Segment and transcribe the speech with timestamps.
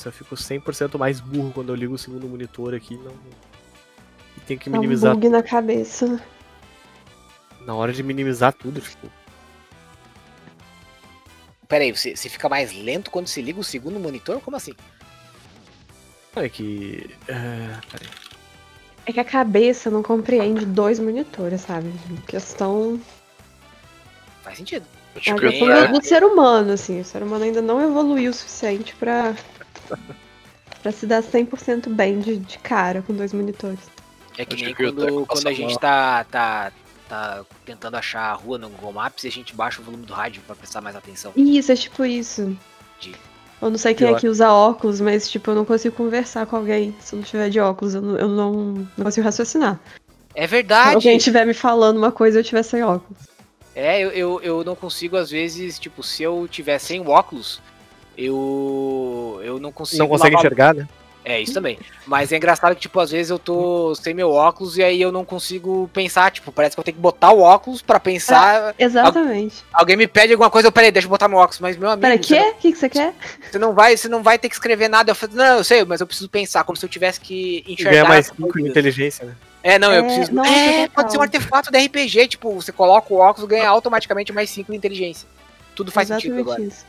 [0.00, 2.96] Nossa, eu fico 100% mais burro quando eu ligo o segundo monitor aqui.
[2.96, 3.12] Não...
[4.34, 5.10] E tenho que minimizar.
[5.10, 6.18] É um bug na cabeça.
[7.66, 9.10] Na hora de minimizar tudo, tipo.
[11.68, 14.40] Peraí, você, você fica mais lento quando se liga o segundo monitor?
[14.40, 14.72] Como assim?
[16.34, 17.10] É que.
[17.28, 17.78] É...
[19.04, 21.92] É que a cabeça não compreende dois monitores, sabe?
[22.26, 22.98] Questão.
[24.42, 24.86] Faz sentido.
[25.26, 27.00] É a questão do, do ser humano, assim.
[27.00, 29.34] O ser humano ainda não evoluiu o suficiente pra
[30.82, 33.80] pra se dar 100% bem de, de cara com dois monitores.
[34.38, 36.72] É que nem quando, quando a gente tá, tá,
[37.08, 40.12] tá tentando achar a rua no Google Maps e a gente baixa o volume do
[40.14, 41.32] rádio pra prestar mais atenção.
[41.36, 42.56] Isso, é tipo isso.
[42.98, 43.14] De-
[43.60, 44.16] Eu não sei quem Pior.
[44.16, 47.50] aqui usa óculos, mas tipo, eu não consigo conversar com alguém se eu não tiver
[47.50, 47.94] de óculos.
[47.94, 48.52] Eu não, eu não,
[48.96, 49.78] não consigo raciocinar.
[50.34, 50.94] É Se verdade!
[50.94, 53.18] alguém estiver me falando uma coisa e eu tiver sem óculos.
[53.74, 57.60] É, eu, eu, eu não consigo, às vezes, tipo, se eu tiver sem o óculos,
[58.20, 59.40] eu.
[59.42, 60.02] Eu não consigo.
[60.02, 60.88] Não consegue lavar- enxergar, né?
[61.22, 61.78] É, isso também.
[62.06, 65.12] Mas é engraçado que, tipo, às vezes eu tô sem meu óculos e aí eu
[65.12, 66.30] não consigo pensar.
[66.30, 68.74] Tipo, parece que eu tenho que botar o óculos pra pensar.
[68.78, 69.62] Exatamente.
[69.70, 71.60] Alguém me pede alguma coisa, eu peraí, deixa eu botar meu óculos.
[71.60, 72.40] Mas, meu amigo, Peraí, quê?
[72.40, 73.12] não, O que, que você quer?
[73.50, 75.10] você não vai, você não vai ter que escrever nada.
[75.10, 77.90] Eu falo, não, eu sei, mas eu preciso pensar, como se eu tivesse que enxergar.
[77.90, 79.34] Ganha mais 5 de inteligência, né?
[79.62, 80.32] É, não, eu É, preciso.
[80.34, 84.32] nossa, é, pode ser um artefato da RPG, tipo, você coloca o óculos ganha automaticamente
[84.32, 85.28] mais 5 de inteligência.
[85.74, 86.62] Tudo faz Exatamente sentido agora.
[86.62, 86.86] isso.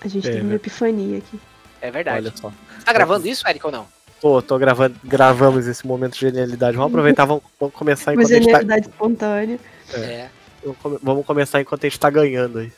[0.00, 0.48] A gente É, teve né?
[0.50, 1.40] uma epifania aqui.
[1.80, 2.26] É verdade.
[2.26, 2.52] Olha só.
[2.84, 3.86] Tá gravando isso, Eric, ou não?
[4.20, 6.76] Tô, tô gravando, gravamos esse momento de genialidade.
[6.76, 8.50] Vamos aproveitar, vamos, vamos começar enquanto a gente tá.
[8.58, 9.60] genialidade espontânea.
[9.94, 9.98] É.
[10.00, 10.30] É.
[10.64, 12.72] Vamos come- Vamos começar enquanto a gente tá ganhando aí.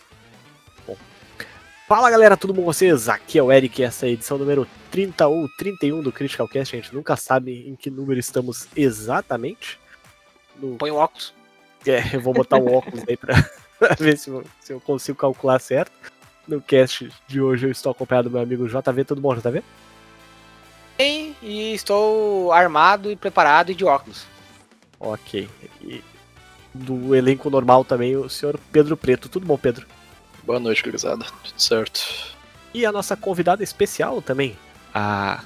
[0.87, 0.97] Bom.
[1.89, 3.09] Fala galera, tudo bom com vocês?
[3.09, 6.77] Aqui é o Eric, essa é a edição número 30 ou 31 do Critical Cast.
[6.77, 9.79] A gente nunca sabe em que número estamos exatamente.
[10.61, 11.33] No- Põe o óculos.
[11.87, 13.43] É, eu vou botar o óculos aí pra,
[13.79, 15.93] pra ver se eu, se eu consigo calcular certo.
[16.51, 19.05] No cast de hoje eu estou acompanhado do meu amigo JV.
[19.05, 19.63] Tudo bom, JV?
[20.99, 24.27] Bem, E estou armado e preparado e de óculos.
[24.99, 25.49] Ok.
[25.81, 26.03] E
[26.75, 29.29] do elenco normal também o senhor Pedro Preto.
[29.29, 29.87] Tudo bom, Pedro?
[30.43, 31.25] Boa noite, gurizada.
[31.45, 32.01] Tudo certo.
[32.75, 34.57] E a nossa convidada especial também,
[34.93, 35.45] a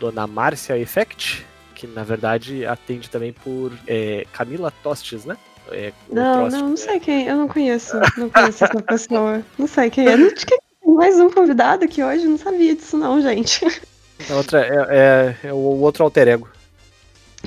[0.00, 5.36] dona Márcia Effect, que na verdade atende também por é, Camila Tostes, né?
[5.70, 7.26] É, Não, não, não sei quem.
[7.26, 7.96] Eu não conheço.
[8.16, 9.42] Não conheço essa pessoa.
[9.58, 10.16] Não sei quem é.
[10.16, 12.26] Não, que- mais um convidado aqui hoje.
[12.26, 13.64] Não sabia disso, não, gente.
[14.30, 16.48] A outra é, é- é o outro alter ego.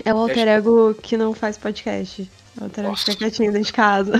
[0.06, 2.30] É o alter ego que não faz podcast.
[2.58, 4.14] É o alter ego que fica quietinho dentro de casa.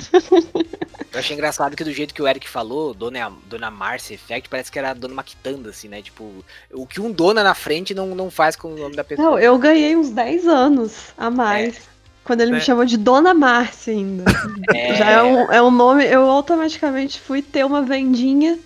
[1.14, 4.72] Eu achei engraçado que do jeito que o Eric falou, Dona, Dona Marcia Effect, parece
[4.72, 6.02] que era a Dona Maquitanda, assim, né?
[6.02, 6.32] Tipo,
[6.74, 9.32] o que um dona na frente não, não faz com o nome da pessoa.
[9.32, 11.91] Não, eu ganhei uns 10 anos a mais.
[12.24, 12.54] Quando ele É.
[12.56, 14.24] me chamou de Dona Márcia ainda.
[14.76, 18.58] É, Já é um, é um nome, eu automaticamente fui ter uma vendinha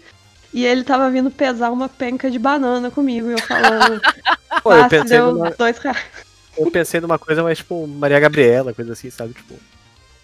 [0.54, 3.30] e ele tava vindo pesar uma penca de banana comigo.
[3.30, 4.02] E eu falando,
[4.62, 5.98] Pô, eu pensei, deu numa, dois reais.
[6.58, 9.34] eu pensei numa coisa mais tipo Maria Gabriela, coisa assim, sabe?
[9.34, 9.56] Tipo,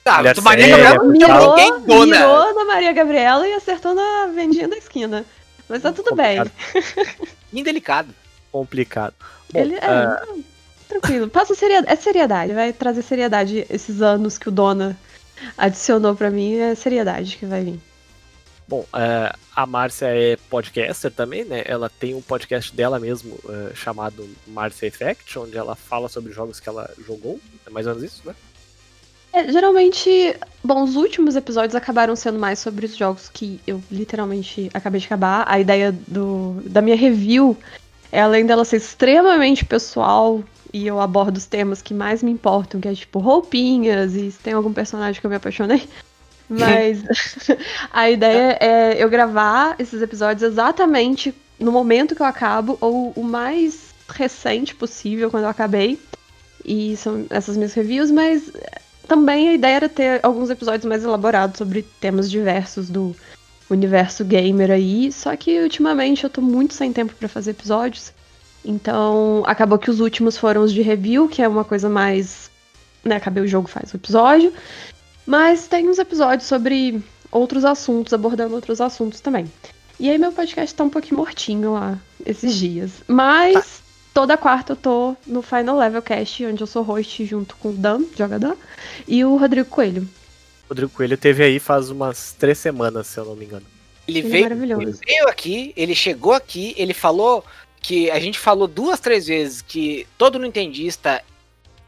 [0.03, 2.05] tá, Maria séria, Gabriela chama Mirou, ninguém dona.
[2.19, 5.25] mirou na Maria Gabriela e acertou na vendinha da esquina.
[5.69, 6.37] Mas tá tudo bem.
[7.53, 8.13] Indelicado.
[8.51, 9.13] complicado.
[9.51, 9.87] Bom, Ele é.
[9.87, 10.43] não,
[10.91, 11.29] tranquilo.
[11.29, 11.91] Passa seriedade.
[11.91, 12.53] É seriedade.
[12.53, 14.97] Vai trazer seriedade esses anos que o Dona
[15.57, 16.57] adicionou pra mim.
[16.57, 17.79] É seriedade que vai vir.
[18.67, 21.63] Bom, é, a Márcia é podcaster também, né?
[21.65, 26.59] Ela tem um podcast dela mesmo é, chamado Márcia Effect, onde ela fala sobre jogos
[26.59, 27.39] que ela jogou.
[27.65, 28.33] É mais ou menos isso, né?
[29.33, 34.69] É, geralmente, bom, os últimos episódios acabaram sendo mais sobre os jogos que eu literalmente
[34.73, 35.45] acabei de acabar.
[35.47, 37.57] A ideia do, da minha review
[38.11, 42.79] é, além dela ser extremamente pessoal, e eu abordo os temas que mais me importam,
[42.79, 45.87] que é tipo roupinhas, e se tem algum personagem que eu me apaixonei.
[46.49, 47.03] Mas
[47.93, 53.23] a ideia é eu gravar esses episódios exatamente no momento que eu acabo, ou o
[53.23, 55.97] mais recente possível, quando eu acabei.
[56.65, 58.51] E são essas minhas reviews, mas
[59.07, 63.15] também a ideia era ter alguns episódios mais elaborados sobre temas diversos do
[63.69, 65.11] universo gamer aí.
[65.11, 68.13] Só que ultimamente eu tô muito sem tempo pra fazer episódios.
[68.63, 72.49] Então, acabou que os últimos foram os de review, que é uma coisa mais.
[73.03, 74.53] Né, acabei o jogo, faz o episódio.
[75.25, 79.51] Mas tem uns episódios sobre outros assuntos, abordando outros assuntos também.
[79.99, 82.91] E aí meu podcast tá um pouquinho mortinho lá esses dias.
[83.07, 83.81] Mas
[84.13, 87.73] toda quarta eu tô no Final Level Cast, onde eu sou host junto com o
[87.73, 88.57] Dan, jogador,
[89.07, 90.07] e o Rodrigo Coelho.
[90.67, 93.65] Rodrigo Coelho teve aí faz umas três semanas, se eu não me engano.
[94.07, 94.81] Ele Ele é veio, maravilhoso.
[94.81, 97.43] ele veio aqui, ele chegou aqui, ele falou
[97.81, 101.21] que a gente falou duas, três vezes que todo nintendista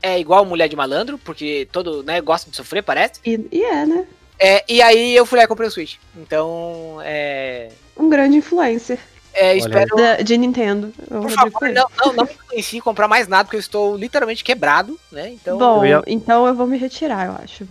[0.02, 3.20] é igual mulher de malandro, porque todo, né, gosta de sofrer, parece.
[3.26, 4.06] E, e é, né?
[4.40, 5.96] É, e aí eu fui lá e comprei o Switch.
[6.18, 7.70] Então, é.
[7.96, 9.00] Um grande influencer
[9.34, 9.96] é espero.
[9.96, 10.92] da- de Nintendo.
[11.08, 15.00] Por favor, não, não, não me influencie comprar mais nada, porque eu estou literalmente quebrado,
[15.12, 15.30] né?
[15.30, 15.58] Então.
[15.58, 17.66] Bom, eu ia- então eu vou me retirar, eu acho.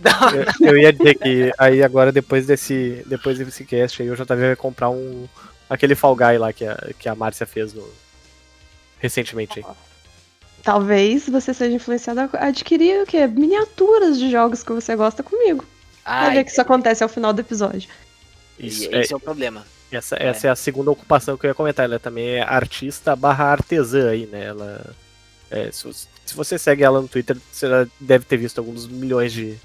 [0.61, 4.35] Eu, eu ia dizer que aí agora, depois desse, depois desse cast aí, o JV
[4.47, 5.27] vai comprar um.
[5.69, 7.87] aquele Fall Guy lá que a, que a Márcia fez no,
[9.03, 9.63] recentemente.
[10.63, 13.27] Talvez você seja influenciado a adquirir o quê?
[13.27, 15.65] Miniaturas de jogos que você gosta comigo.
[16.05, 17.89] Vai Ai, ver que isso acontece ao final do episódio.
[18.57, 19.65] Isso, e- é, esse é o problema.
[19.91, 21.83] essa, essa é a segunda ocupação que eu ia comentar.
[21.85, 24.45] Ela também é artista barra artesã aí, né?
[24.45, 24.95] Ela.
[25.51, 27.67] é, se, você- se você segue ela no Twitter, você
[27.99, 29.57] deve ter visto alguns milhões de.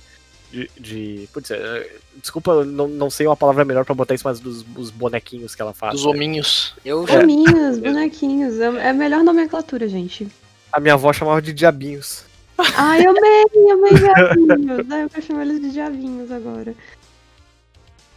[0.50, 4.26] De, de- putz, é, desculpa, eu não, não sei uma palavra melhor pra botar isso,
[4.26, 5.94] mas dos, dos bonequinhos que ela faz.
[5.94, 6.10] Dos né?
[6.10, 6.74] hominhos.
[6.84, 7.20] Eu já.
[7.20, 8.58] Hominhos, bonequinhos.
[8.58, 10.26] É é a melhor nomenclatura, gente.
[10.72, 12.24] A minha avó chamava de diabinhos.
[12.58, 14.86] Ai, amei, amei diabinhos.
[14.90, 16.74] Ai, eu quero chamar eles de diabinhos agora.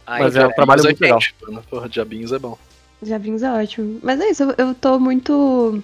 [0.06, 1.62] Ai, Mas é um trabalho Mas é muito legal.
[1.70, 2.58] Porra, diabinhos é bom.
[3.00, 4.00] Diabinhos é ótimo.
[4.02, 5.82] Mas é isso, eu, eu tô muito.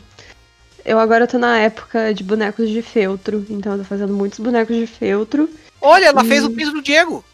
[0.84, 3.44] Eu agora tô na época de bonecos de feltro.
[3.48, 5.48] Então eu tô fazendo muitos bonecos de feltro.
[5.80, 7.25] Olha, ela fez o piso do Diego.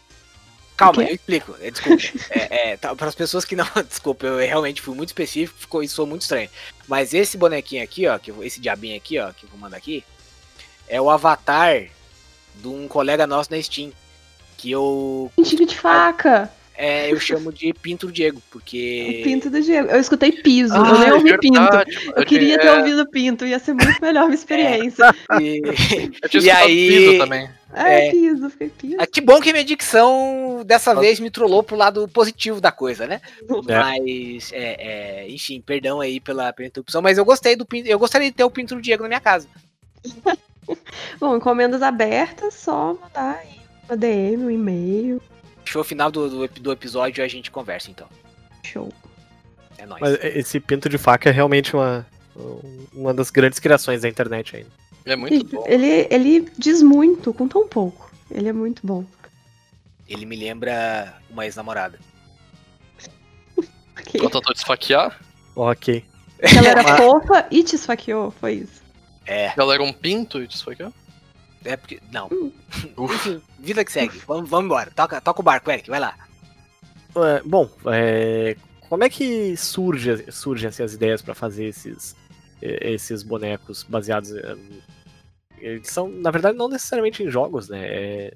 [0.77, 1.55] Calma, eu explico.
[1.61, 2.03] É, desculpa.
[2.31, 3.65] é, é, tá, para as pessoas que não.
[3.87, 6.49] Desculpa, eu realmente fui muito específico, ficou isso foi muito estranho.
[6.87, 9.77] Mas esse bonequinho aqui, ó, que eu- esse diabinho aqui, ó, que eu vou mandar
[9.77, 10.03] aqui,
[10.87, 11.83] é o avatar
[12.55, 13.91] de um colega nosso na Steam.
[14.57, 16.51] Que eu, Pintinho de faca.
[16.77, 19.19] É, eu chamo de Pinto Diego, porque.
[19.21, 19.89] O pinto do Diego.
[19.89, 21.59] Eu escutei piso, Ah, eu nem é ouvi pinto.
[21.59, 22.13] verdade, mano.
[22.17, 25.05] Eu queria ter ouvido pinto, ia ser muito melhor uma experiência.
[25.41, 25.61] E,
[26.21, 27.49] Eu tinha E escutado aí- piso também.
[27.77, 28.11] É, É.
[28.11, 28.95] piso, fiquei piso.
[28.99, 33.05] Ah, que bom que minha dicção dessa vez me trollou pro lado positivo da coisa,
[33.05, 33.19] né?
[33.67, 33.79] É.
[33.79, 37.99] Mas, é, é, enfim, perdão aí pela, pela interrupção, mas eu gostei do pinto, eu
[37.99, 39.47] gostaria de ter o pinto do Diego na minha casa.
[41.19, 45.21] Bom, encomendas abertas, só mandar aí uma DM, um e-mail.
[45.65, 48.07] Show final do, do, do episódio a gente conversa, então.
[48.63, 48.91] Show.
[49.77, 50.01] É nóis.
[50.01, 52.05] Mas esse pinto de faca é realmente uma,
[52.93, 54.69] uma das grandes criações da internet ainda.
[55.05, 55.63] É muito bom.
[55.67, 58.11] Ele, ele diz muito com tão pouco.
[58.31, 59.05] Ele é muito bom.
[60.07, 61.99] Ele me lembra uma ex-namorada.
[63.97, 64.19] Ok.
[64.19, 65.19] Ela tentou te esfaquear.
[65.55, 66.03] Ok.
[66.39, 68.83] Ela era fofa e te esfaqueou, foi isso.
[69.25, 70.93] É, Ela era um pinto e te esfaqueou.
[71.65, 71.99] É porque.
[72.11, 72.27] Não.
[72.97, 73.15] Uf.
[73.15, 74.17] Enfim, vida que segue.
[74.27, 74.91] Vamos, vamos embora.
[74.91, 76.15] Toca, toca o barco, Eric, vai lá.
[77.15, 78.55] É, bom, é,
[78.89, 82.15] como é que surge, surgem assim, as ideias pra fazer esses,
[82.61, 84.31] eh, esses bonecos baseados.
[85.57, 87.81] Eles são, na verdade, não necessariamente em jogos, né?
[87.85, 88.33] É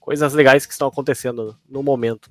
[0.00, 2.30] coisas legais que estão acontecendo no momento.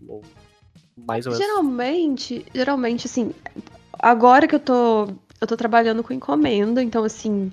[0.98, 1.45] Mais ou menos.
[1.45, 3.31] Geralmente, geralmente, assim,
[3.98, 5.07] agora que eu tô.
[5.40, 7.50] Eu tô trabalhando com encomenda, então assim,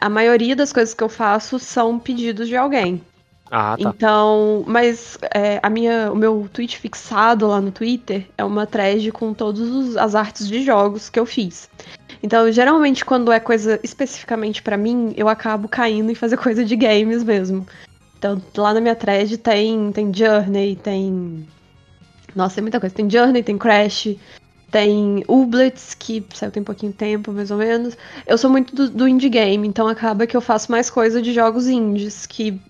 [0.00, 3.00] a maioria das coisas que eu faço são pedidos de alguém.
[3.50, 3.90] Ah, tá.
[3.90, 9.12] Então, mas é, a minha, o meu tweet fixado lá no Twitter é uma thread
[9.12, 11.68] com todas as artes de jogos que eu fiz.
[12.22, 16.74] Então, geralmente, quando é coisa especificamente pra mim, eu acabo caindo em fazer coisa de
[16.74, 17.66] games mesmo.
[18.18, 21.46] Então, lá na minha thread tem, tem Journey, tem.
[22.34, 22.94] Nossa, tem muita coisa.
[22.94, 24.16] Tem Journey, tem Crash,
[24.76, 27.96] tem Ublets, que saiu tem pouquinho tempo, mais ou menos.
[28.26, 31.32] Eu sou muito do, do indie game, então acaba que eu faço mais coisa de
[31.32, 32.60] jogos indies, que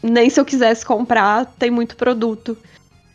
[0.00, 2.56] nem se eu quisesse comprar, tem muito produto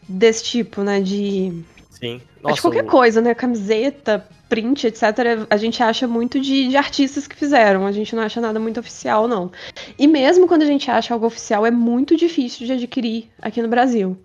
[0.10, 1.00] desse tipo, né?
[1.00, 1.64] De.
[1.90, 2.20] Sim.
[2.36, 3.34] Mas Nossa, de qualquer o- coisa, né?
[3.34, 5.02] Camiseta, print, etc.
[5.50, 7.86] A gente acha muito de, de artistas que fizeram.
[7.88, 9.50] A gente não acha nada muito oficial, não.
[9.98, 13.70] E mesmo quando a gente acha algo oficial, é muito difícil de adquirir aqui no
[13.70, 14.18] Brasil.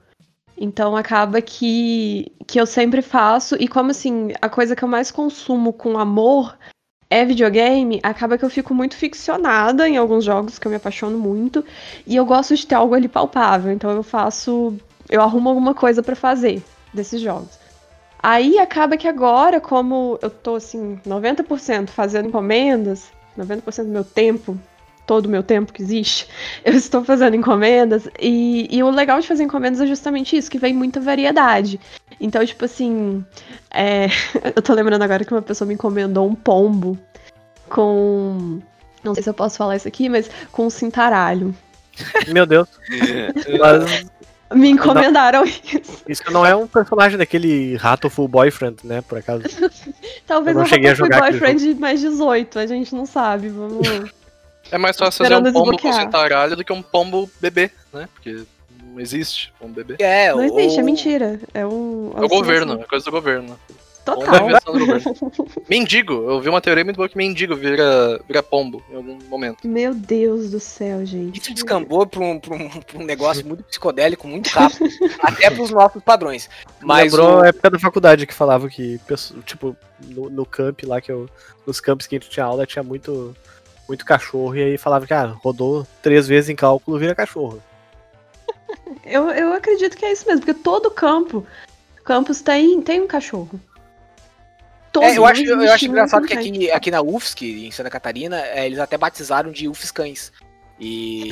[0.60, 3.56] Então acaba que, que eu sempre faço.
[3.58, 6.54] E como assim, a coisa que eu mais consumo com amor
[7.08, 11.18] é videogame, acaba que eu fico muito ficcionada em alguns jogos que eu me apaixono
[11.18, 11.64] muito.
[12.06, 13.72] E eu gosto de ter algo ali palpável.
[13.72, 14.76] Então eu faço.
[15.08, 16.62] Eu arrumo alguma coisa pra fazer
[16.92, 17.58] desses jogos.
[18.22, 24.58] Aí acaba que agora, como eu tô assim, 90% fazendo encomendas, 90% do meu tempo,
[25.10, 26.28] todo o meu tempo que existe,
[26.64, 28.08] eu estou fazendo encomendas.
[28.20, 31.80] E, e o legal de fazer encomendas é justamente isso, que vem muita variedade.
[32.20, 33.24] Então, tipo assim,
[33.72, 34.06] é,
[34.54, 36.96] eu tô lembrando agora que uma pessoa me encomendou um pombo.
[37.68, 38.60] com.
[39.02, 41.52] Não sei se eu posso falar isso aqui, mas com um cintaralho.
[42.28, 42.68] Meu Deus.
[43.58, 44.04] Mas
[44.54, 46.04] Me encomendaram isso.
[46.08, 49.00] isso não é um personagem daquele rato full boyfriend, né?
[49.00, 49.42] Por acaso.
[50.26, 53.06] Talvez Eu não eu cheguei a jogar aquele boyfriend de mais 18, a gente não
[53.06, 53.48] sabe.
[53.48, 54.19] Vamos.
[54.70, 58.08] É mais fácil fazer um pombo com cintaralho do que um pombo bebê, né?
[58.14, 58.42] Porque
[58.84, 59.96] não existe pombo bebê.
[60.02, 61.40] É, Não existe, é mentira.
[61.54, 62.12] É um.
[62.16, 63.58] É o governo, é coisa do governo.
[64.04, 64.72] Pombo é Total.
[64.72, 65.14] governo.
[65.68, 69.66] Mendigo, eu vi uma teoria muito boa que mendigo vira, vira pombo em algum momento.
[69.68, 71.38] Meu Deus do céu, gente.
[71.38, 74.88] Isso descambou pra um, pra, um, pra um negócio muito psicodélico, muito rápido,
[75.22, 76.48] até pros nossos padrões.
[76.80, 78.98] Mas Lembrou o- a época da faculdade que falava que,
[79.44, 79.76] tipo,
[80.08, 81.28] no, no camp lá, que eu,
[81.66, 83.36] nos campos que a gente tinha aula, tinha muito,
[83.90, 87.60] muito cachorro, e aí falava que, ah, rodou três vezes em cálculo, vira cachorro.
[89.04, 91.44] Eu, eu acredito que é isso mesmo, porque todo campo,
[92.04, 93.58] campus tem, tem um cachorro.
[94.92, 97.90] Todo, É, eu acho, eu acho um engraçado que aqui, aqui na UFSC, em Santa
[97.90, 100.32] Catarina, é, eles até batizaram de UFS cães.
[100.78, 101.30] E.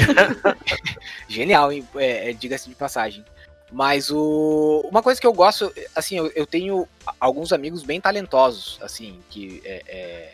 [1.28, 1.86] Genial, hein?
[1.96, 3.24] É, é, diga-se de passagem.
[3.70, 4.86] Mas o...
[4.90, 6.88] uma coisa que eu gosto, assim, eu, eu tenho
[7.20, 10.32] alguns amigos bem talentosos, assim, que é, é,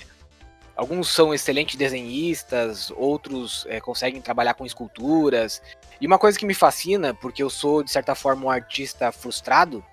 [0.76, 5.62] alguns são excelentes desenhistas, outros é, conseguem trabalhar com esculturas.
[6.00, 9.84] E uma coisa que me fascina, porque eu sou, de certa forma, um artista frustrado,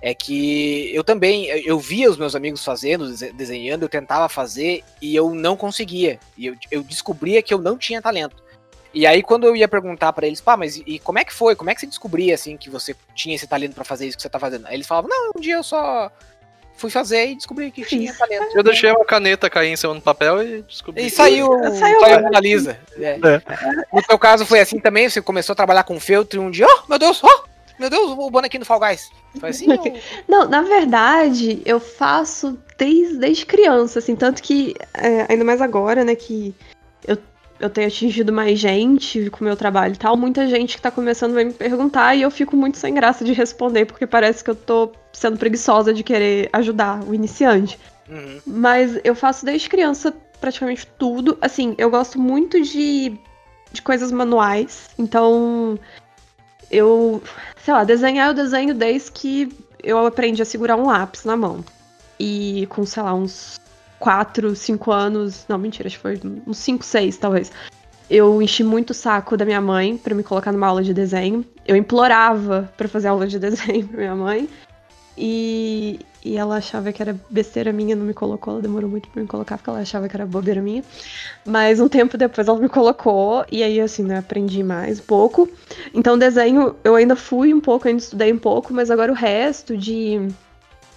[0.00, 4.82] é que eu também, eu- via os meus amigos fazendo, dese- desenhando, eu tentava fazer
[5.00, 6.18] e eu não conseguia.
[6.36, 8.42] E eu, eu descobria que eu não tinha talento.
[8.94, 11.54] E aí quando eu ia perguntar pra eles, pá, mas e, como é que foi?
[11.54, 14.22] Como é que você descobria assim que você tinha esse talento pra fazer isso que
[14.22, 14.66] você tá fazendo?
[14.66, 16.10] Aí eles falavam: "Não, um dia eu só
[16.82, 18.54] fui fazer e descobri que tinha talento".
[18.54, 21.06] Eu deixei uma caneta cair em cima do papel e descobri.
[21.06, 21.48] E saiu,
[21.78, 22.78] Saiu saiu, a- Mona Lisa.
[22.98, 23.18] É.
[23.92, 25.08] No teu caso foi assim também?
[25.08, 27.44] Você começou a trabalhar com feltro e um dia, oh, meu Deus, oh,
[27.78, 29.10] meu Deus, o bonequinho do Fall Guys.
[29.40, 29.72] Foi assim?
[29.72, 29.98] ou-
[30.28, 36.04] Não, na verdade, eu faço desde, desde criança, assim, tanto que, é, ainda mais agora,
[36.04, 36.54] né, que
[37.06, 37.16] eu,
[37.62, 40.90] eu tenho atingido mais gente com o meu trabalho e tal, muita gente que tá
[40.90, 44.50] começando vai me perguntar e eu fico muito sem graça de responder, porque parece que
[44.50, 47.78] eu tô sendo preguiçosa de querer ajudar o iniciante.
[48.10, 48.40] Uhum.
[48.44, 51.38] Mas eu faço desde criança praticamente tudo.
[51.40, 53.16] Assim, eu gosto muito de,
[53.72, 54.90] de coisas manuais.
[54.98, 55.78] Então,
[56.68, 57.22] eu,
[57.64, 61.64] sei lá, desenhar eu desenho desde que eu aprendi a segurar um lápis na mão.
[62.18, 63.60] E com, sei lá, uns
[64.02, 65.44] 4, 5 anos.
[65.48, 67.52] Não, mentira, acho que foi uns 5, 6 talvez.
[68.10, 71.44] Eu enchi muito o saco da minha mãe pra me colocar numa aula de desenho.
[71.64, 74.48] Eu implorava pra fazer aula de desenho pra minha mãe.
[75.16, 78.54] E, e ela achava que era besteira minha, não me colocou.
[78.54, 80.82] Ela demorou muito pra me colocar, porque ela achava que era bobeira minha.
[81.46, 85.48] Mas um tempo depois ela me colocou, e aí, assim, né, aprendi mais um pouco.
[85.94, 89.76] Então, desenho, eu ainda fui um pouco, ainda estudei um pouco, mas agora o resto
[89.76, 90.28] de.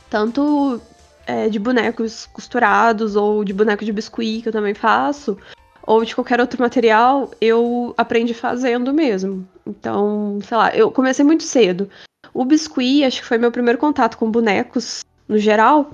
[0.09, 0.81] Tanto
[1.25, 5.37] é, de bonecos costurados, ou de boneco de biscuit, que eu também faço,
[5.85, 9.47] ou de qualquer outro material, eu aprendi fazendo mesmo.
[9.65, 11.89] Então, sei lá, eu comecei muito cedo.
[12.33, 15.91] O biscuit, acho que foi meu primeiro contato com bonecos, no geral.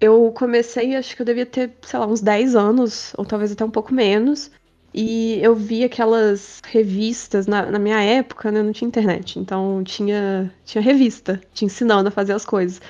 [0.00, 3.64] Eu comecei, acho que eu devia ter, sei lá, uns 10 anos, ou talvez até
[3.64, 4.50] um pouco menos.
[4.94, 8.62] E eu vi aquelas revistas na, na minha época, né?
[8.62, 9.40] Não tinha internet.
[9.40, 12.80] Então tinha, tinha revista te ensinando a fazer as coisas.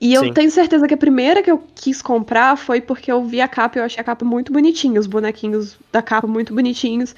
[0.00, 0.32] E eu Sim.
[0.32, 3.78] tenho certeza que a primeira que eu quis comprar foi porque eu vi a capa
[3.78, 7.14] e eu achei a capa muito bonitinha, os bonequinhos da capa muito bonitinhos.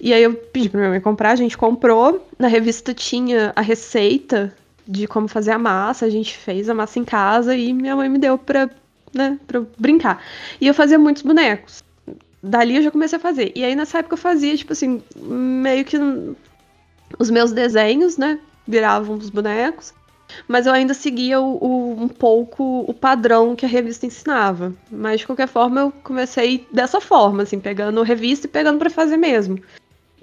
[0.00, 2.26] E aí eu pedi pra minha mãe comprar, a gente comprou.
[2.36, 4.52] Na revista tinha a receita
[4.86, 8.08] de como fazer a massa, a gente fez a massa em casa e minha mãe
[8.08, 8.68] me deu pra,
[9.14, 10.20] né, pra brincar.
[10.60, 11.82] E eu fazia muitos bonecos.
[12.42, 13.52] Dali eu já comecei a fazer.
[13.54, 15.96] E aí nessa época eu fazia, tipo assim, meio que
[17.18, 19.92] os meus desenhos, né, viravam os bonecos.
[20.46, 24.74] Mas eu ainda seguia o, o- um pouco o padrão que a revista ensinava.
[24.90, 29.16] Mas de qualquer forma eu comecei dessa forma, assim, pegando revista e pegando pra fazer
[29.16, 29.58] mesmo.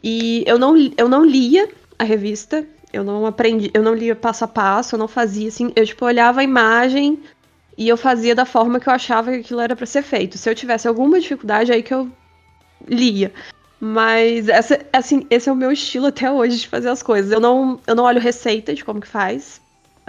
[0.03, 1.67] E eu não, eu não lia
[1.98, 5.72] a revista, eu não aprendi, eu não lia passo a passo, eu não fazia assim,
[5.75, 7.19] eu tipo olhava a imagem
[7.77, 10.38] e eu fazia da forma que eu achava que aquilo era pra ser feito.
[10.38, 12.10] Se eu tivesse alguma dificuldade aí que eu
[12.88, 13.34] lia.
[13.79, 17.32] Mas essa, assim, esse é o meu estilo até hoje de fazer as coisas.
[17.32, 19.62] Eu não, eu não olho receita de como que faz,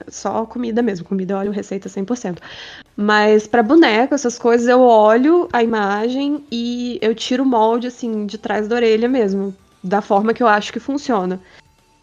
[0.08, 1.06] só comida mesmo.
[1.06, 2.38] Comida eu olho receita 100%.
[2.96, 8.26] Mas pra boneco, essas coisas, eu olho a imagem e eu tiro o molde, assim,
[8.26, 9.54] de trás da orelha mesmo.
[9.82, 11.40] Da forma que eu acho que funciona.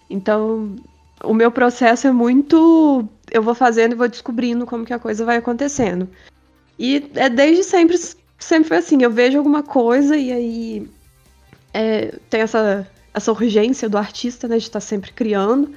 [0.09, 0.75] Então,
[1.23, 3.07] o meu processo é muito.
[3.31, 6.09] Eu vou fazendo e vou descobrindo como que a coisa vai acontecendo.
[6.77, 7.97] E é desde sempre,
[8.39, 9.01] sempre foi assim.
[9.01, 10.87] Eu vejo alguma coisa e aí
[11.73, 15.73] é, tem essa, essa urgência do artista, né, de estar sempre criando.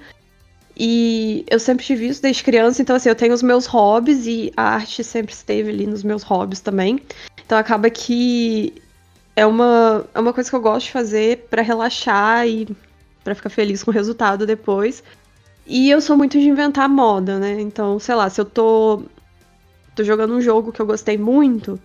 [0.78, 4.52] E eu sempre tive isso desde criança, então assim, eu tenho os meus hobbies e
[4.54, 7.00] a arte sempre esteve ali nos meus hobbies também.
[7.44, 8.74] Então acaba que
[9.34, 12.68] é uma, é uma coisa que eu gosto de fazer pra relaxar e
[13.24, 15.02] pra ficar feliz com o resultado depois.
[15.66, 17.60] E eu sou muito de inventar moda, né?
[17.60, 19.02] Então, sei lá, se eu tô,
[19.94, 21.80] tô jogando um jogo que eu gostei muito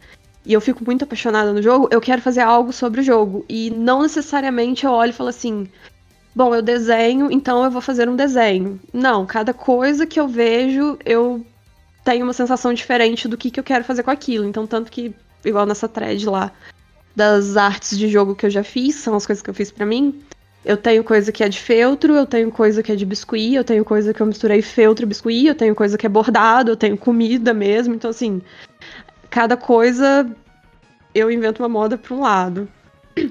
[0.46, 3.46] e eu fico muito apaixonada no jogo, eu quero fazer algo sobre o jogo.
[3.50, 5.68] E não necessariamente eu olho e falo assim:
[6.36, 8.80] bom, eu desenho, então eu vou fazer um desenho.
[8.94, 11.46] Não, cada coisa que eu vejo, eu
[12.04, 14.48] tenho uma sensação diferente do que, que eu quero fazer com aquilo.
[14.48, 16.52] Então, tanto que, igual nessa thread lá
[17.16, 19.86] das artes de jogo que eu já fiz, são as coisas que eu fiz para
[19.86, 20.22] mim.
[20.64, 23.64] Eu tenho coisa que é de feltro, eu tenho coisa que é de biscuit, eu
[23.64, 26.76] tenho coisa que eu misturei feltro e biscuit, eu tenho coisa que é bordado, eu
[26.76, 27.96] tenho comida mesmo.
[27.96, 28.42] Então, assim,
[29.30, 30.30] cada coisa
[31.16, 32.68] eu invento uma moda pra um lado.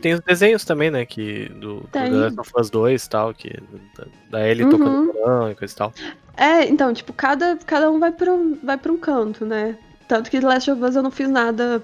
[0.02, 1.06] Tem os desenhos também, né?
[1.06, 2.10] Que do, do Tem.
[2.10, 3.48] The Last of Us 2 e tal, que,
[3.96, 4.70] da, da Ellie Uhum.
[4.70, 5.94] tocando violão e coisa e tal.
[6.36, 9.76] É, então, tipo, cada, cada um vai pra, um, vai pra um canto, né?
[10.08, 11.82] Tanto que The Last of Us eu não fiz nada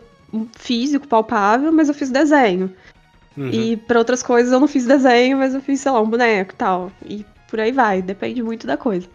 [0.57, 2.75] físico, palpável, mas eu fiz desenho.
[3.37, 3.50] Uhum.
[3.50, 6.52] E pra outras coisas eu não fiz desenho, mas eu fiz, sei lá, um boneco
[6.52, 6.93] e tal.
[7.05, 9.09] E por aí vai, depende muito da coisa.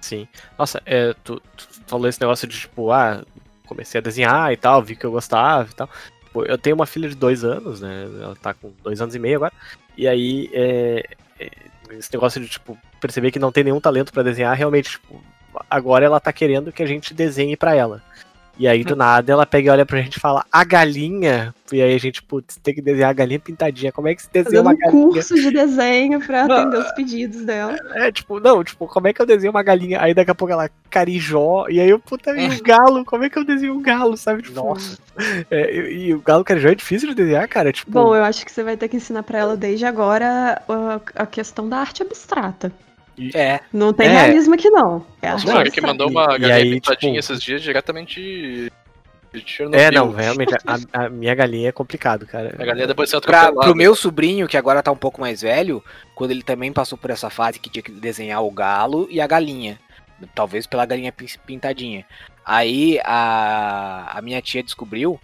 [0.00, 0.28] Sim.
[0.58, 3.24] Nossa, é, tu, tu falou esse negócio de tipo, ah,
[3.66, 5.90] comecei a desenhar e tal, vi que eu gostava e tal.
[6.32, 8.08] Pô, eu tenho uma filha de dois anos, né?
[8.20, 9.52] Ela tá com dois anos e meio agora.
[9.96, 11.04] E aí, é,
[11.40, 11.50] é,
[11.90, 15.20] esse negócio de, tipo, perceber que não tem nenhum talento pra desenhar, realmente, tipo,
[15.68, 18.02] agora ela tá querendo que a gente desenhe pra ela.
[18.58, 21.54] E aí, do nada, ela pega e olha pra gente e fala, a galinha.
[21.72, 23.92] E aí a gente, putz, tem que desenhar a galinha pintadinha.
[23.92, 25.12] Como é que se desenha Fazendo uma um galinha?
[25.12, 27.76] curso de desenho pra atender os pedidos dela.
[27.94, 30.00] É, tipo, não, tipo, como é que eu desenho uma galinha?
[30.00, 33.30] Aí daqui a pouco ela carijó, e aí eu, puta, e o galo, como é
[33.30, 34.42] que eu desenho um galo, sabe?
[34.42, 34.98] Tipo, Nossa.
[35.50, 37.92] é, e, e o galo carijó é difícil de desenhar, cara, tipo...
[37.92, 41.26] Bom, eu acho que você vai ter que ensinar pra ela desde agora a, a
[41.26, 42.72] questão da arte abstrata.
[43.34, 43.60] É.
[43.72, 44.10] Não tem É.
[44.10, 45.04] realismo aqui, não.
[45.20, 45.86] É Nossa, o Eric abstrata.
[45.86, 48.72] mandou uma E galinha aí, pintadinha tipo- esses dias diretamente
[49.32, 49.80] de Chernobyl.
[49.80, 52.54] é, não, realmente, a, a minha galinha é complicado, cara.
[52.58, 55.82] A galinha depois ser Pra, pro meu sobrinho, que agora tá um pouco mais velho,
[56.14, 59.26] quando ele também passou por essa fase que tinha que desenhar o galo e a
[59.26, 59.78] galinha.
[60.34, 62.04] Talvez pela galinha pin- pintadinha.
[62.44, 65.20] Aí a, a minha tia descobriu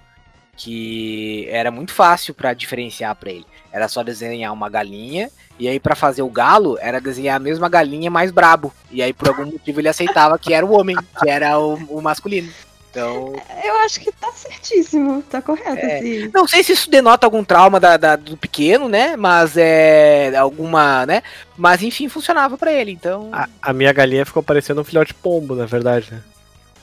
[0.57, 3.47] que era muito fácil pra diferenciar pra ele.
[3.73, 7.69] Era só desenhar uma galinha, e aí pra fazer o galo, era desenhar a mesma
[7.69, 8.73] galinha mais brabo.
[8.91, 12.01] E aí por algum motivo ele aceitava que era o homem, que era o, o
[12.01, 12.49] masculino.
[12.91, 15.85] Então, Eu acho que tá certíssimo, tá correto.
[15.85, 15.99] É.
[15.99, 19.17] esse- Não sei se isso denota algum trauma da, da- do pequeno, né?
[19.17, 20.33] Mas é.
[20.37, 21.21] alguma, né?
[21.57, 23.31] Mas enfim, funcionava pra ele, então.
[23.33, 26.21] A, a minha galinha ficou parecendo um filhote pombo, na verdade, né?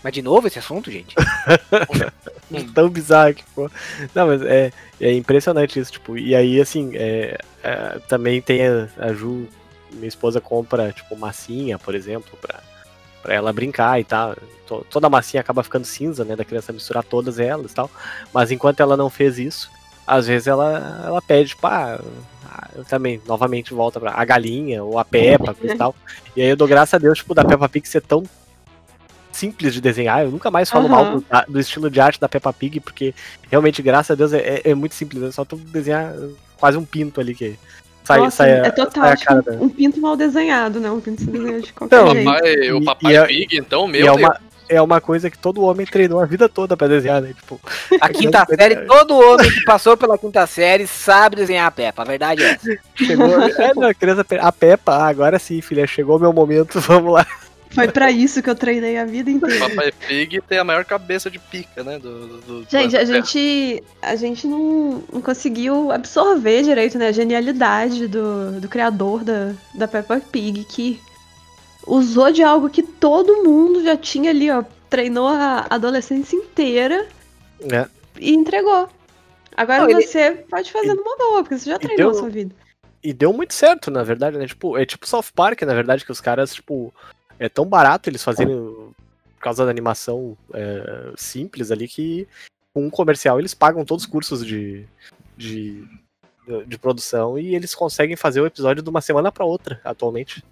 [0.04, 1.16] Mas de novo esse assunto, gente?
[2.74, 3.70] Tão bizarro que ficou.
[4.14, 8.88] Não, mas é, é impressionante isso, tipo, e aí, assim, é, é, também tem a,
[8.98, 9.48] a Ju,
[9.94, 12.60] minha esposa compra, tipo, massinha, por exemplo, pra,
[13.22, 14.36] pra ela brincar e tal.
[14.68, 17.90] To- Toda a massinha acaba ficando cinza, né, da criança misturar todas elas e tal.
[18.34, 19.70] Mas enquanto ela não fez isso,
[20.06, 22.02] às vezes ela, ela pede, tipo, ah,
[22.46, 25.96] ah, eu também, novamente, volta pra a galinha ou a Peppa, e tal.
[26.36, 28.24] E aí eu dou graças a Deus, tipo, da Peppa Pig ser tão
[29.42, 30.24] simples de desenhar.
[30.24, 30.96] Eu nunca mais falo Aham.
[30.96, 33.14] mal do, do estilo de arte da Peppa Pig, porque
[33.50, 35.24] realmente, graças a Deus, é, é- é muito simples.
[35.24, 36.14] É só tu desenhar
[36.58, 37.58] quase um pinto ali que
[38.04, 40.92] sai, Nossa, sai, é total, sai a tipo, da- um pinto mal desenhado, né?
[40.92, 42.26] Um pinto se desenha de qualquer Então, O jeito.
[42.32, 45.30] papai, E- o e papai é- Pig, então, E meu é uma, é uma coisa
[45.30, 47.34] que todo homem treinou a vida toda pra desenhar, né?
[47.34, 47.60] Tipo,
[48.00, 52.04] A quinta série, todo homem que passou pela quinta série sabe desenhar a Peppa.
[52.04, 52.68] A verdade é essa.
[52.96, 53.28] chegou.
[53.42, 54.26] é, não, a criança.
[54.40, 57.26] A Peppa, agora sim, filha, chegou o meu momento, vamos lá.
[57.74, 59.70] Foi pra isso que eu treinei a vida inteira.
[59.70, 61.98] papai Pig tem a maior cabeça de pica, né?
[62.00, 67.12] Do, do, do- Gente, a gente, a gente não, não conseguiu absorver direito né, a
[67.12, 71.00] genialidade do, do criador da, da Peppa Pig, que
[71.88, 77.08] usou de algo que todo mundo já tinha ali, ó, treinou a adolescência inteira
[77.60, 77.88] né?
[78.20, 78.90] e entregou.
[79.56, 82.22] Agora Não, ele- você pode fazer numa boa, porque você já e treinou deu- a
[82.22, 82.54] sua vida.
[83.04, 84.46] E deu muito certo, na verdade, né?
[84.46, 86.94] Tipo, é tipo South Park, na verdade, que os caras, tipo,
[87.42, 88.94] é tão barato eles fazerem por
[89.42, 92.28] causa da animação é, simples ali que
[92.74, 94.86] com um comercial eles pagam todos os cursos de,
[95.36, 95.84] de,
[96.68, 100.44] de produção e eles conseguem fazer o episódio de uma semana pra outra, atualmente.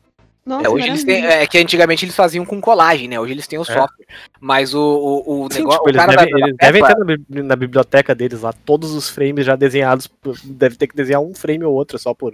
[0.45, 3.19] Nossa, É, hoje eles têm, é que antigamente eles faziam com colagem, né?
[3.19, 4.07] Hoje eles têm o software.
[4.39, 5.77] Mas o, o, o Sim, negócio.
[5.77, 8.91] tipo, o eles cara devem, da- da eles devem ter na biblioteca deles lá todos
[8.91, 10.09] os frames já desenhados.
[10.43, 12.33] Deve ter que desenhar um frame ou outro só por.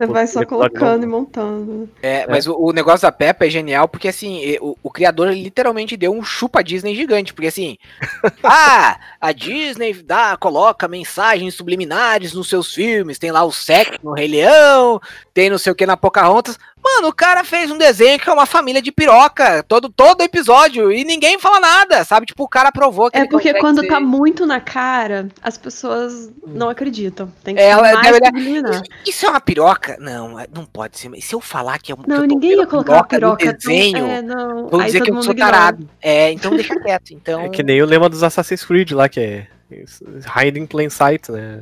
[0.00, 1.86] Você vai só colocando e montando.
[2.02, 5.94] É, mas o, o negócio da Peppa é genial porque, assim, o, o criador literalmente
[5.94, 7.34] deu um chupa Disney gigante.
[7.34, 7.76] Porque, assim,
[8.42, 13.18] ah, a Disney dá, coloca mensagens subliminares nos seus filmes.
[13.18, 14.98] Tem lá o sexo no Rei Leão,
[15.34, 16.58] tem não sei o que na Pocahontas.
[16.82, 20.90] Mano, o cara fez um desenho que é uma família de piroca, todo, todo episódio,
[20.90, 22.26] e ninguém fala nada, sabe?
[22.26, 25.58] Tipo, o cara provou que É ele porque quando ser- tá muito na cara, as
[25.58, 27.30] pessoas não acreditam.
[27.44, 28.82] Tem que É, ser ela mais deve olhar-.
[29.06, 29.96] Isso é uma piroca?
[30.00, 31.10] Não, é- não pode ser.
[31.20, 33.44] Se eu falar que é um Não, ninguém ia colocar uma piroca.
[33.44, 34.10] no desenho, tão...
[34.10, 34.68] É, não.
[34.68, 35.88] vão Aí dizer que eu sou tarado.
[36.00, 37.12] É, então deixa quieto.
[37.12, 39.46] Então, É que nem o lema dos Assassin's Creed lá, que é
[40.42, 41.60] Hide in Plain Sight, né?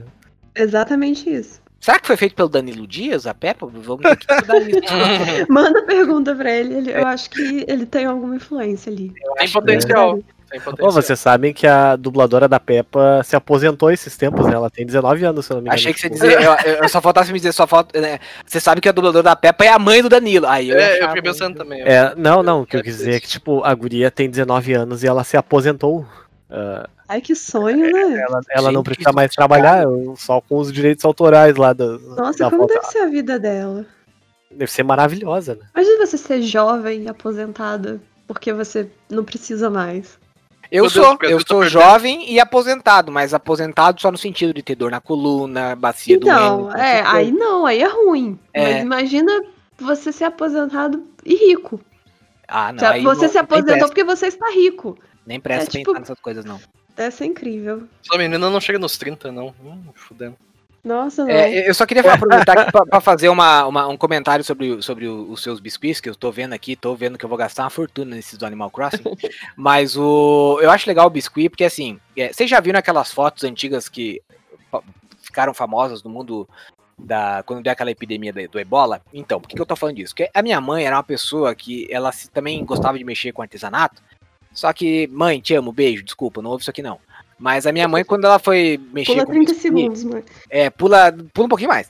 [0.54, 1.60] Exatamente isso.
[1.80, 3.66] Será que foi feito pelo Danilo Dias, a Peppa?
[3.66, 5.46] Vamos ter que isso.
[5.52, 9.12] Manda pergunta pra ele, ele- eu acho que ele tem alguma influência ali.
[9.36, 10.18] Tem potencial.
[10.50, 10.92] Tem Ô, potencial.
[10.92, 14.54] vocês sabem que a dubladora da Peppa se aposentou esses tempos, né?
[14.54, 15.74] Ela tem 19 anos, se eu não me engano.
[15.74, 18.00] Achei que você dizer, eu, eu- eu só faltasse me dizer, só falta.
[18.00, 20.46] né, Você sabe que a dubladora da Peppa é a mãe do Danilo.
[20.46, 21.82] Aí eu, É, eu fiquei pensando também.
[21.82, 24.72] É, não, não, o que eu quis dizer é que, tipo, a guria tem 19
[24.72, 26.06] anos e ela se aposentou.
[26.50, 28.20] Ah, Ai, que sonho, né?
[28.20, 29.84] ela ela não precisa mais é trabalhar,
[30.16, 32.74] só com os direitos autorais lá da, Nossa, da como volta.
[32.74, 33.86] deve ser a vida dela?
[34.50, 35.66] Deve ser maravilhosa, né?
[35.74, 40.18] Imagina você ser jovem e aposentada porque você não precisa mais.
[40.70, 44.74] Eu Meu sou, eu sou jovem e aposentado, mas aposentado só no sentido de ter
[44.74, 46.76] dor na coluna, bacia Então, doendo.
[46.76, 48.38] é, essas aí não, aí é ruim.
[48.52, 48.74] É.
[48.74, 49.42] Mas imagina
[49.80, 51.80] você ser aposentado e rico.
[52.46, 52.86] Ah, não.
[52.86, 54.98] Aí você não- se aposentou porque você está rico.
[55.26, 56.60] nem presta é tipo- pensar nessas coisas, não.
[56.98, 57.84] Deve ser incrível.
[58.02, 59.54] Sua menina não chega nos 30, não.
[59.64, 60.36] Hum, fudendo.
[60.82, 61.30] Nossa, não.
[61.30, 65.06] É, eu só queria aproveitar aqui pra, pra fazer uma, uma- um comentário sobre, sobre
[65.06, 67.70] os seus biscuits, que eu tô vendo aqui, tô vendo que eu vou gastar uma
[67.70, 69.02] fortuna nesses do Animal Crossing.
[69.56, 73.44] mas o eu acho legal o biscuit, porque assim, é, vocês já viram aquelas fotos
[73.44, 74.20] antigas que
[75.22, 76.48] ficaram famosas no mundo
[76.98, 79.00] da quando deu aquela epidemia da- do ebola?
[79.12, 80.14] Então, por que, que eu tô falando disso?
[80.14, 83.42] Porque a minha mãe era uma pessoa que ela se- também gostava de mexer com
[83.42, 84.02] artesanato,
[84.58, 86.98] só que, mãe, te amo, beijo, desculpa, não ouve isso aqui não.
[87.38, 90.24] Mas a minha mãe, quando ela foi mexer Pula com 30 biscuit- segundos, mano.
[90.50, 91.88] é, pula, pula um pouquinho mais.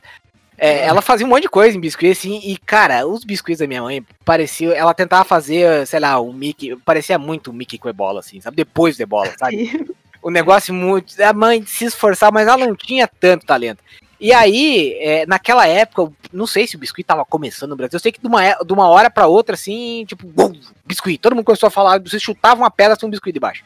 [0.59, 3.67] É, ela fazia um monte de coisa em biscuit, assim, e, cara, os biscuits da
[3.67, 4.73] minha mãe pareciam.
[4.75, 6.77] Ela tentava fazer, sei lá, o Mickey.
[6.85, 8.57] Parecia muito o Mickey com ebola, assim, sabe?
[8.57, 9.87] Depois do ebola, sabe?
[10.21, 11.15] O negócio muito.
[11.23, 13.79] A mãe se esforçar, mas ela não tinha tanto talento.
[14.21, 17.97] E aí, é, naquela época, não sei se o biscuit tava começando no Brasil.
[17.97, 20.53] Eu sei que de uma, é- de uma hora pra outra, assim, tipo, bum,
[20.85, 21.19] biscuit.
[21.19, 23.63] Todo mundo começou a falar, você chutava uma pedra, tinha um biscuit debaixo.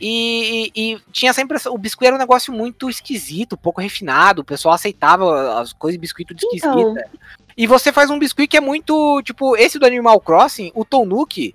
[0.00, 4.42] E, e- e tinha essa impressão, o biscuit era um negócio muito esquisito, pouco refinado,
[4.42, 6.68] o pessoal aceitava as coisas de biscuit tudo esquisita.
[7.00, 7.04] Então.
[7.56, 11.54] E você faz um biscuit que é muito, tipo, esse do Animal Crossing, o Tonuki,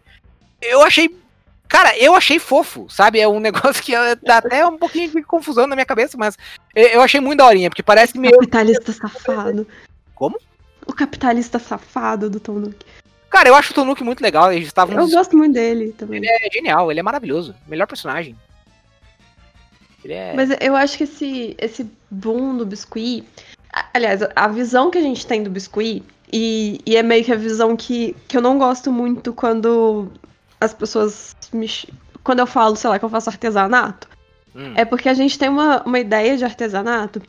[0.61, 1.13] eu achei,
[1.69, 3.19] cara, eu achei fofo, sabe?
[3.19, 6.37] É um negócio que dá até um pouquinho de confusão na minha cabeça, mas
[6.75, 8.35] eu achei muito daorinha, porque parece meio...
[8.35, 9.65] Capitalista safado.
[10.15, 10.37] Como?
[10.85, 12.85] O capitalista safado do Tom Nook.
[13.29, 14.97] Cara, eu acho o Tonuki muito legal, eles estavam...
[14.97, 16.19] Eu gosto muito dele também.
[16.25, 18.35] É genial, ele é maravilhoso, melhor personagem.
[20.03, 20.33] Ele é...
[20.33, 23.23] Mas eu acho que esse, esse boom do biscuit.
[23.93, 26.03] Aliás, a visão que a gente tem do biscuit,
[26.33, 30.11] e, e é meio que a visão que, que eu não gosto muito quando
[30.59, 31.35] as pessoas
[32.23, 34.07] Quando eu falo, sei lá, que eu faço artesanato.
[34.55, 34.73] Hum.
[34.75, 37.21] É porque a gente tem uma, uma ideia de artesanato,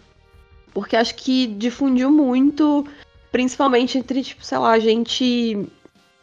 [0.73, 2.87] porque acho que difundiu muito,
[3.31, 5.67] principalmente entre, tipo, sei lá, gente.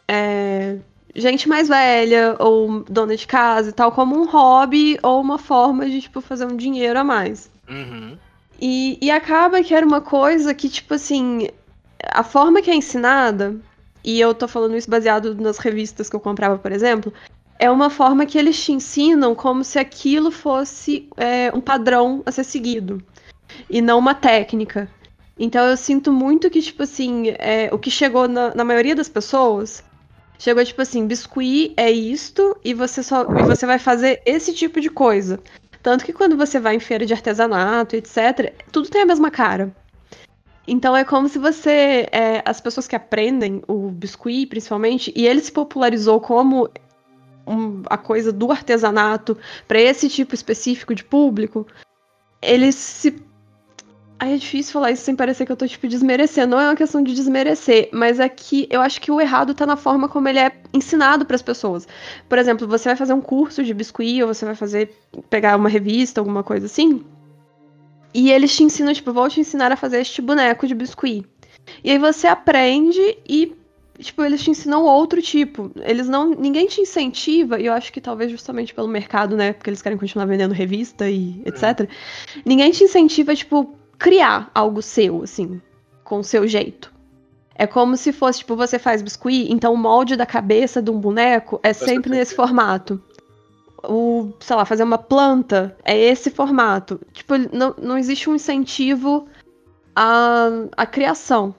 [0.06, 0.76] é,
[1.14, 5.88] gente mais velha, ou dona de casa e tal, como um hobby ou uma forma
[5.88, 7.50] de, tipo, fazer um dinheiro a mais.
[7.68, 8.16] Uhum.
[8.60, 11.48] E, e acaba que era uma coisa que, tipo assim,
[12.02, 13.56] a forma que é ensinada,
[14.02, 17.12] e eu tô falando isso baseado nas revistas que eu comprava, por exemplo,
[17.58, 22.30] é uma forma que eles te ensinam como se aquilo fosse é, um padrão a
[22.30, 23.02] ser seguido,
[23.68, 24.88] e não uma técnica.
[25.38, 29.08] Então eu sinto muito que, tipo assim, é, o que chegou na, na maioria das
[29.08, 29.84] pessoas
[30.38, 34.80] chegou tipo assim, biscuit é isto, e você só e você vai fazer esse tipo
[34.80, 35.40] de coisa.
[35.82, 39.74] Tanto que quando você vai em feira de artesanato, etc., tudo tem a mesma cara.
[40.66, 42.06] Então é como se você.
[42.12, 46.68] é, as pessoas que aprendem o biscuit, principalmente, e ele se popularizou como
[47.48, 51.66] um- a coisa do artesanato para esse tipo específico de público,
[52.42, 53.16] eles se.
[54.20, 56.56] Aí é difícil falar isso sem parecer que eu tô, tipo, desmerecendo.
[56.56, 59.64] Não é uma questão de desmerecer, mas é que eu acho que o errado tá
[59.64, 61.86] na forma como ele é ensinado para as pessoas.
[62.28, 64.92] Por exemplo, você vai fazer um curso de biscuit, ou você vai fazer.
[65.30, 67.04] pegar uma revista, alguma coisa assim.
[68.12, 71.24] E eles te ensinam, tipo, vou te ensinar a fazer este boneco de biscuit.
[71.84, 73.54] E aí você aprende e,
[73.98, 75.70] tipo, eles te ensinam outro tipo.
[75.76, 76.30] Eles não.
[76.30, 79.52] Ninguém te incentiva, e eu acho que talvez justamente pelo mercado, né?
[79.52, 81.88] Porque eles querem continuar vendendo revista e etc.
[82.44, 85.60] Ninguém te incentiva, tipo, criar algo seu, assim,
[86.04, 86.92] com o seu jeito.
[87.54, 91.00] É como se fosse, tipo, você faz biscuit, então o molde da cabeça de um
[91.00, 93.02] boneco é sempre nesse formato.
[93.82, 97.00] O, sei lá, fazer uma planta é esse formato.
[97.12, 99.26] Tipo, não, não existe um incentivo
[99.94, 101.52] à, à criação.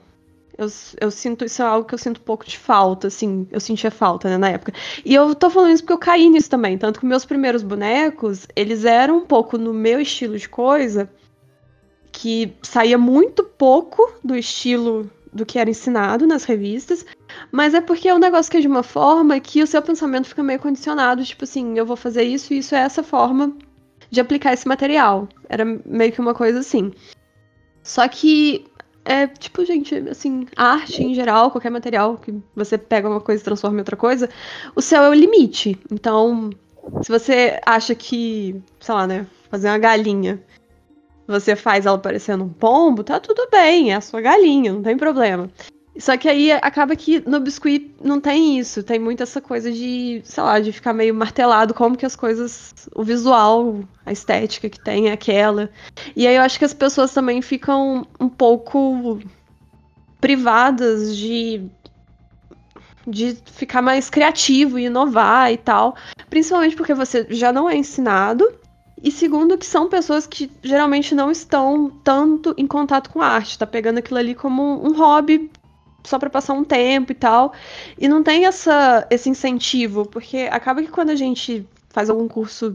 [0.60, 0.66] Eu,
[1.00, 3.90] eu sinto, isso é algo que eu sinto um pouco de falta, assim, eu sentia
[3.90, 4.74] falta, né, na época.
[5.02, 8.46] E eu tô falando isso porque eu caí nisso também, tanto que meus primeiros bonecos,
[8.54, 11.08] eles eram um pouco no meu estilo de coisa,
[12.12, 17.06] que saía muito pouco do estilo do que era ensinado nas revistas,
[17.50, 20.28] mas é porque é um negócio que é de uma forma que o seu pensamento
[20.28, 23.56] fica meio condicionado, tipo assim, eu vou fazer isso e isso é essa forma
[24.10, 25.26] de aplicar esse material.
[25.48, 26.92] Era meio que uma coisa assim.
[27.82, 28.66] Só que
[29.04, 33.44] é tipo, gente, assim, arte em geral, qualquer material que você pega uma coisa e
[33.44, 34.28] transforma em outra coisa,
[34.74, 35.78] o céu é o limite.
[35.90, 36.50] Então,
[37.02, 40.42] se você acha que, sei lá, né, fazer uma galinha,
[41.26, 44.96] você faz ela parecendo um pombo, tá tudo bem, é a sua galinha, não tem
[44.96, 45.50] problema.
[45.98, 50.22] Só que aí acaba que no biscuit não tem isso, tem muito essa coisa de,
[50.24, 54.80] sei lá, de ficar meio martelado como que as coisas, o visual, a estética que
[54.80, 55.68] tem é aquela.
[56.14, 59.20] E aí eu acho que as pessoas também ficam um pouco
[60.20, 61.68] privadas de
[63.06, 65.96] de ficar mais criativo e inovar e tal,
[66.28, 68.46] principalmente porque você já não é ensinado.
[69.02, 73.66] E segundo, que são pessoas que geralmente não estão tanto em contato com arte, tá
[73.66, 75.50] pegando aquilo ali como um hobby
[76.04, 77.52] só para passar um tempo e tal.
[77.98, 82.74] E não tem essa, esse incentivo, porque acaba que quando a gente faz algum curso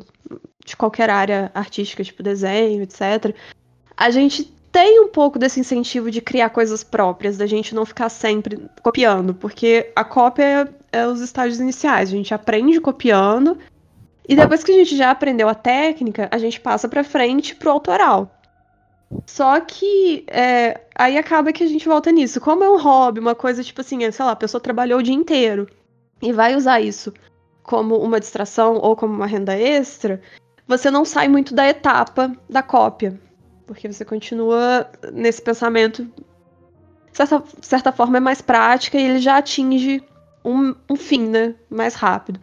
[0.65, 3.35] de qualquer área artística, tipo desenho, etc.,
[3.95, 8.09] a gente tem um pouco desse incentivo de criar coisas próprias, da gente não ficar
[8.09, 13.57] sempre copiando, porque a cópia é, é os estágios iniciais, a gente aprende copiando,
[14.27, 17.71] e depois que a gente já aprendeu a técnica, a gente passa para frente pro
[17.71, 18.34] autoral.
[19.25, 22.41] Só que é, aí acaba que a gente volta nisso.
[22.41, 25.03] Como é um hobby, uma coisa tipo assim, é, sei lá, a pessoa trabalhou o
[25.03, 25.67] dia inteiro
[26.21, 27.13] e vai usar isso
[27.63, 30.21] como uma distração ou como uma renda extra,
[30.67, 33.19] você não sai muito da etapa da cópia.
[33.65, 39.37] Porque você continua nesse pensamento, de certa, certa forma, é mais prática e ele já
[39.37, 40.03] atinge
[40.43, 41.55] um, um fim, né?
[41.69, 42.39] Mais rápido.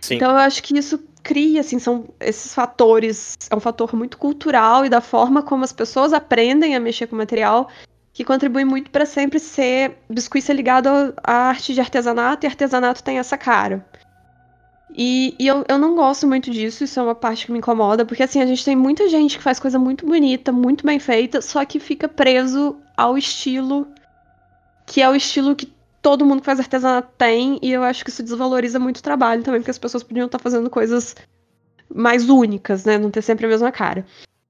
[0.00, 0.14] Sim.
[0.14, 0.98] Então eu acho que isso
[1.30, 5.72] cria, assim, são esses fatores, é um fator muito cultural e da forma como as
[5.72, 7.68] pessoas aprendem a mexer com o material
[8.12, 10.88] que contribui muito para sempre ser biscuit ser ligado
[11.22, 13.86] à arte de artesanato e artesanato tem essa cara.
[14.92, 18.04] E, e eu, eu não gosto muito disso, isso é uma parte que me incomoda,
[18.04, 21.40] porque assim, a gente tem muita gente que faz coisa muito bonita, muito bem feita,
[21.40, 23.86] só que fica preso ao estilo
[24.84, 28.10] que é o estilo que todo mundo que faz artesanato tem, e eu acho que
[28.10, 31.14] isso desvaloriza muito o trabalho também, porque as pessoas podiam estar fazendo coisas
[31.94, 32.98] mais únicas, né?
[32.98, 34.06] Não ter sempre a mesma cara.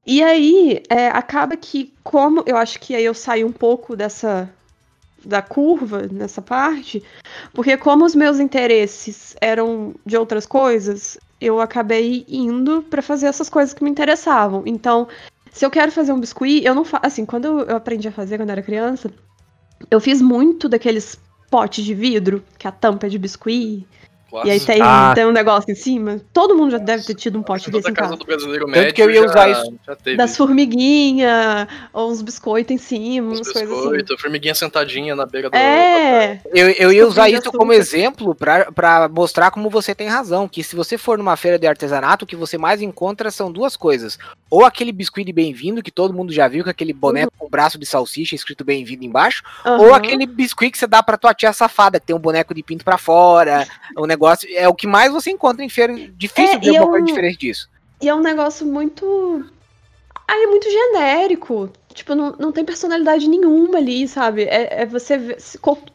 [0.07, 4.49] E aí, é, acaba que, como eu acho que aí eu saio um pouco dessa.
[5.25, 7.03] da curva nessa parte,
[7.53, 13.49] porque como os meus interesses eram de outras coisas, eu acabei indo para fazer essas
[13.49, 14.63] coisas que me interessavam.
[14.67, 15.09] Então,
[15.51, 17.07] se eu quero fazer um biscuit, eu não faço.
[17.07, 19.11] Assim, quando eu aprendi a fazer quando era criança,
[19.91, 21.19] eu fiz muito daqueles
[21.51, 23.87] pote de vidro, que a tampa é de biscuit.
[24.45, 25.13] E aí tem, ah.
[25.15, 26.21] tem um negócio em cima.
[26.33, 28.17] Todo mundo já deve ter tido um pote desse em casa.
[28.17, 29.75] Do brasileiro médio Tanto que eu ia usar já, isso.
[29.87, 34.17] Já das formiguinhas, ou uns biscoitos em cima, uns umas coisas assim.
[34.19, 35.57] formiguinha sentadinha na beira do...
[35.57, 36.41] É!
[36.53, 40.63] Eu, eu ia usar isso como exemplo pra, pra mostrar como você tem razão, que
[40.63, 44.19] se você for numa feira de artesanato, o que você mais encontra são duas coisas.
[44.49, 47.47] Ou aquele biscuit de bem-vindo, que todo mundo já viu, com aquele boneco uhum.
[47.47, 49.79] com braço de salsicha escrito bem-vindo embaixo, uhum.
[49.79, 52.63] ou aquele biscuit que você dá pra tua tia safada, que tem um boneco de
[52.63, 53.67] pinto pra fora,
[53.99, 54.20] um negócio...
[54.55, 55.95] É o que mais você encontra em feira.
[56.17, 57.71] Difícil é, ver uma é um, coisa diferente disso.
[58.01, 59.45] E é um negócio muito.
[60.27, 61.71] Ah, é muito genérico.
[61.93, 64.45] Tipo, não, não tem personalidade nenhuma ali, sabe?
[64.45, 65.37] É, é você.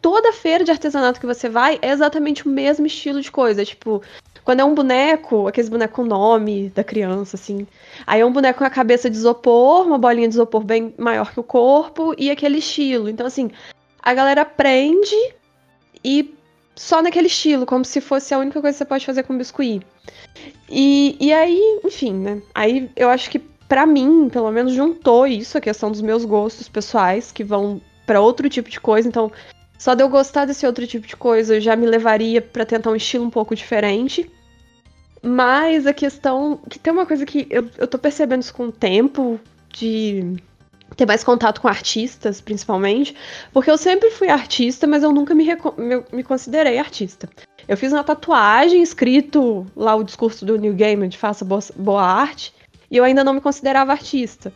[0.02, 3.64] Toda feira de artesanato que você vai é exatamente o mesmo estilo de coisa.
[3.64, 4.02] Tipo,
[4.44, 7.66] quando é um boneco, aqueles bonecos com nome da criança, assim.
[8.06, 11.34] Aí é um boneco com a cabeça de isopor, uma bolinha de isopor bem maior
[11.34, 13.10] que o corpo e aquele estilo.
[13.10, 13.50] Então, assim,
[14.00, 15.16] a galera aprende
[16.04, 16.35] e
[16.76, 19.86] só naquele estilo, como se fosse a única coisa que você pode fazer com biscuit.
[20.70, 22.42] E, e aí, enfim, né?
[22.54, 26.70] Aí eu acho que para mim, pelo menos, juntou isso, a questão dos meus gostos
[26.70, 29.08] pessoais, que vão para outro tipo de coisa.
[29.08, 29.32] Então,
[29.78, 32.96] só de eu gostar desse outro tipo de coisa já me levaria para tentar um
[32.96, 34.30] estilo um pouco diferente.
[35.22, 36.60] Mas a questão.
[36.70, 40.36] que tem uma coisa que eu, eu tô percebendo isso com o tempo, de
[40.96, 43.16] ter mais contato com artistas, principalmente,
[43.52, 47.30] porque eu sempre fui artista, mas eu nunca me, me, me, considerei artista.
[47.68, 52.04] Eu fiz uma tatuagem escrito lá o discurso do New Gaiman de faça boa, boa
[52.04, 52.54] arte,
[52.90, 54.54] e eu ainda não me considerava artista.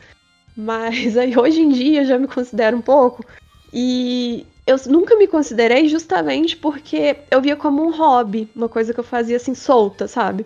[0.56, 3.26] Mas aí hoje em dia eu já me considero um pouco.
[3.74, 9.00] E eu nunca me considerei justamente porque eu via como um hobby, uma coisa que
[9.00, 10.46] eu fazia assim solta, sabe?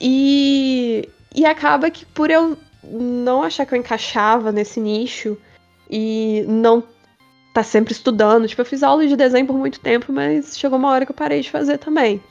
[0.00, 5.36] E, e acaba que por eu não achar que eu encaixava nesse nicho
[5.90, 6.82] e não
[7.52, 8.46] tá sempre estudando.
[8.46, 11.16] Tipo, eu fiz aula de desenho por muito tempo, mas chegou uma hora que eu
[11.16, 12.22] parei de fazer também.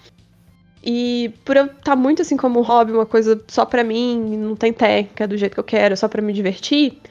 [0.83, 4.37] E por eu estar tá muito assim como um hobby, uma coisa só pra mim,
[4.37, 7.01] não tem técnica do jeito que eu quero, é só pra me divertir,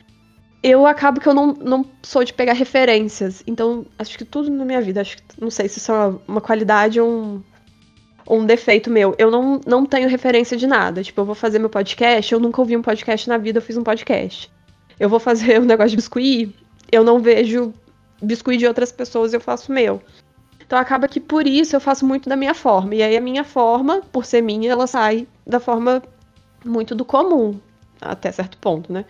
[0.63, 3.43] eu acabo que eu não, não sou de pegar referências.
[3.47, 6.23] Então, acho que tudo na minha vida, acho que não sei se isso é uma,
[6.27, 7.43] uma qualidade ou um,
[8.29, 9.15] um defeito meu.
[9.19, 11.03] Eu não, não tenho referência de nada.
[11.03, 13.77] Tipo, eu vou fazer meu podcast, eu nunca ouvi um podcast na vida, eu fiz
[13.77, 14.51] um podcast.
[15.01, 16.55] Eu vou fazer um negócio de biscuit,
[16.93, 17.73] eu não vejo
[18.23, 20.03] biscuit de outras pessoas, eu faço meu.
[20.61, 22.95] Então acaba que por isso eu faço muito da minha forma.
[22.95, 26.03] E aí a minha forma, por ser minha, ela sai da forma
[26.65, 27.59] muito do comum,
[28.01, 29.05] até certo ponto, né?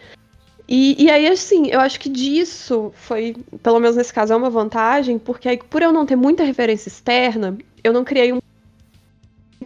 [0.68, 4.50] E, e aí, assim, eu acho que disso foi, pelo menos nesse caso, é uma
[4.50, 8.38] vantagem, porque aí, por eu não ter muita referência externa, eu não criei um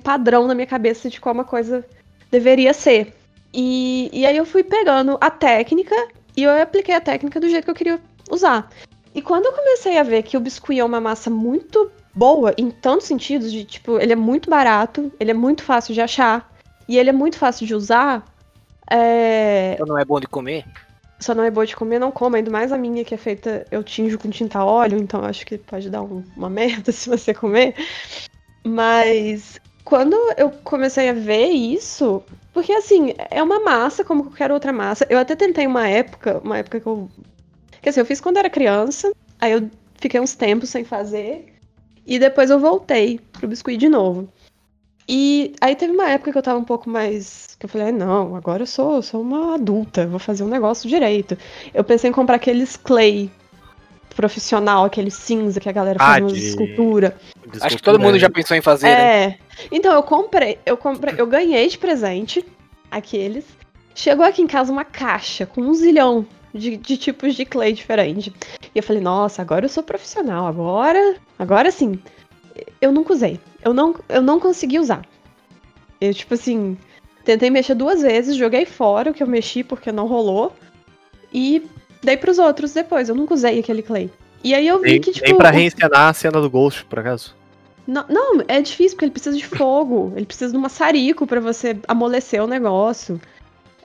[0.02, 1.84] padrão na minha cabeça de como a coisa
[2.30, 3.14] deveria ser.
[3.52, 5.94] E, e aí eu fui pegando a técnica
[6.36, 8.70] e eu apliquei a técnica do jeito que eu queria usar.
[9.14, 12.70] E quando eu comecei a ver que o biscuit é uma massa muito boa em
[12.70, 16.50] tantos sentidos, de tipo, ele é muito barato, ele é muito fácil de achar
[16.88, 18.24] e ele é muito fácil de usar.
[18.90, 19.72] É...
[19.74, 20.64] Então não é bom de comer?
[21.20, 22.36] Só não é boa de comer, não como.
[22.36, 25.56] Ainda mais a minha que é feita, eu tinjo com tinta óleo, então acho que
[25.56, 27.74] pode dar um, uma merda se você comer.
[28.64, 34.72] Mas quando eu comecei a ver isso, porque assim, é uma massa como qualquer outra
[34.72, 35.06] massa.
[35.10, 37.08] Eu até tentei uma época, uma época que eu
[37.82, 41.52] Quer dizer, eu fiz quando era criança, aí eu fiquei uns tempos sem fazer,
[42.06, 44.28] e depois eu voltei pro biscuit de novo.
[45.08, 47.56] E aí teve uma época que eu tava um pouco mais.
[47.58, 51.36] que eu falei, não, agora eu sou, sou uma adulta, vou fazer um negócio direito.
[51.74, 53.28] Eu pensei em comprar aqueles clay
[54.14, 56.38] profissional, aquele cinza que a galera ah, faz de...
[56.38, 57.16] escultura.
[57.60, 58.92] Acho que todo mundo já pensou em fazer, né?
[58.92, 59.26] é.
[59.28, 59.38] Né?
[59.70, 62.44] Então eu comprei, eu comprei, eu ganhei de presente
[62.90, 63.44] aqueles.
[63.94, 68.32] Chegou aqui em casa uma caixa com um zilhão de, de tipos de clay diferente.
[68.74, 71.98] E eu falei, nossa, agora eu sou profissional, agora, agora sim.
[72.80, 73.40] Eu nunca usei.
[73.64, 75.02] Eu não, eu não consegui usar.
[76.00, 76.76] Eu, tipo assim,
[77.24, 80.54] tentei mexer duas vezes, joguei fora o que eu mexi porque não rolou.
[81.32, 81.64] E
[82.02, 83.08] dei pros outros depois.
[83.08, 84.10] Eu nunca usei aquele clay.
[84.44, 85.26] E aí eu vi que, tipo.
[85.26, 87.34] Nem pra reencenar a cena do Ghost, por acaso?
[87.86, 90.12] Não, não, é difícil porque ele precisa de fogo.
[90.16, 93.20] ele precisa de um maçarico para você amolecer o negócio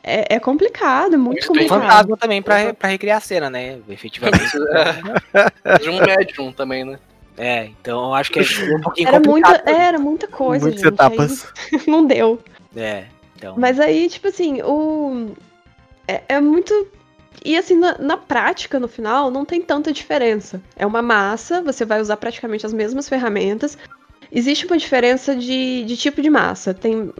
[0.08, 1.82] é, é complicado, é muito complicado.
[1.82, 3.77] fantasma também pra, pra recriar a cena, né?
[3.89, 4.53] Efetivamente.
[5.84, 6.97] de um médium também, né?
[7.38, 9.65] É, então acho que é um pouquinho era complicado.
[9.65, 10.93] Muita, era muita coisa, Muitas gente.
[10.93, 11.53] etapas.
[11.73, 12.39] Aí, não deu.
[12.73, 13.03] É,
[13.36, 13.56] então.
[13.58, 15.32] Mas aí, tipo assim, o.
[16.08, 16.88] É, é muito.
[17.43, 20.62] E assim, na, na, prática, no final, não tem tanta diferença.
[20.76, 23.78] É uma massa, você vai usar praticamente as mesmas ferramentas.
[24.32, 26.73] Existe uma diferença de, de tipo de massa.
[26.73, 27.13] Tem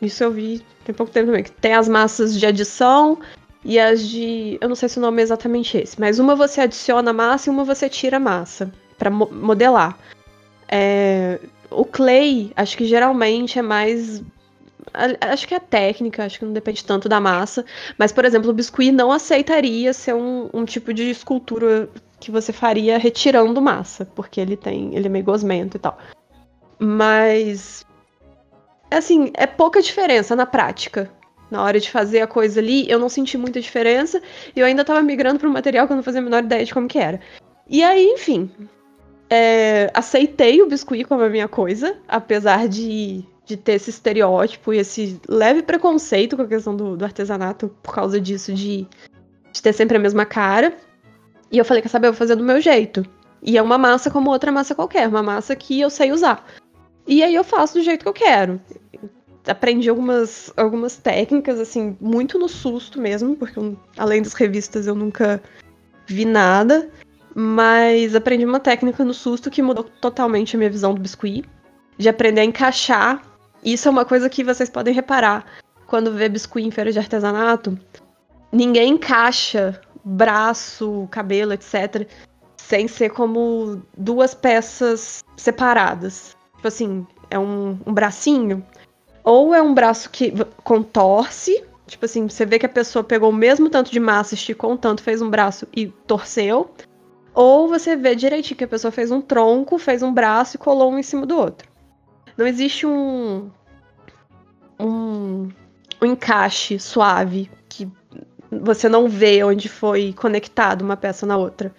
[0.00, 1.42] isso eu vi tem pouco tempo também.
[1.42, 3.18] Que tem as massas de adição
[3.64, 4.58] e as de.
[4.60, 7.52] Eu não sei se o nome é exatamente esse, mas uma você adiciona massa e
[7.52, 9.98] uma você tira massa para mo modelar.
[10.68, 14.22] É, o clay, acho que geralmente é mais.
[14.92, 17.64] Acho que é técnica, acho que não depende tanto da massa.
[17.98, 21.88] Mas, por exemplo, o biscuit não aceitaria ser um, um tipo de escultura
[22.20, 24.94] que você faria retirando massa, porque ele tem.
[24.94, 25.98] ele é meio gosmento e tal.
[26.78, 27.84] Mas
[28.90, 31.10] assim, é pouca diferença na prática.
[31.50, 34.20] Na hora de fazer a coisa ali, eu não senti muita diferença.
[34.54, 36.64] E eu ainda tava migrando para um material que eu não fazia a menor ideia
[36.64, 37.20] de como que era.
[37.68, 38.50] E aí, enfim.
[39.30, 44.78] É, aceitei o biscuit como a minha coisa, apesar de, de ter esse estereótipo e
[44.78, 48.86] esse leve preconceito com a questão do, do artesanato por causa disso, de,
[49.52, 50.76] de ter sempre a mesma cara.
[51.50, 53.04] E eu falei, quer saber, eu vou fazer do meu jeito.
[53.42, 56.44] E é uma massa como outra massa qualquer, uma massa que eu sei usar.
[57.06, 58.60] E aí eu faço do jeito que eu quero
[59.46, 64.94] aprendi algumas, algumas técnicas, assim, muito no susto mesmo, porque eu, além das revistas eu
[64.94, 65.42] nunca
[66.06, 66.88] vi nada.
[67.34, 71.44] Mas aprendi uma técnica no susto que mudou totalmente a minha visão do biscuit.
[71.98, 73.22] De aprender a encaixar.
[73.64, 75.46] Isso é uma coisa que vocês podem reparar
[75.86, 77.78] quando vê biscuit em feira de artesanato.
[78.52, 82.06] Ninguém encaixa braço, cabelo, etc.
[82.56, 86.36] Sem ser como duas peças separadas.
[86.56, 88.64] Tipo assim, é um, um bracinho
[89.22, 93.32] ou é um braço que contorce, tipo assim, você vê que a pessoa pegou o
[93.32, 96.70] mesmo tanto de massa, esticou um tanto, fez um braço e torceu.
[97.32, 100.92] Ou você vê direitinho que a pessoa fez um tronco, fez um braço e colou
[100.92, 101.73] um em cima do outro.
[102.36, 103.50] Não existe um.
[104.78, 105.48] um,
[106.00, 107.88] um encaixe suave que
[108.50, 111.74] você não vê onde foi conectado uma peça na outra.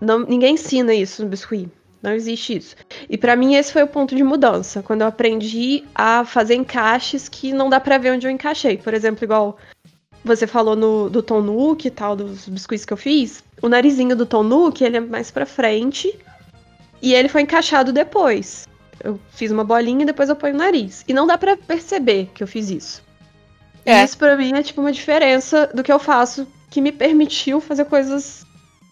[0.00, 1.70] Não, ninguém ensina isso no biscuit.
[2.02, 2.76] Não existe isso.
[3.08, 7.30] E para mim esse foi o ponto de mudança, quando eu aprendi a fazer encaixes
[7.30, 8.76] que não dá para ver onde eu encaixei.
[8.76, 9.56] Por exemplo, igual
[10.22, 14.14] você falou no, do Tom Nook e tal, dos biscoitos que eu fiz, o narizinho
[14.14, 16.14] do Tom Nook, ele é mais pra frente
[17.00, 18.68] e ele foi encaixado depois.
[19.02, 21.04] Eu fiz uma bolinha e depois eu ponho o nariz.
[21.06, 23.02] E não dá pra perceber que eu fiz isso.
[23.84, 24.00] É.
[24.00, 27.60] E isso pra mim é tipo uma diferença do que eu faço que me permitiu
[27.60, 28.44] fazer coisas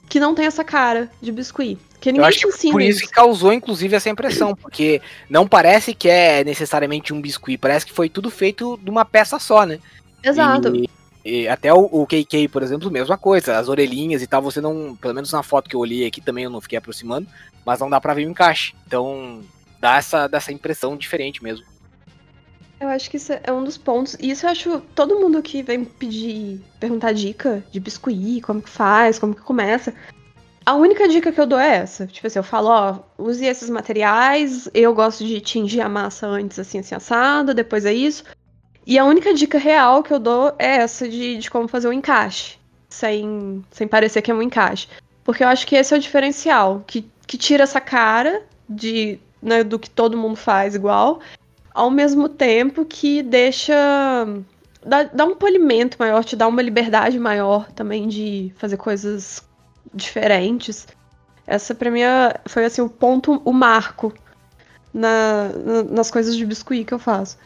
[0.09, 1.78] que não tem essa cara de biscuit.
[1.98, 5.00] Que Eu ninguém acho te que por isso que causou, inclusive, essa impressão, porque
[5.30, 9.38] não parece que é necessariamente um biscuit, parece que foi tudo feito de uma peça
[9.38, 9.78] só, né?
[10.22, 10.76] Exato.
[10.76, 10.90] E,
[11.24, 14.94] e até o, o KK, por exemplo, mesma coisa, as orelhinhas e tal, você não,
[15.00, 17.26] pelo menos na foto que eu olhei aqui também eu não fiquei aproximando,
[17.64, 18.74] mas não dá pra ver o encaixe.
[18.86, 19.40] Então,
[19.83, 21.66] dá essa, dá essa impressão diferente mesmo.
[22.80, 24.16] Eu acho que isso é um dos pontos.
[24.20, 28.70] E isso eu acho todo mundo que vem pedir, perguntar dica de biscuit, como que
[28.70, 29.93] faz, como que começa.
[30.64, 32.07] A única dica que eu dou é essa.
[32.07, 36.59] Tipo assim, eu falo, ó, use esses materiais, eu gosto de tingir a massa antes,
[36.61, 38.22] assim, assim, assado, depois é isso.
[38.87, 41.93] E a única dica real que eu dou é essa de, de como fazer o
[41.93, 42.57] encaixe.
[42.89, 44.87] Sem, sem parecer que é um encaixe.
[45.24, 46.85] Porque eu acho que esse é o diferencial.
[46.87, 51.20] Que, que tira essa cara de, né, do que todo mundo faz igual
[51.74, 53.74] ao mesmo tempo que deixa.
[54.84, 59.47] Dá, dá um polimento maior, te dá uma liberdade maior também de fazer coisas
[59.95, 60.86] diferentes.
[61.47, 64.12] Essa pra mim é- foi assim o ponto, o marco
[64.93, 67.38] na, na- nas coisas de biscuit que eu faço.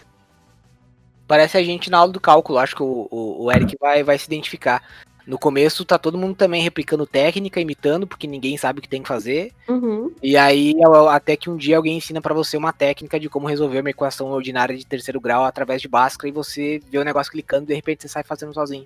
[1.28, 4.16] Parece a gente na aula do cálculo, acho que o, o, o Eric vai, vai
[4.16, 4.82] se identificar.
[5.27, 9.03] No começo tá todo mundo também replicando técnica, imitando, porque ninguém sabe o que tem
[9.03, 9.53] que fazer.
[9.68, 10.12] Uhum.
[10.22, 10.72] E aí,
[11.11, 14.29] até que um dia alguém ensina pra você uma técnica de como resolver uma equação
[14.29, 17.74] ordinária de terceiro grau através de Bhaskara e você vê o negócio clicando e de
[17.74, 18.85] repente você sai fazendo sozinho.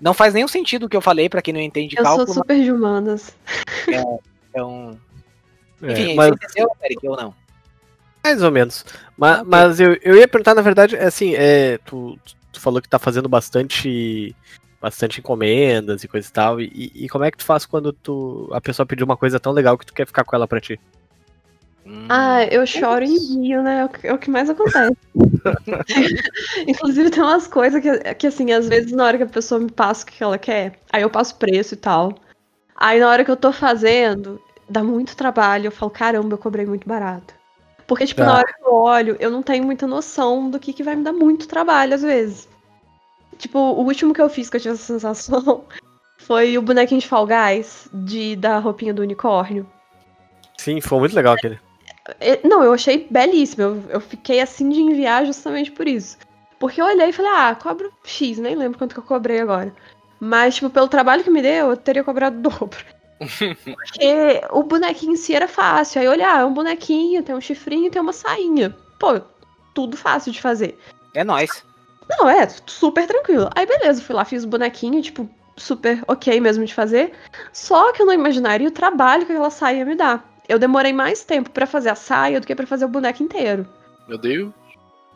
[0.00, 2.16] Não faz nenhum sentido o que eu falei pra quem não entende de Eu sou
[2.16, 2.34] cálculo.
[2.34, 3.36] super de humanas.
[4.50, 4.98] Então,
[5.82, 7.34] É, enfim, mas, você entendeu, Eric, ou não?
[8.24, 8.84] mais ou menos.
[9.16, 9.44] Ma- Ok.
[9.48, 12.18] Mas, eu, eu ia perguntar, na verdade, assim, é, tu,
[12.52, 14.34] tu falou que tá fazendo bastante
[14.84, 16.60] bastante encomendas e coisa e tal.
[16.60, 19.50] E, e como é que tu faz quando tu, a pessoa pediu uma coisa tão
[19.50, 20.78] legal que tu quer ficar com ela pra ti?
[21.86, 23.88] Hum, Ah, eu choro em rio, né?
[24.02, 24.94] É o que, é mais acontece.
[26.68, 29.70] Inclusive, tem umas coisas que, que, assim, às vezes na hora que a pessoa me
[29.70, 32.14] passa o que ela quer, aí eu passo preço e tal.
[32.76, 35.68] Aí na hora que eu tô fazendo, dá muito trabalho.
[35.68, 37.32] Eu falo, caramba, eu cobrei muito barato.
[37.86, 38.38] Porque, tipo, na Ah.
[38.38, 41.12] hora que eu olho, eu não tenho muita noção do que, que vai me dar
[41.14, 42.48] muito trabalho, às vezes.
[43.38, 45.64] Tipo, o último que eu fiz que eu tive essa sensação
[46.18, 49.66] foi o bonequinho de Fall Guys, de, da roupinha do unicórnio.
[50.56, 51.58] Sim, foi muito legal aquele.
[52.20, 53.62] É, Não, eu achei belíssimo.
[53.62, 56.18] Eu, eu fiquei assim de enviar justamente por isso.
[56.58, 59.74] Porque eu olhei e falei, ah, cobro X, nem lembro quanto que eu cobrei agora.
[60.20, 62.78] Mas, tipo, pelo trabalho que me deu, eu teria cobrado o dobro.
[63.20, 66.00] Porque o bonequinho em si era fácil.
[66.00, 68.74] Aí eu olhei, ah, é um bonequinho, tem um chifrinho, tem uma sainha.
[68.98, 69.20] Pô,
[69.74, 70.78] tudo fácil de fazer.
[71.12, 71.64] É nóis.
[72.08, 73.48] Não, é, super tranquilo.
[73.54, 77.12] Aí beleza, fui lá, fiz o bonequinho, tipo, super ok mesmo de fazer.
[77.52, 80.28] Só que eu não imaginaria o trabalho que aquela saia ia me dar.
[80.48, 83.66] Eu demorei mais tempo pra fazer a saia do que pra fazer o boneco inteiro.
[84.06, 84.52] Meu Deus.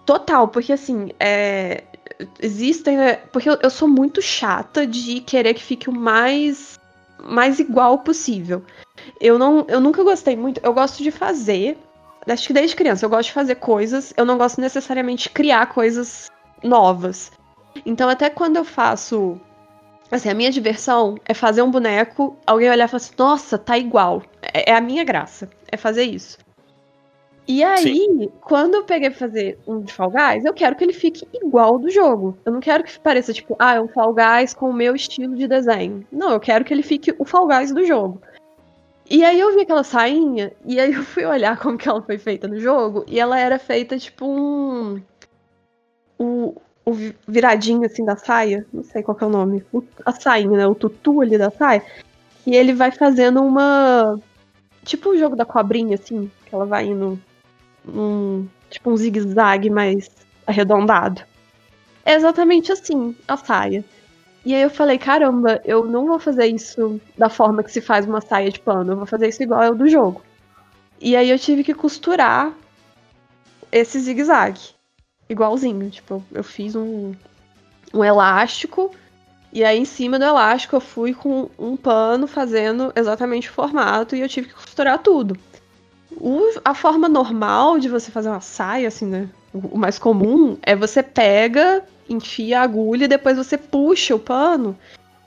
[0.06, 1.84] Total, porque assim, é,
[2.40, 3.16] existem, né?
[3.30, 6.78] Porque eu, eu sou muito chata de querer que fique o mais,
[7.22, 8.64] mais igual possível.
[9.20, 10.60] Eu não, eu nunca gostei muito.
[10.64, 11.76] Eu gosto de fazer.
[12.26, 14.14] Acho que desde criança eu gosto de fazer coisas.
[14.16, 16.30] Eu não gosto necessariamente de criar coisas
[16.62, 17.32] novas.
[17.84, 19.40] Então até quando eu faço
[20.10, 23.76] Assim, a minha diversão é fazer um boneco, alguém olhar e falar assim, nossa, tá
[23.76, 24.22] igual.
[24.40, 26.38] É, é a minha graça, é fazer isso.
[27.46, 30.92] E aí, quando eu peguei pra fazer um de Fall Guys, eu quero que ele
[30.92, 32.36] fique igual do jogo.
[32.44, 35.34] Eu não quero que pareça, tipo, ah, é um Fall Guys com o meu estilo
[35.34, 36.06] de desenho.
[36.12, 38.20] Não, eu quero que ele fique o Fall Guys do jogo.
[39.10, 42.18] E aí eu vi aquela sainha, e aí eu fui olhar como que ela foi
[42.18, 45.00] feita no jogo, e ela era feita tipo um.
[46.18, 46.54] O,
[46.84, 50.50] o vi- viradinho assim da saia, não sei qual é o nome, o- a sainha,
[50.56, 50.66] né?
[50.66, 51.82] O tutu ali da saia.
[52.46, 54.18] E ele vai fazendo uma.
[54.84, 57.20] Tipo o jogo da cobrinha, assim, que ela vai indo.
[58.70, 60.08] Tipo um zigue-zague mais
[60.46, 61.22] arredondado.
[62.04, 63.84] É exatamente assim a saia.
[64.44, 68.06] E aí eu falei, caramba, eu não vou fazer isso da forma que se faz
[68.06, 70.22] uma saia de pano, eu vou fazer isso igual ao do jogo.
[71.00, 72.52] E aí eu tive que costurar
[73.70, 74.70] esse zigue-zague.
[75.28, 75.90] Igualzinho.
[75.90, 77.12] Tipo, eu fiz um,
[77.92, 78.90] um elástico.
[79.52, 84.14] E aí, em cima do elástico, eu fui com um pano fazendo exatamente o formato
[84.14, 85.36] e eu tive que costurar tudo.
[86.20, 89.28] O- a forma normal de você fazer uma saia, assim, né?
[89.54, 94.76] O, mais comum é você pega, enfia a agulha e depois você puxa o pano.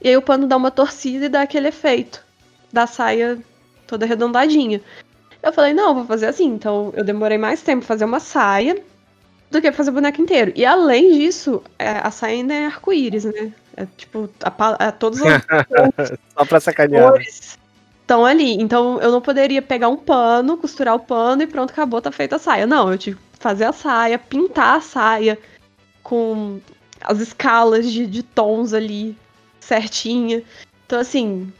[0.01, 2.23] E aí o pano dá uma torcida e dá aquele efeito
[2.71, 3.39] da saia
[3.87, 4.81] toda arredondadinha.
[5.41, 6.45] Eu falei, não, vou fazer assim.
[6.45, 8.83] Então eu demorei mais tempo fazer uma saia.
[9.51, 10.51] Do que fazer boneco inteiro.
[10.55, 13.51] E além disso, é, a saia ainda é arco-íris, né?
[13.75, 15.27] É tipo, a, a, todos os
[16.33, 17.03] Só pra sacanear.
[17.03, 17.11] né?
[17.11, 17.59] cores
[18.01, 18.53] estão ali.
[18.53, 22.37] Então eu não poderia pegar um pano, costurar o pano e pronto, acabou, tá feita
[22.37, 22.65] a saia.
[22.65, 25.37] Não, eu tive que fazer a saia, pintar a saia
[26.03, 26.59] com
[27.01, 29.17] as escalas de, de tons ali
[29.59, 30.43] certinha.
[30.85, 31.51] Então, assim,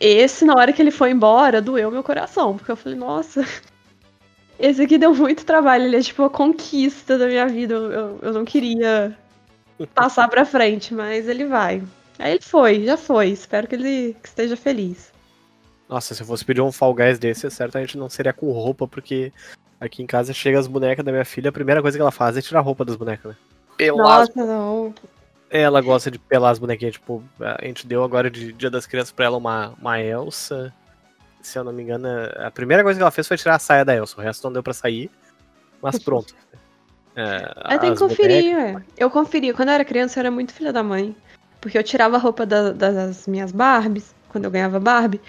[0.00, 2.56] esse, na hora que ele foi embora, doeu meu coração.
[2.56, 3.46] Porque eu falei, nossa,
[4.58, 5.84] esse aqui deu muito trabalho.
[5.84, 7.74] Ele é tipo a conquista da minha vida.
[7.74, 9.16] Eu, eu, eu não queria
[9.94, 11.82] passar pra frente, mas ele vai.
[12.18, 13.28] Aí ele foi, já foi.
[13.30, 15.12] Espero que ele que esteja feliz.
[15.88, 19.32] Nossa, se eu fosse pedir um Fall Guys desse, certamente não seria com roupa, porque
[19.78, 22.36] aqui em casa chega as bonecas da minha filha, a primeira coisa que ela faz
[22.36, 23.36] é tirar a roupa das bonecas, né?
[23.76, 24.32] Pelado.
[24.34, 24.94] Nossa, não.
[25.50, 29.12] Ela gosta de pelar as bonequinhas, tipo, a gente deu agora de Dia das Crianças
[29.12, 30.72] pra ela uma, uma Elsa.
[31.42, 33.84] Se eu não me engano, a primeira coisa que ela fez foi tirar a saia
[33.84, 35.10] da Elsa, o resto não deu pra sair,
[35.82, 36.34] mas pronto.
[37.14, 38.82] É, Eu tenho que conferir, bonecas-.
[38.96, 39.52] Eu conferi.
[39.52, 41.14] Quando eu era criança, eu era muito filha da mãe.
[41.60, 45.20] Porque eu tirava a roupa da- das minhas Barbies, quando eu ganhava Barbie.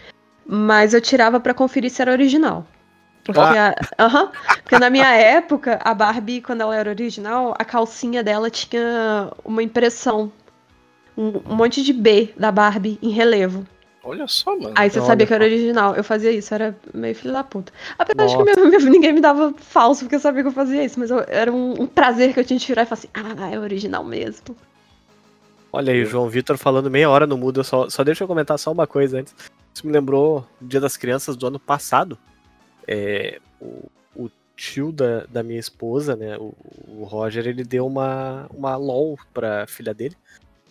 [0.46, 2.66] Mas eu tirava pra conferir se era original.
[3.26, 4.32] Porque, a- aham,
[4.64, 9.62] porque na minha época, a Barbie, quando ela era original, a calcinha dela tinha uma
[9.62, 10.32] impressão.
[11.18, 13.68] Um, um monte de B da Barbie em relevo.
[14.04, 14.74] Olha só, mano.
[14.76, 15.96] Aí você sabia que era original.
[15.96, 17.72] Eu fazia isso, era meio filho da puta.
[17.98, 20.84] Apesar de que meu- meu- ninguém me dava falso porque eu sabia que eu fazia
[20.84, 23.10] isso, mas eu- era um, um prazer que eu tinha de tirar e falar assim,
[23.14, 24.56] ah, é original mesmo.
[25.72, 27.64] Olha aí, o João Vitor falando meia hora no mudo.
[27.64, 29.34] Só, só deixa eu comentar só uma coisa antes.
[29.74, 32.18] Isso me lembrou o Dia das Crianças do ano passado.
[32.88, 36.54] É, o, o tio da, da minha esposa, né, o,
[36.88, 40.16] o Roger, ele deu uma, uma LOL pra filha dele.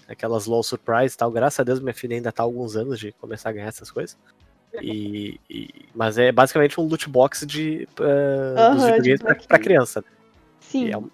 [0.08, 1.30] Aquelas LOL Surprise e tal.
[1.30, 3.90] Graças a Deus minha filha ainda tá há alguns anos de começar a ganhar essas
[3.90, 4.16] coisas.
[4.80, 10.02] E, e- mas é basicamente um loot box de, uh, videogames pra, pra criança.
[10.60, 10.86] Sim.
[10.86, 11.10] E, é um-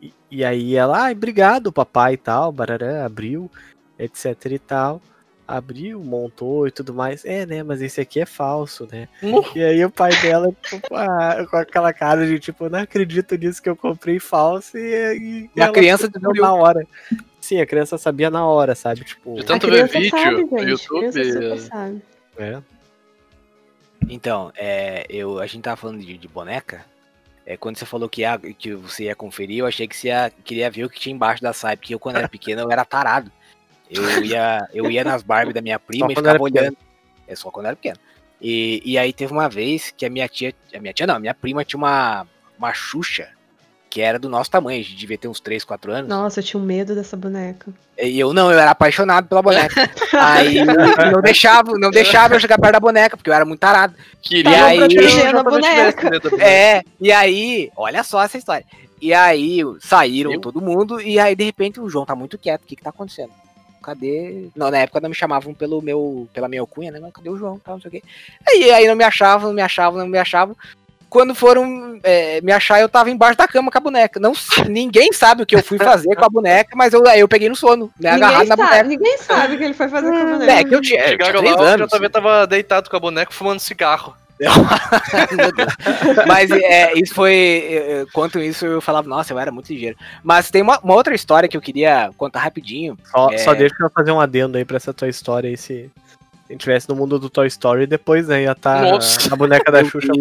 [0.00, 3.50] e- e aí ela, ai, obrigado, papai e tal, barará, abriu,
[3.98, 5.02] etc e tal.
[5.48, 7.24] Abriu, montou e tudo mais.
[7.24, 9.08] É, né, mas esse aqui é falso, né?
[9.22, 9.44] Uh.
[9.54, 13.62] E aí o pai dela, tipo, ah, com aquela cara de tipo, não acredito nisso
[13.62, 16.42] que eu comprei falso e, E a criança descobriu.
[16.42, 16.84] na hora.
[17.46, 19.04] Sim, a criança sabia na hora, sabe?
[19.04, 20.58] Tipo, De A tanto ver vídeo sabe, no.
[20.58, 21.60] YouTube.
[21.60, 22.02] Sabe.
[22.36, 22.60] é.
[24.08, 26.84] Então, é, eu, a gente tava falando de, de boneca.
[27.46, 30.32] É, quando você falou que, ia, que você ia conferir, eu achei que você ia,
[30.42, 32.84] queria ver o que tinha embaixo da saia, porque eu, quando era pequeno, eu era
[32.84, 33.30] tarado.
[33.88, 36.76] Eu ia, eu ia nas Barbie da minha prima Só e ficava olhando.
[37.28, 37.98] É só quando era pequeno.
[38.42, 40.52] E, e aí teve uma vez que a minha tia.
[40.74, 42.26] A minha tia não, a minha prima tinha uma,
[42.58, 43.35] uma Xuxa
[43.96, 46.06] que era do nosso tamanho, a gente devia ter uns 3, 4 anos.
[46.10, 47.72] Nossa, eu tinha um medo dessa boneca.
[47.98, 49.88] E eu não, eu era apaixonado pela boneca.
[50.12, 53.94] Aí não deixava, não deixava eu chegar perto da boneca, porque eu era muito tarado.
[54.20, 56.10] Queria E aí- que Protegendo a boneca.
[56.38, 58.66] É, e aí, olha só essa história.
[59.00, 60.42] E aí saíram Eu?
[60.42, 62.64] todo mundo, e aí de repente o João tá muito quieto.
[62.64, 63.30] O que que tá acontecendo?
[63.82, 64.48] Cadê?
[64.54, 67.00] Não, na época não me chamavam pelo meu, pela minha alcunha, né?
[67.00, 67.58] Não, cadê o João?
[67.58, 68.02] Tal, não sei o quê.
[68.46, 70.54] Aí, aí não me achavam, não me achavam, não me achavam.
[71.08, 74.18] Quando foram é, me achar, eu tava embaixo da cama com a boneca.
[74.20, 74.32] Não,
[74.68, 77.48] ninguém sabe o que eu fui fazer com a boneca, mas eu, aí eu peguei
[77.48, 78.10] no sono, né?
[78.10, 78.88] Agarrado Ninguém na sabe, boneca.
[78.88, 80.52] ninguém sabe o que ele foi fazer com a boneca.
[80.52, 81.90] É, que eu tinha, eu tinha três lá, anos.
[81.90, 84.14] JV tava deitado com a boneca fumando cigarro.
[86.26, 87.32] Mas é, isso foi.
[87.70, 89.96] é, Quanto isso, eu falava, nossa, eu era muito ligeiro.
[90.22, 92.98] Mas tem uma, uma outra história que eu queria contar rapidinho.
[93.10, 93.38] Só, É.
[93.38, 95.90] só deixa eu fazer um adendo aí pra essa tua história aí, se
[96.48, 99.32] a gente tivesse no mundo do Toy Story, depois né, ia estar Nossa.
[99.32, 100.12] a boneca da Xuxa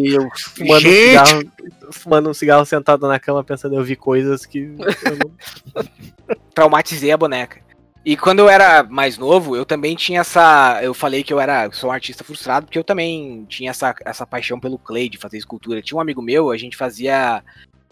[0.55, 1.43] fumando um, cigarro,
[1.91, 5.85] fumando um cigarro sentado na cama, pensando, eu vi coisas que não
[6.53, 7.63] Traumatizei a boneca.
[8.05, 10.79] E quando eu era mais novo, eu também tinha essa.
[10.81, 14.27] Eu falei que eu era sou um artista frustrado, porque eu também tinha essa, essa
[14.27, 15.81] paixão pelo clay, de fazer escultura.
[15.81, 17.43] Tinha um amigo meu, a gente fazia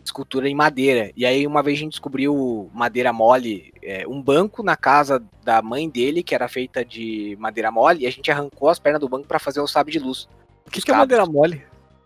[0.07, 1.11] escultura em madeira.
[1.15, 5.61] E aí uma vez a gente descobriu madeira mole, é, um banco na casa da
[5.61, 9.09] mãe dele, que era feita de madeira mole, e a gente arrancou as pernas do
[9.09, 10.27] banco pra fazer o sabre de luz.
[10.65, 11.63] O que, que é madeira mole?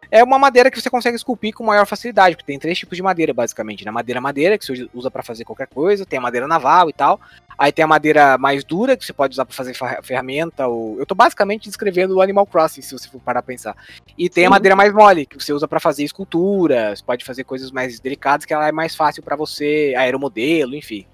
[0.10, 3.03] É uma madeira que você consegue esculpir com maior facilidade, porque tem três tipos de
[3.03, 3.84] madeira, basicamente.
[3.84, 6.93] Na madeira madeira, que você usa pra fazer qualquer coisa, tem a madeira naval e
[6.93, 7.20] tal.
[7.58, 10.68] Aí tem a madeira mais dura, que você pode usar pra fazer fer- ferramenta.
[10.68, 10.99] Ou...
[10.99, 13.76] Eu tô basicamente descrevendo o Animal Crossing, se você for parar pra pensar.
[14.18, 14.51] E tem a Sim.
[14.51, 18.45] madeira mais mole, que você usa pra fazer escultura, você pode fazer coisas mais delicadas,
[18.45, 21.05] que ela é mais fácil pra você, aeromodelo, enfim.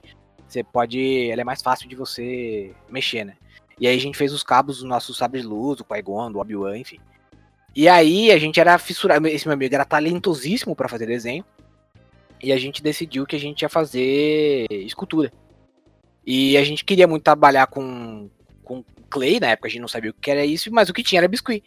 [0.47, 1.29] Você pode.
[1.31, 3.33] Ela é mais fácil de você mexer, né?
[3.79, 6.39] E aí a gente fez os cabos do nosso sabre de luz, do Qui-Gon, do
[6.39, 6.99] Obi-Wan, enfim.
[7.75, 11.43] E aí a gente era fissurado, esse meu amigo era talentosíssimo pra fazer desenho.
[12.41, 15.31] E a gente decidiu que a gente ia fazer escultura.
[16.25, 18.29] E a gente queria muito trabalhar com,
[18.63, 21.03] com clay, na época a gente não sabia o que era isso, mas o que
[21.03, 21.63] tinha era biscuit.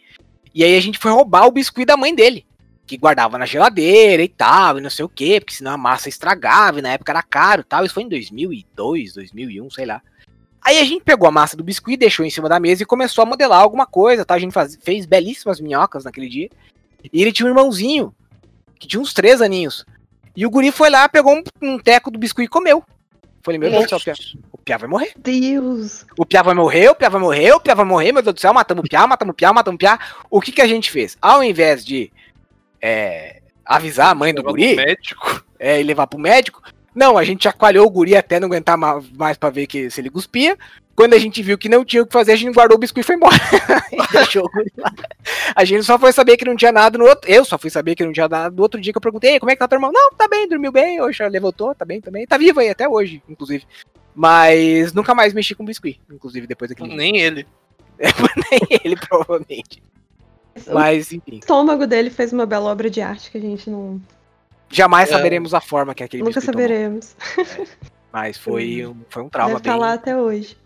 [0.53, 2.45] E aí a gente foi roubar o biscuit da mãe dele.
[2.87, 6.07] que guardava na geladeira e tal, e não sei o quê, porque senão a massa
[6.07, 7.83] estragava, e na época era caro e tal.
[7.83, 10.01] Isso foi em 2002, 2001, sei lá.
[10.67, 13.21] Aí a gente pegou a massa do biscuit, deixou em cima da mesa e começou
[13.21, 14.33] a modelar alguma coisa, tá?
[14.33, 16.49] A gente faz, fez belíssimas minhocas naquele dia.
[17.13, 18.13] E ele tinha um irmãozinho,
[18.77, 19.85] que tinha uns três aninhos.
[20.35, 22.83] E o guri foi lá, pegou um, um teco do biscuit e comeu.
[23.41, 24.15] Falei, meu Deus do céu, o Pia,
[24.51, 25.13] o Pia vai morrer.
[25.17, 26.05] Deus.
[26.17, 28.41] O Pia vai morrer, o Pia vai morrer, o Pia vai morrer, meu Deus do
[28.41, 29.97] céu, matamos o Pia, matamos o Pia, matamos o Pia.
[30.29, 31.17] O que que a gente fez?
[31.21, 32.11] Ao invés de
[32.81, 35.45] é, avisar a mãe do Levar pro guri, médico.
[35.57, 36.61] é, e levar pro médico.
[36.97, 40.01] Não, a gente chacoalhou o guri até não aguentar ma- mais pra ver que, se
[40.01, 40.57] ele cuspia.
[40.95, 43.05] Quando a gente viu que não tinha o que fazer, a gente guardou o biscoito
[43.05, 43.35] e foi embora.
[43.93, 44.91] e deixou o guri lá.
[45.55, 47.29] A gente só foi saber que não tinha nada no outro.
[47.29, 49.39] Eu só fui saber que não tinha nada no outro dia que eu perguntei, "Ei,
[49.39, 49.91] como é que tá teu irmão?
[49.93, 52.25] Não, tá bem, dormiu bem, hoje levantou, tá bem também.
[52.25, 53.63] Tá vivo aí até hoje, inclusive.
[54.15, 56.97] Mas nunca mais mexi com biscoito, inclusive depois daquele dia.
[56.97, 57.45] Nem ele.
[58.51, 59.83] Nem ele, provavelmente.
[60.73, 61.35] Mas, enfim.
[61.35, 64.01] O estômago dele fez uma bela obra de arte que a gente não.
[64.69, 65.13] Jamais É.
[65.13, 66.45] saberemos a forma que aquele nunca tomou.
[66.53, 67.15] saberemos.
[68.11, 69.79] Mas foi um, foi um trauma Deve estar bem.
[69.81, 70.57] lá até hoje.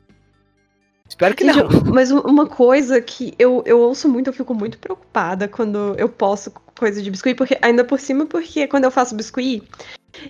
[1.07, 1.69] Espero que Gente, não.
[1.93, 6.51] Mas uma coisa que eu, eu ouço muito, eu fico muito preocupada quando eu posto
[6.77, 9.61] coisa de biscuit, porque ainda por cima, porque quando eu faço biscuit,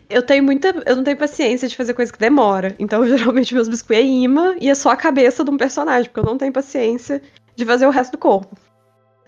[0.09, 0.69] eu tenho muita.
[0.85, 2.75] Eu não tenho paciência de fazer coisa que demora.
[2.79, 6.19] Então, geralmente, meus biscuit é imã e é só a cabeça de um personagem, porque
[6.19, 7.21] eu não tenho paciência
[7.55, 8.57] de fazer o resto do corpo.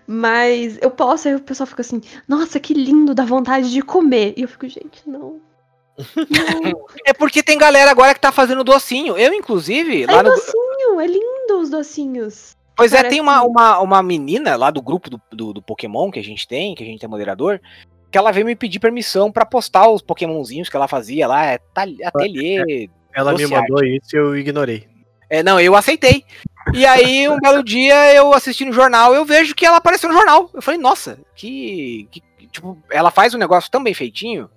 [0.06, 4.34] Mas eu posso, aí o pessoal fica assim, nossa, que lindo, dá vontade de comer.
[4.36, 5.40] E eu fico, gente, não.
[5.96, 6.86] Não.
[7.06, 9.16] É porque tem galera agora que tá fazendo docinho.
[9.16, 10.30] Eu, inclusive, lá É no.
[10.30, 12.56] docinho, é lindo os docinhos.
[12.76, 16.10] Pois é, parece tem uma, uma, uma menina lá do grupo do, do, do Pokémon
[16.10, 17.60] que a gente tem, que a gente é moderador,
[18.10, 21.58] que ela veio me pedir permissão pra postar os Pokémonzinhos que ela fazia lá, é
[21.72, 22.88] tal- ateliê.
[23.14, 24.88] Ela me mandou isso e eu ignorei.
[25.30, 26.24] É, não, eu aceitei.
[26.72, 30.14] E aí, um belo dia, eu assisti no jornal, eu vejo que ela apareceu no
[30.14, 30.48] jornal.
[30.54, 32.08] Eu falei, nossa, que.
[32.10, 34.48] que- tipo, ela faz um negócio tão bem feitinho.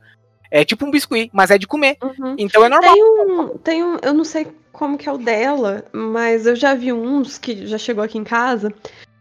[0.50, 1.98] É tipo um biscuit, mas é de comer.
[2.02, 2.36] Uhum.
[2.38, 2.94] Então é normal.
[2.94, 6.74] Tem um, tem um, eu não sei como que é o dela, mas eu já
[6.76, 8.72] vi uns que já chegou aqui em casa,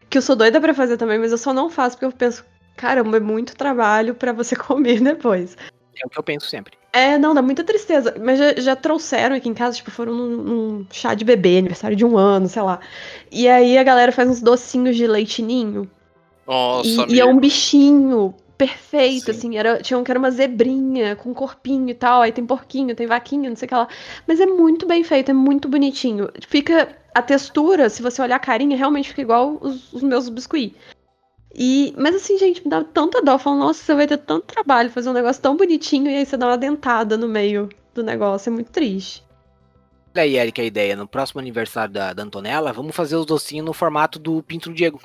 [0.09, 2.45] que eu sou doida pra fazer também, mas eu só não faço porque eu penso,
[2.77, 5.57] caramba, é muito trabalho pra você comer depois.
[6.03, 6.75] É o que eu penso sempre.
[6.93, 8.15] É, não, dá muita tristeza.
[8.21, 11.97] Mas já, já trouxeram aqui em casa, tipo, foram num, num chá de bebê, aniversário
[11.97, 12.81] de um ano, sei lá.
[13.31, 15.91] E aí a galera faz uns docinhos de leite ninho.
[16.47, 19.31] Nossa, E, e é um bichinho perfeito, Sim.
[19.31, 19.59] assim.
[19.59, 22.23] Era, tinha um que era uma zebrinha com corpinho e tal.
[22.23, 23.89] Aí tem porquinho, tem vaquinha, não sei o que lá.
[24.27, 26.31] Mas é muito bem feito, é muito bonitinho.
[26.49, 26.97] Fica.
[27.15, 30.75] A textura, se você olhar a carinha, realmente fica igual os, os meus biscuit.
[31.59, 33.39] E, mas assim, gente, me dá tanta dó.
[33.39, 36.37] Falando, nossa, você vai ter tanto trabalho fazer um negócio tão bonitinho e aí você
[36.37, 38.51] dá uma dentada no meio do negócio.
[38.51, 39.25] É muito triste.
[40.15, 40.95] Olha aí, Eric, a ideia.
[40.97, 44.75] No próximo aniversário da, da Antonella, vamos fazer os docinhos no formato do Pinto do
[44.75, 45.01] Diego.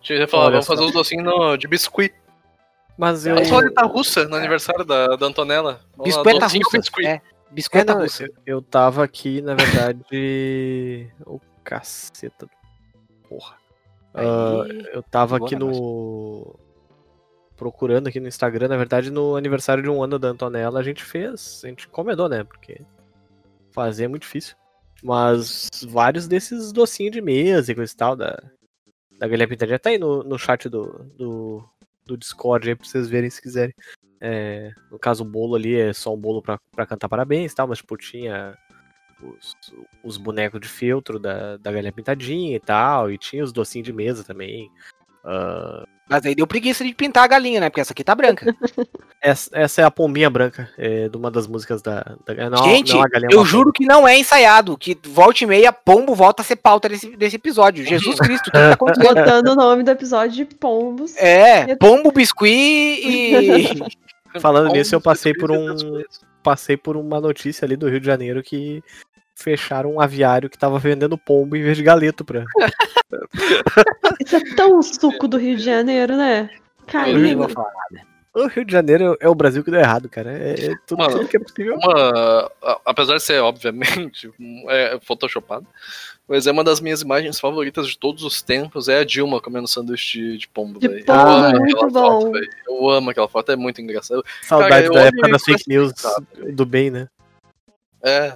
[0.00, 0.72] Tinha que falar, Olha vamos só.
[0.74, 2.12] fazer os docinhos no- de biscuit.
[2.98, 3.34] Mas eu.
[3.34, 5.80] Vamos falar de russa no aniversário da, da Antonella.
[6.02, 6.58] Biscoita russa.
[6.78, 7.06] biscuit.
[7.06, 7.20] É,
[7.72, 8.24] É, não, russa.
[8.24, 10.00] eu, eu tava aqui, na verdade.
[11.24, 12.48] Ô, caceta.
[13.28, 13.61] Porra.
[14.14, 16.58] Ah, eu tava aqui no.
[17.56, 21.04] Procurando aqui no Instagram, na verdade, no aniversário de um ano da Antonella, a gente
[21.04, 21.62] fez.
[21.64, 22.42] A gente encomendou, né?
[22.44, 22.80] Porque
[23.70, 24.56] fazer é muito difícil.
[25.02, 28.40] Mas vários desses docinhos de mesa e coisa e tal, da,
[29.18, 31.64] da Galinha Pintadinha, tá aí no, no chat do, do,
[32.06, 33.74] do Discord aí pra vocês verem se quiserem.
[34.20, 37.54] É, no caso, o bolo ali é só um bolo pra, pra cantar parabéns e
[37.54, 38.56] tal, mas tipo, tinha
[39.22, 39.56] os,
[40.02, 43.92] os bonecos de feltro da, da galinha pintadinha e tal, e tinha os docinhos de
[43.92, 44.70] mesa também.
[45.24, 47.70] Ah, Mas aí deu preguiça de pintar a galinha, né?
[47.70, 48.54] Porque essa aqui tá branca.
[49.22, 52.16] essa, essa é a pombinha branca, é, de uma das músicas da.
[52.26, 54.76] da não, Gente, não, é eu juro que não é ensaiado.
[54.76, 57.84] Que volta e meia, pombo volta a ser pauta desse, desse episódio.
[57.84, 59.14] Jesus Cristo, o que tá acontecendo?
[59.14, 61.16] Botando o nome do episódio de Pombos.
[61.16, 62.50] É, pombo, biscuit
[63.06, 64.40] e.
[64.40, 66.02] Falando nisso, eu passei por um-
[66.42, 68.82] passei por uma notícia ali do Rio de Janeiro que
[69.34, 72.44] fecharam um aviário que tava vendendo pombo em vez de galeto pra.
[74.20, 76.50] Isso é tão suco do Rio de Janeiro, né?
[76.86, 77.48] Caramba.
[77.48, 77.72] falar.
[78.34, 80.32] O Rio de Janeiro é o Brasil que deu errado, cara.
[80.32, 81.76] É, é tudo, Mano, tudo que é possível.
[81.76, 82.50] Uma,
[82.86, 84.30] apesar de ser, obviamente,
[84.70, 85.66] é photoshopado,
[86.26, 89.68] mas é uma das minhas imagens favoritas de todos os tempos, é a Dilma comendo
[89.68, 91.04] sanduíche de, de pombo, De velho.
[91.04, 92.20] pombo, Eu amo muito aquela bom.
[92.22, 92.40] foto.
[92.66, 94.24] Eu amo aquela foto, é muito engraçado.
[94.42, 95.92] Saudade eu da época das fake news
[96.54, 97.08] do bem, né?
[98.02, 98.32] É.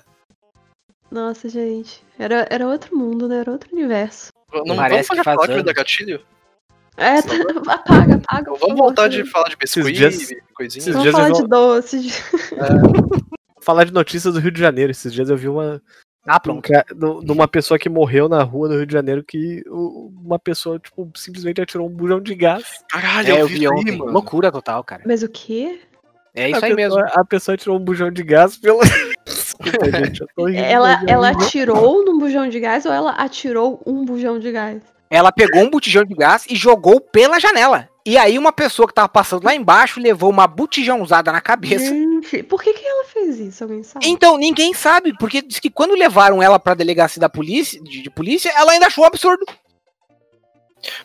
[1.10, 2.02] Nossa, gente.
[2.18, 3.38] Era, era outro mundo, né?
[3.38, 4.32] Era outro universo.
[4.64, 5.64] Não Parece vamos que faz falar que anos.
[5.64, 6.20] dar gatilho?
[6.96, 7.28] É, tá,
[7.74, 8.44] apaga, apaga.
[8.44, 10.92] Vamos favor, voltar de falar de biscuit dias- e coisinha.
[10.94, 12.00] Vamos falar de vou- doce.
[12.00, 12.12] de-
[13.62, 14.92] Falar de notícias do Rio de Janeiro.
[14.92, 15.82] Esses dias eu vi uma,
[16.26, 16.68] Ah, pronto.
[17.24, 21.10] de uma pessoa que morreu na rua do Rio de Janeiro que uma pessoa, tipo,
[21.16, 22.62] simplesmente atirou um bujão de gás.
[22.88, 23.96] Caralho, É, eu vi ontem.
[23.98, 24.12] mano.
[24.12, 25.02] Loucura total, cara.
[25.04, 25.80] Mas o quê?
[26.32, 27.20] É isso a aí pessoa, mesmo.
[27.20, 28.78] A pessoa atirou um bujão de gás pela.
[29.60, 30.58] Desculpa, gente, eu tô rindo.
[30.58, 34.82] Ela, ela atirou num bujão de gás ou ela atirou um bujão de gás?
[35.08, 37.88] Ela pegou um botijão de gás e jogou pela janela.
[38.04, 41.86] E aí uma pessoa que tava passando lá embaixo levou uma botijãozada na cabeça.
[41.86, 43.64] Gente, por que, que ela fez isso?
[43.64, 44.06] Alguém sabe?
[44.08, 48.10] Então, ninguém sabe, porque diz que quando levaram ela pra delegacia da polícia, de, de
[48.10, 49.44] polícia, ela ainda achou um absurdo.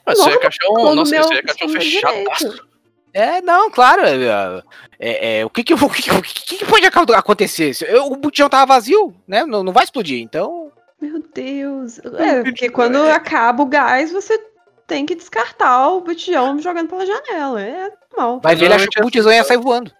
[0.06, 2.71] Mas isso aí é Nossa, caixão, é caixão direito.
[3.14, 4.02] É, não, claro.
[4.04, 4.64] É,
[5.00, 7.72] é, é, o que que, o que, que- o que que pode acontecer?
[7.88, 9.46] Eu- O botijão tava vazio, né?
[9.46, 10.22] Não, não vai explodir.
[10.22, 12.00] Então, Meu Deus.
[12.00, 14.40] É, porque quando acaba o gás, você
[14.88, 17.62] tem que descartar o botijão jogando pela janela.
[17.62, 18.40] É normal.
[18.44, 19.92] vai ver, ele achou que o botijão ia sair voando.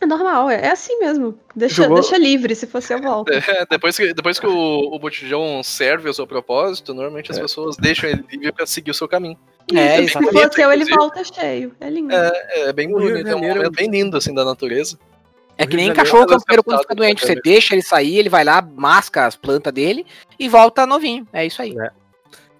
[0.00, 1.38] É normal, é, é assim mesmo.
[1.54, 3.30] Deixa, Jogou- deixa livre, se fosse eu volto.
[3.48, 7.76] É, depois que, depois que o, o botijão serve ao seu propósito, normalmente as pessoas
[7.76, 9.38] deixam ele livre pra seguir o seu caminho.
[9.72, 11.74] É, Isso, se ele volta cheio.
[11.80, 12.12] É lindo.
[12.14, 14.98] É bem O Rio de bonito, é um Janeiro- momento bem lindo, assim, da natureza.
[15.56, 17.24] É que nem cachorro é campeiro quando fica doente.
[17.24, 20.04] Você deixa ele sair, ele vai lá, masca as plantas dele
[20.38, 21.26] e volta novinho.
[21.32, 21.74] É isso aí.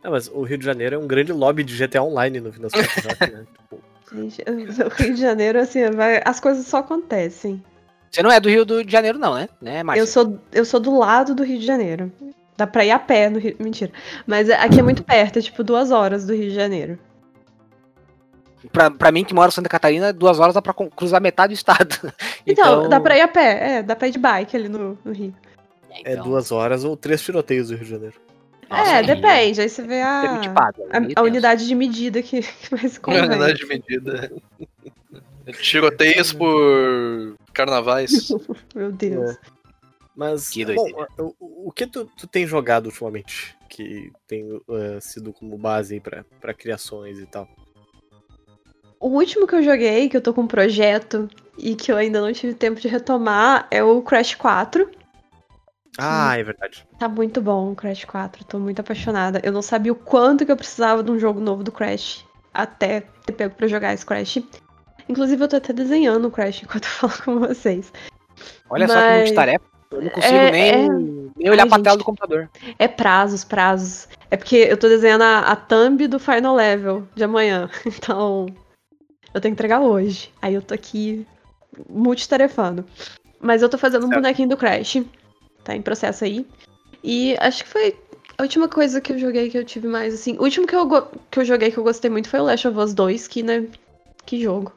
[0.02, 2.60] Não, mas o Rio de Janeiro é um grande lobby de GTA Online no fim
[2.62, 3.04] das contas.
[3.20, 3.44] né?
[3.58, 3.80] Tipo,
[4.14, 4.42] Gente,
[4.82, 7.62] o Rio de Janeiro, assim, vai- as coisas só acontecem.
[8.10, 9.48] Você não é do Rio de Janeiro, não, né?
[9.60, 9.82] né?
[9.96, 12.12] Eu sou, eu sou do lado do Rio de Janeiro.
[12.56, 13.56] Dá pra ir a pé no Rio.
[13.58, 13.90] Mentira.
[14.26, 16.98] Mas aqui é muito perto, é tipo duas horas do Rio de Janeiro.
[18.72, 21.56] Pra, pra mim, que mora em Santa Catarina, duas horas dá pra cruzar metade do
[21.56, 21.94] estado.
[22.46, 25.12] Então, dá pra ir a pé, é, dá pra ir de bike ali no, no
[25.12, 25.34] Rio.
[26.04, 28.14] é Então, duas horas ou três tiroteios do Rio de Janeiro.
[28.68, 29.60] nossa, é, aí depende.
[29.62, 32.74] Aí você vê é a, muito pago, é a, a unidade de medida que, que
[32.74, 33.30] mais Com a convém.
[33.30, 34.30] unidade de medida.
[35.60, 38.28] Tiroteios por carnavais.
[38.74, 39.36] Meu Deus.
[40.16, 40.86] Mas, Que bom,
[41.18, 43.56] o, o que tu, tu tem jogado ultimamente?
[43.68, 47.48] Que tem eh, sido como base aí pra, pra criações e tal.
[49.00, 52.20] O último que eu joguei, que eu tô com um projeto e que eu ainda
[52.20, 54.88] não tive tempo de retomar, é o Crash 4.
[55.98, 56.86] Ah, é verdade.
[56.98, 59.40] Tá muito bom o Crash 4, tô muito apaixonada.
[59.44, 63.00] Eu não sabia o quanto que eu precisava de um jogo novo do Crash até
[63.26, 64.38] ter pego pra jogar esse Crash.
[65.08, 67.92] Inclusive, eu tô até desenhando o Crash enquanto eu falo com vocês.
[68.70, 69.73] Olha só que Mas- multitarefa.
[69.94, 70.88] Eu não consigo É- nem, é-
[71.36, 72.50] nem olhar Ai, pra tela do computador.
[72.78, 74.08] É prazos, prazos.
[74.30, 77.70] É porque eu tô desenhando a, a thumb do Final Level de amanhã.
[77.86, 78.46] Então,
[79.32, 80.32] eu tenho que entregar hoje.
[80.42, 81.26] Aí eu tô aqui
[81.88, 82.84] multitarefando.
[83.40, 84.20] Mas eu tô fazendo um Certo.
[84.20, 85.02] bonequinho do Crash.
[85.62, 86.46] Tá em processo aí.
[87.02, 87.96] E acho que foi
[88.38, 90.36] a última coisa que eu joguei que eu tive mais, assim.
[90.38, 90.88] O último que eu,
[91.30, 93.66] que eu joguei que eu gostei muito foi o Last of Us 2, que, né?
[94.24, 94.72] Que jogo.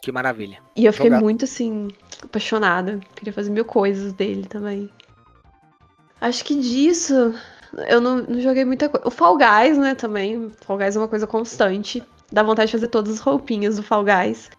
[0.00, 0.58] Que maravilha.
[0.76, 1.22] E eu fiquei Jogado.
[1.22, 1.88] muito, assim,
[2.22, 3.00] apaixonada.
[3.14, 4.90] Queria fazer mil coisas dele também.
[6.20, 7.34] Acho que disso
[7.88, 9.06] eu não, não joguei muita coisa.
[9.06, 10.46] O Fall Guys, né, também.
[10.46, 12.02] O Fall Guys é uma coisa constante.
[12.32, 14.50] Dá vontade de fazer todas as roupinhas do Fall Guys.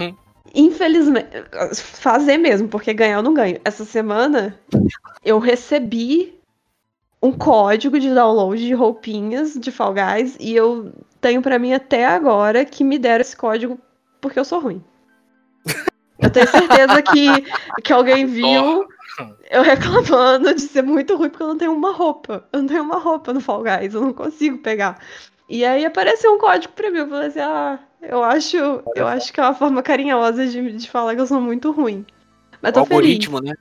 [0.00, 0.14] Hum.
[0.54, 1.28] Infelizmente,
[1.74, 3.60] fazer mesmo, porque ganhar eu não ganho.
[3.64, 4.58] Essa semana
[5.24, 6.38] eu recebi
[7.22, 12.06] um código de download de roupinhas de Fall Guys e eu tenho pra mim até
[12.06, 13.78] agora que me deram esse código
[14.20, 14.82] porque eu sou ruim.
[16.18, 17.28] Eu tenho certeza que,
[17.82, 18.88] que alguém viu
[19.50, 22.44] eu reclamando de ser muito ruim porque eu não tenho uma roupa.
[22.52, 25.00] Eu não tenho uma roupa no Fall Guys, eu não consigo pegar.
[25.48, 26.98] E aí apareceu um código pra mim.
[26.98, 28.56] Eu falei assim, ah, eu acho,
[28.94, 32.04] eu acho que é uma forma carinhosa de, de falar que eu sou muito ruim.
[32.60, 32.96] Mas O tô feliz.
[32.96, 33.54] algoritmo, né?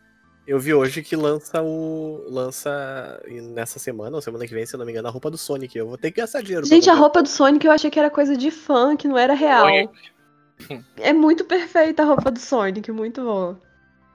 [0.46, 2.24] Eu vi hoje que lança o.
[2.30, 5.38] lança nessa semana, ou semana que vem, se eu não me engano, a roupa do
[5.38, 5.78] Sonic.
[5.78, 6.66] Eu vou ter que gastar dinheiro.
[6.66, 9.34] Gente, a roupa do Sonic eu achei que era coisa de fã, que não era
[9.34, 9.66] real.
[9.66, 10.17] Sonic.
[10.98, 13.60] É muito perfeita a roupa do Sonic, muito boa.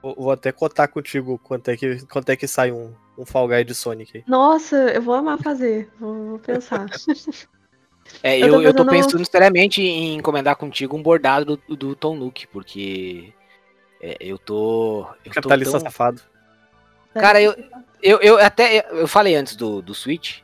[0.01, 3.63] Vou, até cotar contigo quanto é que, quanto é que sai um, um Fall Guy
[3.63, 4.23] de Sonic.
[4.27, 5.89] Nossa, eu vou amar fazer.
[5.99, 6.85] Vou, vou pensar.
[8.21, 11.95] É, Eu eu, tô eu tô pensando seriamente em encomendar contigo um bordado do, do
[11.95, 13.33] Tom Nook, porque
[14.01, 15.07] é, eu tô.
[15.23, 16.21] Eu tô Capitalista tão- safado.
[17.13, 17.55] Cara, eu,
[18.01, 18.85] eu, eu até.
[18.91, 20.41] Eu falei antes do, do Switch,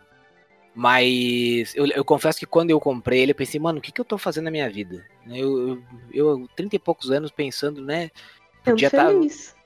[0.80, 4.00] mas eu, eu confesso que quando eu comprei ele, eu pensei, mano, o que, que
[4.00, 5.06] eu tô fazendo na minha vida?
[5.28, 8.10] Eu, eu, eu 30 e poucos anos pensando, né?
[8.64, 9.10] Podia tá,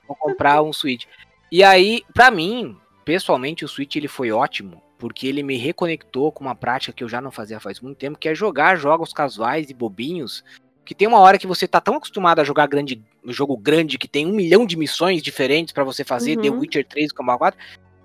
[0.08, 1.04] vou comprar um Switch.
[1.52, 6.42] E aí, pra mim, pessoalmente, o Switch ele foi ótimo, porque ele me reconectou com
[6.42, 9.70] uma prática que eu já não fazia faz muito tempo, que é jogar jogos casuais
[9.70, 10.42] e bobinhos.
[10.84, 14.08] Que tem uma hora que você tá tão acostumado a jogar grande, jogo grande, que
[14.08, 16.42] tem um milhão de missões diferentes pra você fazer, Uhum.
[16.42, 17.60] The Witcher 3 e Combat 4,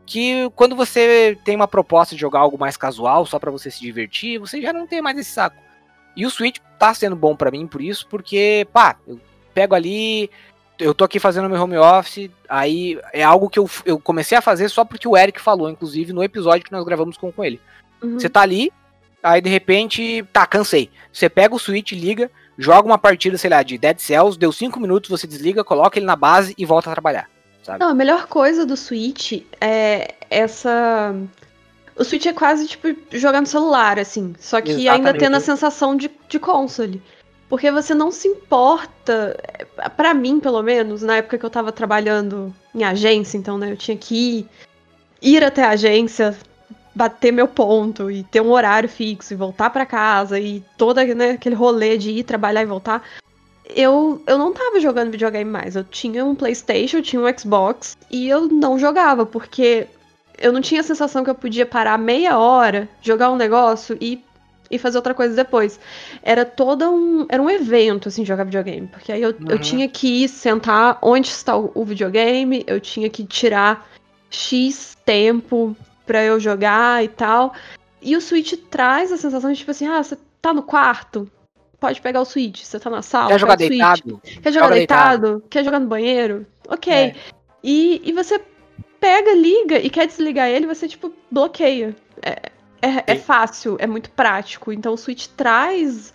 [0.09, 3.79] que quando você tem uma proposta de jogar algo mais casual, só pra você se
[3.79, 5.55] divertir, você já não tem mais esse saco.
[6.17, 9.19] E o Switch tá sendo bom pra mim por isso, porque, pá, eu
[9.53, 10.31] pego ali,
[10.79, 14.41] eu tô aqui fazendo meu home office, aí é algo que eu, eu comecei a
[14.41, 17.61] fazer só porque o Eric falou, inclusive, no episódio que nós gravamos com, com ele.
[18.01, 18.19] Uhum.
[18.19, 18.73] Você tá ali,
[19.21, 20.89] aí de repente, tá, cansei.
[21.13, 24.79] Você pega o Switch, liga, joga uma partida, sei lá, de Dead Cells, deu 5
[24.79, 27.29] minutos, você desliga, coloca ele na base e volta a trabalhar.
[27.69, 27.83] Sabe?
[27.83, 31.15] Não, a melhor coisa do Switch é essa.
[31.95, 34.33] O Switch é quase tipo jogar no celular, assim.
[34.39, 35.19] Só que ainda Exatamente.
[35.19, 36.99] tendo a sensação de, de console.
[37.47, 39.37] Porque você não se importa.
[39.95, 43.77] Pra mim, pelo menos, na época que eu tava trabalhando em agência, então, né, eu
[43.77, 44.49] tinha que ir,
[45.21, 46.35] ir até a agência,
[46.95, 51.31] bater meu ponto e ter um horário fixo e voltar pra casa e todo né,
[51.31, 53.03] aquele rolê de ir trabalhar e voltar
[53.69, 55.75] eu, eu não tava jogando videogame mais.
[55.75, 59.87] Eu tinha um PlayStation, eu tinha um Xbox e eu não jogava, porque
[60.37, 64.23] eu não tinha a sensação que eu podia parar meia hora, jogar um negócio e,
[64.71, 65.79] e fazer outra coisa depois.
[66.23, 67.25] Era todo um.
[67.29, 68.87] Era um evento, assim, jogar videogame.
[68.87, 69.57] Porque aí eu, eu Uhum.
[69.57, 73.87] tinha que ir sentar onde está o, o videogame, eu tinha que tirar
[74.29, 77.53] X tempo pra eu jogar e tal.
[78.01, 81.29] E o Switch traz a sensação de tipo assim, ah, você tá no quarto?
[81.79, 82.63] Pode pegar o Switch.
[82.63, 83.29] Você tá na sala?
[83.29, 84.21] Quer jogar deitado?
[84.23, 85.43] Quer jogar Joga deitado?
[85.49, 86.45] Quer jogar no banheiro?
[86.67, 86.93] Ok.
[86.93, 87.15] É.
[87.63, 88.41] E, e você
[88.99, 91.95] pega, liga e quer desligar ele, você, tipo, bloqueia.
[92.21, 92.51] É,
[92.81, 94.71] é, é fácil, é muito prático.
[94.71, 96.13] Então o Switch traz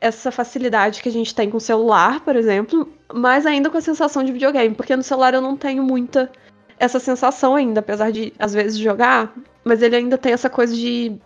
[0.00, 3.82] essa facilidade que a gente tem com o celular, por exemplo, mas ainda com a
[3.82, 4.74] sensação de videogame.
[4.74, 6.30] Porque no celular eu não tenho muita
[6.78, 9.34] essa sensação ainda, apesar de, às vezes, jogar.
[9.64, 11.18] Mas ele ainda tem essa coisa de.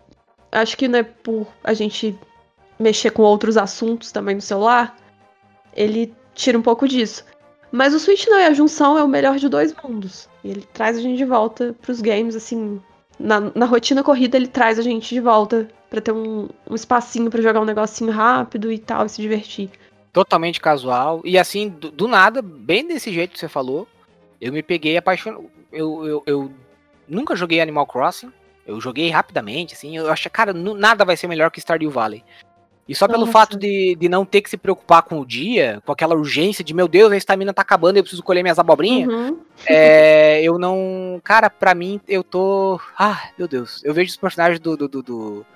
[0.50, 2.18] Acho que, né, por a gente
[2.78, 4.96] mexer com outros assuntos também no celular,
[5.74, 7.24] ele tira um pouco disso.
[7.70, 10.28] Mas o Switch não é a junção, é o melhor de dois mundos.
[10.44, 12.80] E ele traz a gente de volta pros games, assim.
[13.18, 17.30] Na, na rotina corrida, ele traz a gente de volta pra ter um, um espacinho
[17.30, 19.70] pra jogar um negocinho rápido e tal, e se divertir.
[20.12, 21.20] Totalmente casual.
[21.24, 23.88] E assim, do, do nada, bem desse jeito que você falou,
[24.40, 25.50] eu me peguei apaixonado.
[25.72, 26.52] Eu, eu, eu
[27.08, 28.32] nunca joguei Animal Crossing.
[28.64, 29.96] Eu joguei rapidamente, assim.
[29.96, 32.22] Eu achei, cara, nada vai ser melhor que Stardew Valley.
[32.86, 33.32] E só pelo Nossa.
[33.32, 36.74] fato de, de não ter que se preocupar com o dia, com aquela urgência de,
[36.74, 39.10] meu Deus, a estamina tá acabando, eu preciso colher minhas abobrinhas.
[39.10, 39.38] Uhum.
[39.66, 41.18] É, eu não.
[41.24, 42.78] Cara, pra mim, eu tô.
[42.98, 43.82] Ah, meu Deus.
[43.84, 44.76] Eu vejo os personagens do.
[44.76, 45.46] do, do, do-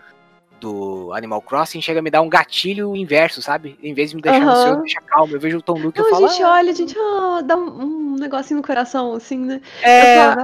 [0.61, 3.79] do Animal Crossing chega a me dar um gatilho inverso, sabe?
[3.81, 5.37] Em vez de me deixar ansioso, me deixa calmo.
[5.37, 6.29] Eu vejo o Tom Luke e Não, a falo.
[6.29, 6.97] gente "Ah, olha, a gente
[7.45, 9.61] dá um, um negocinho no coração, assim, né?
[9.85, 10.41] é, eu só-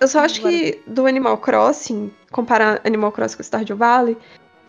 [0.00, 4.16] Eu só acho que do Animal Crossing, comparar Animal Crossing com Stardew Valley,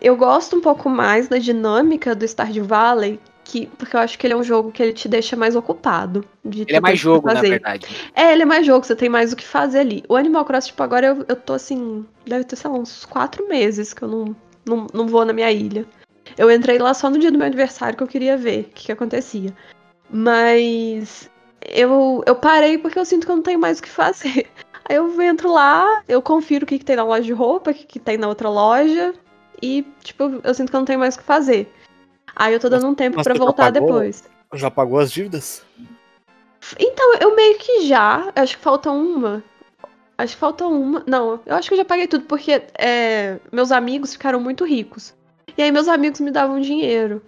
[0.00, 4.26] eu gosto um pouco mais da dinâmica do Stardew Valley, que, porque eu acho que
[4.26, 6.24] ele é um jogo que ele te deixa mais ocupado.
[6.44, 7.86] de Ele é mais jogo, na verdade.
[8.14, 10.04] É, ele é mais jogo, você tem mais o que fazer ali.
[10.08, 13.46] O Animal Crossing, tipo, agora eu, eu tô assim, deve ter, sei lá, uns quatro
[13.48, 15.84] meses que eu não, não, não vou na minha ilha.
[16.38, 18.86] Eu entrei lá só no dia do meu aniversário que eu queria ver o que,
[18.86, 19.54] que acontecia.
[20.08, 21.28] Mas
[21.68, 24.46] eu, eu parei porque eu sinto que eu não tenho mais o que fazer.
[24.88, 27.74] Aí eu entro lá, eu confiro o que, que tem na loja de roupa, o
[27.74, 29.14] que, que tem na outra loja,
[29.62, 31.72] e, tipo, eu, sinto que eu não tenho mais o que fazer.
[32.34, 33.88] Aí eu tô dando um tempo já voltar pagou?
[33.88, 34.24] depois.
[34.54, 35.64] Já pagou as dívidas?
[36.78, 38.32] Então, eu meio que já.
[38.34, 39.42] Acho que falta uma.
[40.16, 41.02] Acho que falta uma.
[41.06, 45.14] Não, eu acho que eu já paguei tudo, porque é, meus amigos ficaram muito ricos.
[45.56, 47.22] E aí meus amigos me davam dinheiro.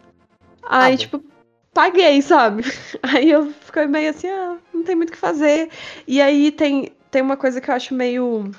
[0.63, 0.99] Aí, bom.
[0.99, 1.25] tipo,
[1.73, 2.63] paguei, sabe?
[3.03, 5.71] Aí eu fiquei meio assim, ah, não tem muito o que fazer.
[6.07, 8.51] E aí tem, tem uma coisa que eu acho meio.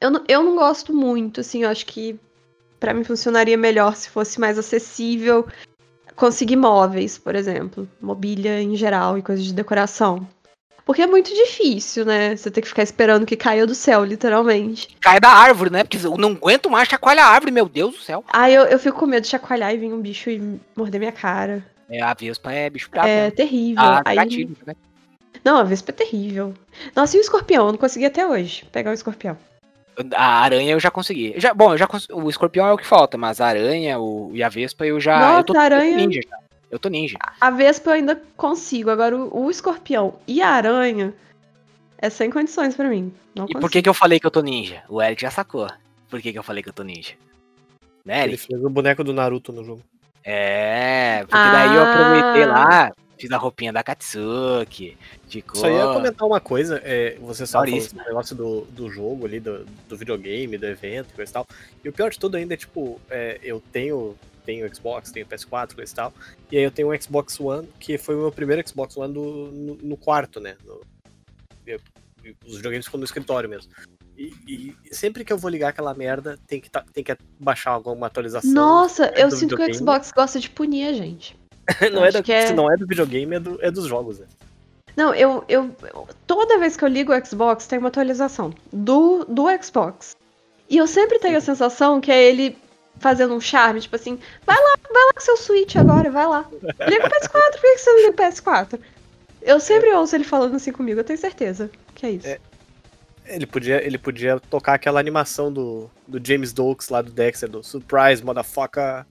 [0.00, 2.18] Eu não, eu não gosto muito, assim, eu acho que
[2.84, 5.46] pra mim funcionaria melhor se fosse mais acessível
[6.14, 10.28] conseguir móveis, por exemplo, mobília em geral e coisas de decoração.
[10.84, 12.36] Porque é muito difícil, né?
[12.36, 14.94] Você ter que ficar esperando que caia do céu, literalmente.
[15.00, 15.82] Cai da árvore, né?
[15.82, 18.22] Porque eu não aguento mais chacoalhar a árvore, meu Deus do céu.
[18.28, 21.10] Aí eu, eu fico com medo de chacoalhar e vir um bicho e morder minha
[21.10, 21.64] cara.
[21.88, 23.08] É, a Vespa é bicho brabo.
[23.08, 23.30] é né?
[23.30, 23.82] terrível.
[23.82, 24.16] Ah, Aí...
[24.16, 24.76] gatilho, né?
[25.42, 26.52] Não, a Vespa é terrível.
[26.94, 27.66] Nossa, e o escorpião?
[27.66, 29.38] Eu não consegui até hoje pegar o escorpião.
[30.16, 31.34] A aranha eu já consegui.
[31.36, 32.08] Já, bom, eu já cons...
[32.10, 34.30] o escorpião é o que falta, mas a aranha o...
[34.34, 35.18] e a Vespa eu já.
[35.18, 36.38] Nossa, eu tô, a aranha- eu tô ninja já.
[36.70, 37.16] Eu tô ninja.
[37.40, 38.90] A Vespa eu ainda consigo.
[38.90, 41.14] Agora, o, o escorpião e a aranha
[41.98, 43.12] é sem condições pra mim.
[43.34, 43.60] Não E consigo.
[43.60, 44.82] por que, que eu falei que eu tô ninja?
[44.88, 45.68] O Eric já sacou.
[46.10, 47.12] Por que, que eu falei que eu tô ninja?
[48.04, 48.46] Né, Ele Eric?
[48.48, 49.82] fez o boneco do Naruto no jogo.
[50.24, 52.46] É, porque daí eu aproveitei Ah.
[52.46, 54.96] lá, fiz a roupinha da Katsuki.
[55.28, 55.60] Ficou.
[55.60, 57.96] Só ia comentar uma coisa, é, você Maurício.
[57.96, 61.46] do negócio do, do jogo ali, do, do videogame, do evento e coisa e tal.
[61.84, 65.74] E o pior de tudo ainda é, tipo, é, eu tenho, tenho Xbox, tenho PS4
[65.74, 66.12] coisa e tal.
[66.50, 69.22] E aí eu tenho um Xbox One, que foi o meu primeiro Xbox One do,
[69.52, 70.56] no, no quarto, né?
[70.64, 70.80] No-
[71.66, 71.80] eu-
[72.46, 73.70] os videogames ficam no escritório mesmo.
[74.16, 77.72] E, e sempre que eu vou ligar aquela merda, tem que, tá- tem que baixar
[77.72, 78.50] alguma atualização.
[78.52, 79.74] Nossa, eu sinto que o.
[79.74, 81.36] Xbox gosta de punir a gente.
[81.92, 84.26] não é da- é- não é do videogame, é, do, é dos jogos, né?
[84.96, 85.70] Não, eu, eu.
[86.26, 90.16] Toda vez que eu ligo o Xbox, tem uma atualização do, do Xbox.
[90.68, 92.56] E eu sempre tenho a sensação que é ele
[92.98, 96.48] fazendo um charme, tipo assim, vai lá, vai lá com seu Switch agora, vai lá.
[96.88, 98.80] Liga o PS4, por que você não liga o PS4?
[99.42, 102.26] Eu sempre ouço ele falando assim comigo, eu tenho certeza que é isso.
[102.28, 102.38] É.
[103.26, 107.62] Ele podia, ele podia tocar aquela animação do, do James Dokes lá do Dexter, do
[107.62, 109.04] Surprise, motherfucker.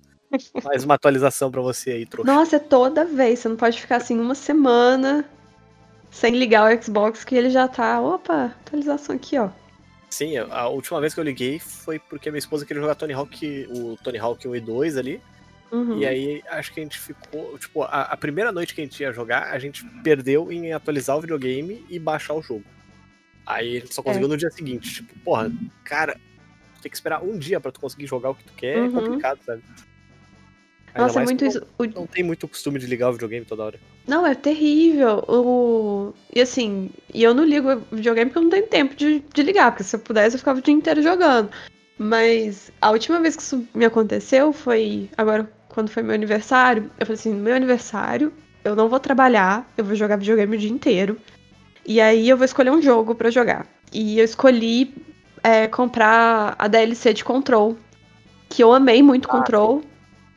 [0.63, 2.31] Mais uma atualização pra você aí, trouxa.
[2.31, 3.39] Nossa, é toda vez.
[3.39, 5.25] Você não pode ficar assim uma semana
[6.11, 7.99] sem ligar o Xbox que ele já tá.
[8.01, 9.49] Opa, atualização aqui, ó.
[10.09, 13.67] Sim, a última vez que eu liguei foi porque minha esposa queria jogar Tony Hawk,
[13.71, 15.21] o Tony Hawk 1 e 2 ali.
[15.71, 15.97] Uhum.
[15.97, 17.57] E aí acho que a gente ficou.
[17.57, 21.17] Tipo, a, a primeira noite que a gente ia jogar, a gente perdeu em atualizar
[21.17, 22.63] o videogame e baixar o jogo.
[23.45, 24.93] Aí a gente só conseguiu no dia seguinte.
[24.95, 25.51] Tipo, porra,
[25.83, 26.15] cara,
[26.79, 28.91] tem que esperar um dia pra tu conseguir jogar o que tu quer, é Uhum.
[28.91, 29.63] complicado, sabe?
[30.93, 31.61] Ainda Nossa, é muito isso.
[31.79, 33.79] Não, não tem muito costume de ligar o videogame toda hora.
[34.07, 35.23] Não, é terrível.
[35.27, 36.13] O...
[36.33, 39.43] E assim, e eu não ligo o videogame porque eu não tenho tempo de, de
[39.43, 41.49] ligar, porque se eu pudesse eu ficava o dia inteiro jogando.
[41.97, 46.91] Mas a última vez que isso me aconteceu foi agora, quando foi meu aniversário.
[46.99, 48.31] Eu falei assim: no meu aniversário,
[48.63, 51.17] eu não vou trabalhar, eu vou jogar videogame o dia inteiro.
[51.85, 53.65] E aí eu vou escolher um jogo pra jogar.
[53.91, 54.93] E eu escolhi
[55.43, 57.77] é, comprar a DLC de Control.
[58.47, 59.81] Que eu amei muito Control.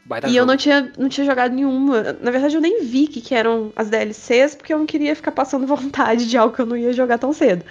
[0.07, 0.47] Baita E eu jogo.
[0.47, 2.03] não tinha, não tinha jogado nenhuma.
[2.21, 5.33] Na verdade, eu nem vi que, que eram as DLCs, porque eu não queria ficar
[5.33, 7.65] passando vontade de algo que eu não ia jogar tão cedo.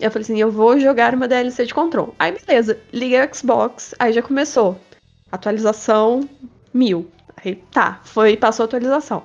[0.00, 2.14] Eu falei assim, eu vou jogar uma DLC de Control.
[2.18, 4.80] Aí, beleza, liguei o Xbox, aí já começou.
[5.30, 6.28] Atualização
[6.72, 7.10] mil.
[7.44, 9.22] Aí, tá, foi, passou a atualização.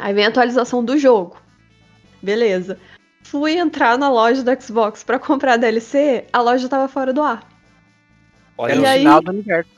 [0.00, 1.36] Aí vem a atualização do jogo.
[2.22, 2.78] Beleza.
[3.22, 7.22] Fui entrar na loja do Xbox pra comprar a DLC, a loja tava fora do
[7.22, 7.48] ar.
[8.58, 9.70] Olha, E o aí- final do universo.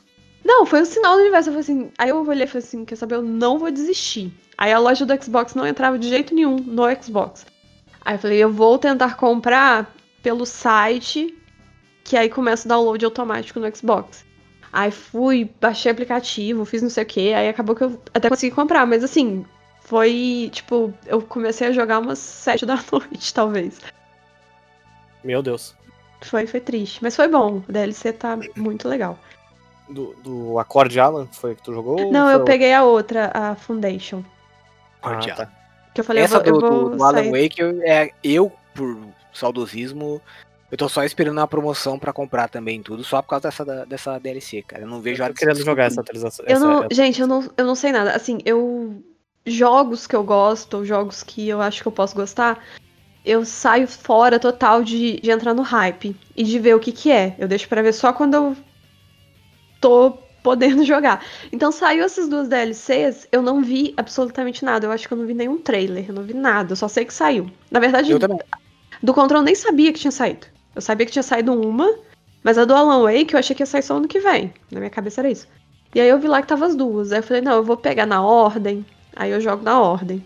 [0.49, 1.49] Não, foi o sinal do universo.
[1.49, 1.91] Eu falei assim.
[1.95, 3.15] Aí eu olhei e falei assim: quer saber?
[3.15, 4.33] Eu não vou desistir.
[4.57, 7.45] Aí a loja do Xbox não entrava de jeito nenhum no Xbox.
[8.03, 9.93] Aí eu falei: eu vou tentar comprar
[10.23, 11.37] pelo site,
[12.03, 14.25] que aí começa o download automático no Xbox.
[14.73, 18.55] Aí fui, baixei aplicativo, fiz não sei o que, aí acabou que eu até consegui
[18.55, 19.45] comprar, mas assim,
[19.81, 23.79] foi tipo, eu comecei a jogar umas sete da noite, talvez.
[25.23, 25.75] meu Deus.
[26.21, 27.63] Foi, foi triste, mas foi bom.
[27.67, 29.17] O DLC tá muito legal.
[29.89, 31.99] Do, do Acorde Alan, foi que tu jogou?
[31.99, 34.23] ou Não, eu peguei a outra, a Foundation.
[35.01, 35.49] Ah, Acorde tá.
[35.93, 37.31] Que eu falei, Essa eu do, vou, eu do, vou do Alan sair.
[37.31, 38.97] Wake, eu, é, eu, por
[39.33, 40.21] saudosismo,
[40.71, 44.19] eu tô só esperando uma promoção pra comprar também tudo, só por causa dessa, dessa
[44.19, 44.83] DLC, cara.
[44.83, 46.45] Eu não vejo Eu a tô querendo jogar essa atualização.
[46.45, 48.11] Eu essa- não, essa- gente, eu não, eu não sei nada.
[48.11, 49.03] Assim, eu
[49.45, 52.63] jogos que eu gosto, ou jogos que eu acho que eu posso gostar,
[53.25, 57.11] eu saio fora total de, de entrar no hype e de ver o que que
[57.11, 57.35] é.
[57.39, 58.55] Eu deixo pra ver só quando eu
[59.79, 61.23] tô podendo jogar.
[61.51, 64.87] Então saiu essas duas DLCs, eu não vi absolutamente nada.
[64.87, 66.73] Eu acho que eu não vi nenhum trailer, eu não vi nada.
[66.73, 67.49] Eu só sei que saiu.
[67.69, 68.39] Na verdade, Eu também.
[69.01, 70.47] do Control eu nem sabia que tinha saído.
[70.75, 71.93] Eu sabia que tinha saído uma,
[72.43, 74.53] mas a do Alan Wake eu achei que ia sair só ano que vem.
[74.71, 75.47] Na minha cabeça era isso.
[75.93, 77.11] E aí eu vi lá que tava as duas.
[77.11, 78.85] Aí eu falei, não, eu vou pegar na ordem.
[79.15, 80.23] Aí eu jogo na ordem.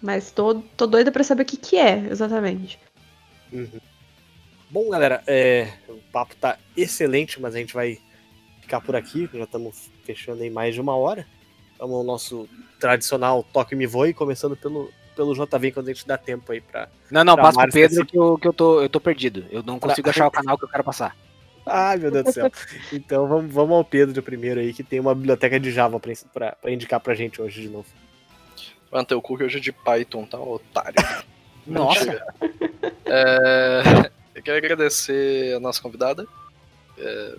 [0.00, 2.78] Mas tô, tô doida pra saber o que que é, exatamente.
[4.70, 7.98] Bom, galera, é, o papo tá excelente, mas a gente vai
[8.70, 9.28] ficar por aqui.
[9.34, 11.26] Já estamos fechando aí mais de uma hora.
[11.78, 12.48] Vamos ao nosso
[12.78, 16.88] tradicional Toque Me Voe, começando pelo, pelo JV, quando a gente dá tempo aí pra.
[17.10, 19.44] Não, não, Pra passa pro Pedro que, eu, que eu, tô, eu tô perdido.
[19.50, 21.16] Eu não consigo Pra- achar o canal que eu quero passar.
[21.66, 22.50] Ai, meu Deus do céu.
[22.92, 26.52] Então vamos, vamos ao Pedro primeiro aí, que tem uma biblioteca de Java pra, pra,
[26.52, 27.86] pra indicar pra gente hoje de novo.
[28.90, 30.94] Mano, teu cu que hoje é de Python, tá, otário?
[31.66, 32.24] Nossa.
[33.04, 33.82] É,
[34.34, 36.26] eu quero agradecer a nossa convidada.
[36.98, 37.34] É,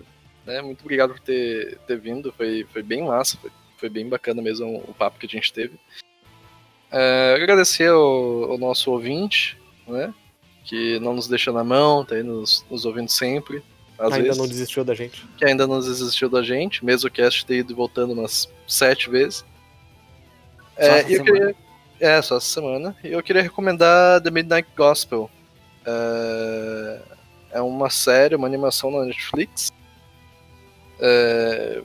[0.46, 2.32] né, muito obrigado por ter, ter vindo.
[2.32, 5.78] Foi, foi bem massa, foi, foi bem bacana mesmo o papo que a gente teve.
[6.90, 10.12] É, agradecer ao, ao nosso ouvinte, né?
[10.64, 13.62] Que não nos deixa na mão, tá aí nos, nos ouvindo sempre.
[13.98, 15.26] Às Ainda vezes, não desistiu da gente.
[15.36, 19.44] que ainda não desistiu da gente, mesmo o cast ter ido voltando umas sete vezes.
[20.74, 21.56] Só É, essa e eu queria,
[22.00, 22.96] é, só essa semana.
[23.04, 25.30] E eu queria recomendar The Midnight Gospel.
[25.86, 27.00] É,
[27.52, 29.71] é uma série, uma animação na Netflix.
[31.02, 31.82] É,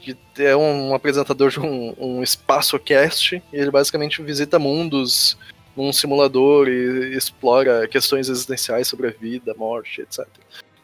[0.00, 3.42] que é um, apresentador de um, um espaço-cast.
[3.52, 5.36] E ele basicamente visita mundos
[5.76, 10.26] num simulador e explora questões existenciais sobre a vida, a morte, etc.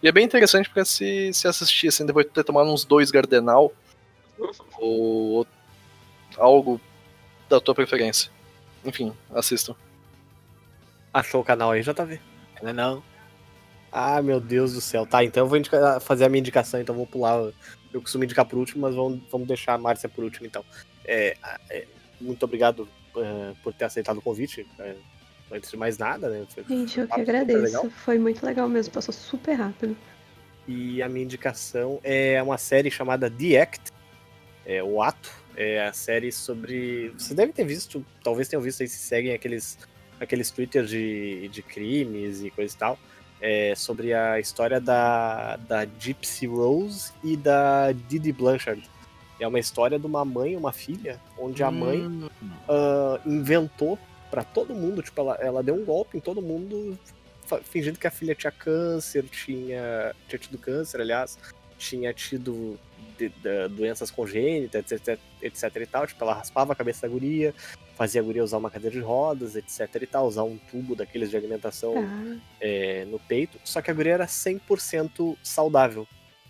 [0.02, 3.10] E é bem interessante para se, se assistir, assim, depois de ter tomado uns dois
[3.10, 3.72] Gardenal.
[4.78, 5.46] ou
[6.36, 6.80] algo
[7.48, 8.30] da tua preferência.
[8.84, 9.74] Enfim, assistam.
[11.12, 12.20] Achou o canal aí, JV?
[12.56, 13.02] Ainda não.
[13.90, 15.06] Ah, meu Deus do céu.
[15.06, 17.50] Tá, então eu vou indicar- fazer a minha indicação, então vou pular.
[17.92, 20.64] Eu costumo indicar por último, mas vamos, vamos deixar a Márcia por último, então.
[21.04, 21.36] É,
[21.70, 21.86] é,
[22.20, 24.66] muito obrigado é, por ter aceitado o convite.
[24.78, 24.94] É,
[25.50, 26.46] antes de mais nada, né?
[26.48, 27.90] Foi, Gente, eu que agradeço.
[27.90, 29.96] Foi muito legal mesmo, passou super rápido.
[30.66, 33.90] E a minha indicação é uma série chamada The Act,
[34.66, 35.30] é, o Ato.
[35.56, 37.08] É a série sobre.
[37.16, 39.76] Vocês devem ter visto, talvez tenham visto aí se seguem aqueles,
[40.20, 42.98] aqueles twitters de, de crimes e coisa e tal.
[43.40, 48.82] É sobre a história da, da Gypsy Rose e da Didi Blanchard.
[49.38, 52.28] É uma história de uma mãe e uma filha, onde a mãe Hum,
[52.68, 53.96] ah, inventou
[54.30, 56.98] pra todo mundo, tipo, ela, ela deu um golpe em todo mundo,
[57.64, 61.38] fingindo que a filha tinha câncer, tinha, tinha tido câncer, aliás,
[61.78, 62.78] tinha tido
[63.28, 67.52] de- doenças congênitas, etc, etc e tal, tipo, ela raspava a cabeça da guria,
[67.96, 71.30] fazia a guria usar uma cadeira de rodas, etc e tal, usar um tubo daqueles
[71.30, 72.36] de alimentação Tá.
[72.60, 76.06] é, no peito, só que a guria era 100% saudável.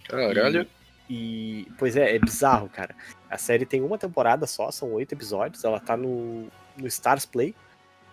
[0.09, 0.67] Caralho.
[1.11, 2.95] E, pois é, é bizarro, cara.
[3.31, 5.65] A série tem uma temporada só, são oito episódios.
[5.65, 7.55] Ela tá no, no Stars Play,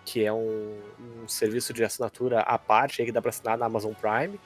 [0.04, 0.78] que é um,
[1.22, 4.40] um serviço de assinatura à parte aí que dá pra assinar na Amazon Prime.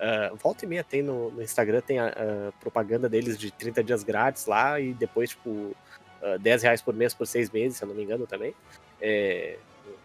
[0.00, 3.82] Ah, volta e meia tem no, no Instagram, tem a, a propaganda deles de 30
[3.84, 5.74] dias grátis lá e depois, tipo,
[6.22, 8.54] ah, 10 reais por mês por seis meses, se eu não me engano também.
[9.00, 9.56] É,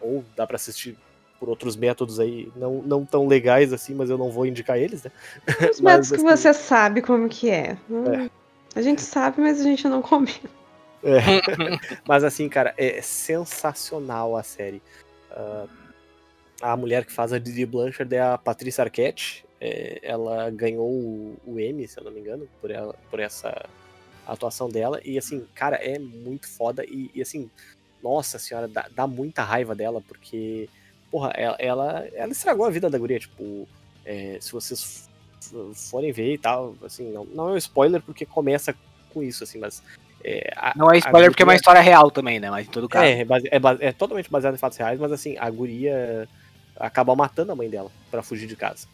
[0.01, 0.97] ou dá pra assistir
[1.39, 5.03] por outros métodos aí, não, não tão legais assim, mas eu não vou indicar eles,
[5.03, 5.11] né?
[5.71, 7.77] Os Mas, métodos que assim- você sabe como que é.
[7.89, 8.29] Hum,
[8.75, 10.49] A gente sabe, mas a gente não comenta.
[11.01, 11.19] É.
[12.05, 14.81] Mas assim, cara, é sensacional a série.
[15.31, 15.65] Ah,
[16.61, 19.45] a mulher que faz a Didi Blanchard é a Patrícia Arquette.
[19.61, 23.53] É, ela ganhou o, o Emmy, se eu não me engano, por, ela, por essa
[24.25, 24.99] atuação dela.
[25.03, 26.85] E assim, cara, é muito foda.
[26.85, 27.49] E, e, assim,
[28.01, 30.69] nossa senhora, dá, dá muita raiva dela, porque,
[31.11, 33.19] porra, ela, ela, ela estragou a vida da guria.
[33.19, 33.67] Tipo,
[34.05, 35.09] é, se vocês
[35.89, 38.73] forem ver e tal, assim, não, não é um spoiler porque começa
[39.09, 39.81] com isso, assim, mas.
[40.23, 42.49] é, a- Não é spoiler porque é uma guria- história real também, né?
[42.49, 43.05] Mas em todo caso.
[43.05, 46.29] é, é, é é totalmente baseado em fatos reais, mas assim, a guria
[46.77, 48.87] acaba matando a mãe dela pra fugir de casa.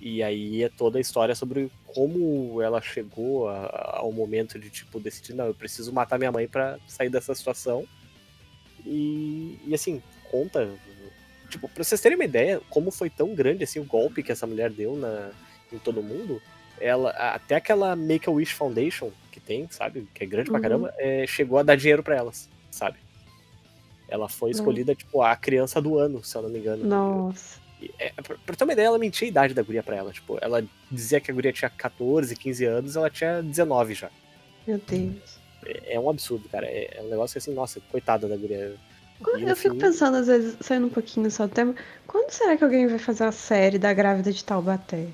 [0.00, 4.98] E aí é toda a história sobre como ela chegou a- ao momento de, tipo,
[4.98, 7.86] decidir, não, eu preciso matar minha mãe pra sair dessa situação.
[8.86, 10.70] E, e assim, conta.
[11.50, 14.46] Tipo, pra vocês terem uma ideia, como foi tão grande assim o golpe que essa
[14.46, 15.30] mulher deu na,
[15.72, 16.40] em todo mundo,
[16.80, 20.08] ela, até aquela Make-A-Wish Foundation que tem, sabe?
[20.14, 20.62] Que é grande pra Uhum.
[20.62, 22.98] caramba, é, chegou a dar dinheiro pra elas, sabe?
[24.08, 26.86] Ela foi escolhida, tipo, a criança do ano, se eu não me engano.
[26.86, 27.59] Nossa.
[27.98, 30.12] É, pra, pra ter uma ideia, ela mentia a idade da guria pra ela.
[30.12, 34.10] Tipo, ela dizia que a guria tinha 14, 15 anos, ela tinha 19 já.
[34.66, 35.38] Meu Deus.
[35.64, 36.66] É, é um absurdo, cara.
[36.66, 38.74] É, é um negócio assim, nossa, coitada da guria.
[39.20, 41.74] Eu fico fim- pensando, às vezes, saindo um pouquinho só do tema,
[42.06, 45.06] quando será que alguém vai fazer uma série da grávida de Taubaté?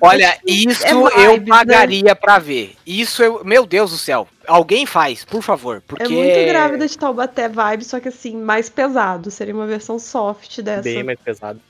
[0.00, 1.56] Olha, isso é eu vibes, né?
[1.58, 2.74] pagaria pra ver.
[2.86, 3.44] Isso eu.
[3.44, 4.26] Meu Deus do céu.
[4.48, 5.82] Alguém faz, por favor.
[5.86, 6.04] Porque.
[6.04, 9.30] É muito grávida de Taubaté vibe, só que assim, mais pesado.
[9.30, 10.82] Seria uma versão soft dessa.
[10.82, 11.60] Bem mais pesado.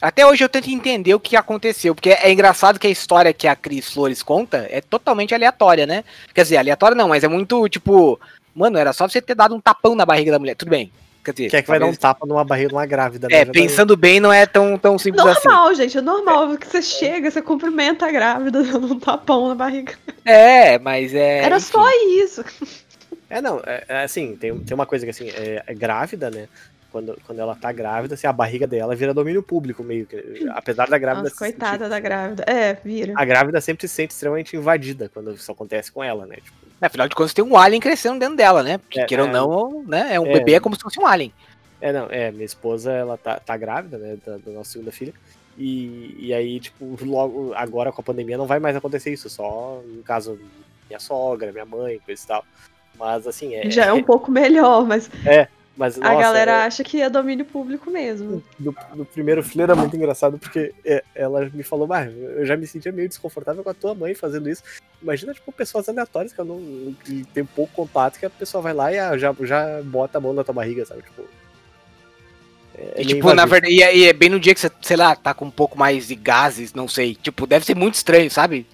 [0.00, 3.46] Até hoje eu tento entender o que aconteceu, porque é engraçado que a história que
[3.46, 6.02] a Cris Flores conta é totalmente aleatória, né?
[6.34, 8.18] Quer dizer, aleatória não, mas é muito tipo,
[8.52, 10.56] mano, era só você ter dado um tapão na barriga da mulher.
[10.56, 10.90] Tudo bem.
[11.24, 13.28] Quer dizer, Quem é que vai dar um tapa numa barriga de uma grávida?
[13.28, 13.36] né?
[13.36, 15.48] É, tá- pensando bem, não é tão, tão simples assim.
[15.48, 16.56] Normal, gente, é normal.
[16.58, 19.94] Que você chega, você cumprimenta a grávida dando um tapão na barriga.
[20.24, 21.38] É, mas é.
[21.44, 21.70] Era enfim.
[21.72, 22.44] só isso.
[23.30, 26.48] É, não, é, é assim, tem, tem uma coisa que assim, é, é grávida, né?
[26.90, 30.44] Quando, quando ela tá grávida, assim, a barriga dela vira domínio público, meio que.
[30.50, 32.44] Apesar da grávida Nossa, se sentir- coitada da grávida.
[32.46, 33.14] É, vira.
[33.16, 36.36] A grávida sempre se sente extremamente invadida quando isso acontece com ela, né?
[36.36, 38.78] Tipo, Afinal de contas, tem um alien crescendo dentro dela, né?
[38.78, 39.32] Porque, É, queira ou é.
[39.32, 40.08] não, né?
[40.14, 40.32] É um É.
[40.34, 41.32] bebê é como se fosse um alien.
[41.80, 44.16] é, não, é, minha esposa, ela tá, tá grávida, né?
[44.24, 45.12] Da, da nossa segunda filha.
[45.58, 49.80] E, e aí, tipo, logo agora com a pandemia não vai mais acontecer isso, só
[49.84, 50.38] no caso
[50.88, 52.44] minha sogra, minha mãe, coisa e tal.
[52.98, 53.70] Mas assim, é.
[53.70, 55.10] Já é um pouco melhor, mas
[55.76, 58.42] Mas, a nossa, galera é- acha que é domínio público mesmo.
[58.58, 62.56] do, do primeiro filho era muito engraçado porque é, ela me falou, ah, eu já
[62.56, 64.62] me sentia meio desconfortável com a tua mãe fazendo isso.
[65.02, 68.74] Imagina, tipo, pessoas aleatórias que eu não que tem pouco contato, que a pessoa vai
[68.74, 71.02] lá e ah, já, já bota a mão na tua barriga, sabe?
[71.02, 71.24] Tipo.
[72.74, 74.70] É, é E, tipo, na verdade, e é, e é bem no dia que você,
[74.82, 77.14] sei lá, tá com um pouco mais de gases, não sei.
[77.14, 78.66] Tipo, deve ser muito estranho, sabe?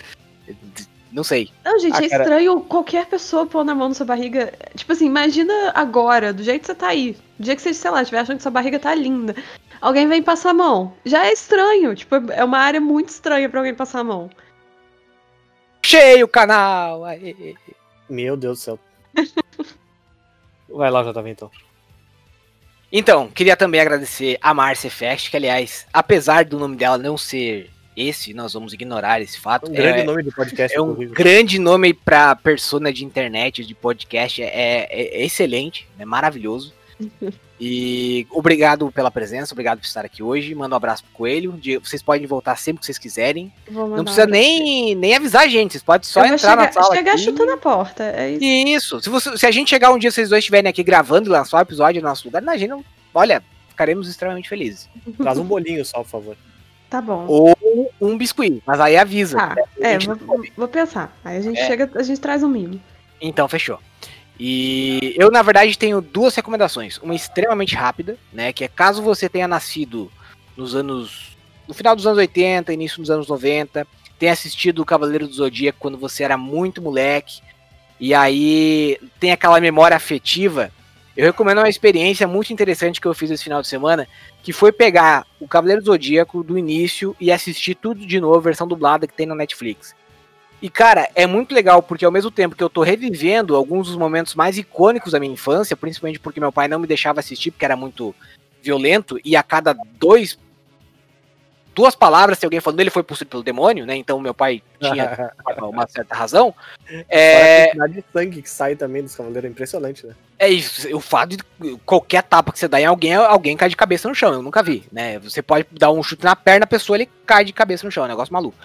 [1.10, 1.50] Não sei.
[1.64, 2.22] Não, gente, Ah, é cara.
[2.22, 4.52] estranho qualquer pessoa pôr na mão na sua barriga.
[4.74, 7.16] Tipo assim, imagina agora, do jeito que você tá aí.
[7.38, 9.34] Do jeito que você, sei lá, estiver achando que sua barriga tá linda.
[9.80, 10.92] Alguém vem passar a mão.
[11.04, 11.94] Já é estranho.
[11.94, 14.28] Tipo, é uma área muito estranha pra alguém passar a mão.
[15.84, 17.04] Cheio o canal!
[17.04, 17.54] aê.
[18.10, 18.78] Meu Deus do céu.
[20.68, 21.50] Vai lá, JV, então.
[22.92, 27.70] Então, queria também agradecer a Marcia Fest, que aliás, apesar do nome dela não ser
[28.00, 29.70] esse, nós vamos ignorar esse fato.
[29.70, 31.14] Um grande é, nome de podcast, é um inclusive.
[31.14, 34.46] grande nome pra persona de internet, de podcast, é,
[34.90, 36.72] é- é excelente, é maravilhoso.
[37.60, 40.54] E obrigado pela presença, obrigado por estar aqui hoje.
[40.54, 41.50] Manda um abraço pro Coelho.
[41.52, 43.52] De- Vocês podem voltar sempre que vocês quiserem.
[43.68, 46.94] Não precisa um- nem, nem avisar a gente, vocês podem só entrar na chegar, sala.
[46.94, 47.22] chegar aqui.
[47.22, 48.04] chutando a porta.
[48.04, 48.44] É isso.
[48.44, 49.02] Isso.
[49.02, 51.58] Se, você- se a gente chegar um dia, vocês dois estiverem aqui gravando e lançar
[51.58, 52.78] o episódio no nosso lugar, imagina,
[53.12, 54.88] olha, ficaremos extremamente felizes.
[55.16, 56.36] Traz um bolinho só, por favor.
[56.88, 57.26] Tá bom.
[57.28, 57.56] Ou
[58.00, 59.36] um biscuit, mas aí avisa.
[59.36, 59.94] Tá, né?
[59.94, 61.16] É, vou, vou pensar.
[61.24, 61.66] Aí a gente É.
[61.66, 62.80] chega, a gente traz um mimo.
[63.20, 63.78] Então, fechou.
[64.40, 66.96] E eu, na verdade, tenho duas recomendações.
[66.98, 68.52] Uma extremamente rápida, né?
[68.52, 70.10] Que é caso você tenha nascido
[70.56, 71.36] nos anos.
[71.66, 73.86] No final dos anos 80, início dos anos 90,
[74.18, 77.40] tenha assistido o Cavaleiro do Zodíaco quando você era muito moleque,
[78.00, 80.70] e aí tem aquela memória afetiva.
[81.18, 84.06] Eu recomendo uma experiência muito interessante que eu fiz esse final de semana,
[84.40, 89.04] que foi pegar o Cavaleiro Zodíaco do início e assistir tudo de novo, versão dublada
[89.04, 89.96] que tem na Netflix.
[90.62, 93.96] E, cara, é muito legal, porque ao mesmo tempo que eu tô revivendo alguns dos
[93.96, 97.64] momentos mais icônicos da minha infância, principalmente porque meu pai não me deixava assistir, porque
[97.64, 98.14] era muito
[98.62, 100.38] violento, e a cada dois.
[101.78, 103.94] Duas palavras, se alguém falando ele foi possuído pelo demônio, né?
[103.94, 105.32] Então meu pai tinha
[105.62, 106.52] uma certa razão.
[107.08, 107.62] É...
[107.62, 110.14] A quantidade de sangue que sai também dos cavaleiros é impressionante, né?
[110.38, 110.94] é isso.
[110.96, 114.14] O fato de qualquer tapa que você dá em alguém, alguém cai de cabeça no
[114.14, 114.32] chão.
[114.32, 115.18] Eu nunca vi, né?
[115.18, 118.04] Você pode dar um chute na perna, a pessoa ele cai de cabeça no chão.
[118.04, 118.56] É um negócio maluco.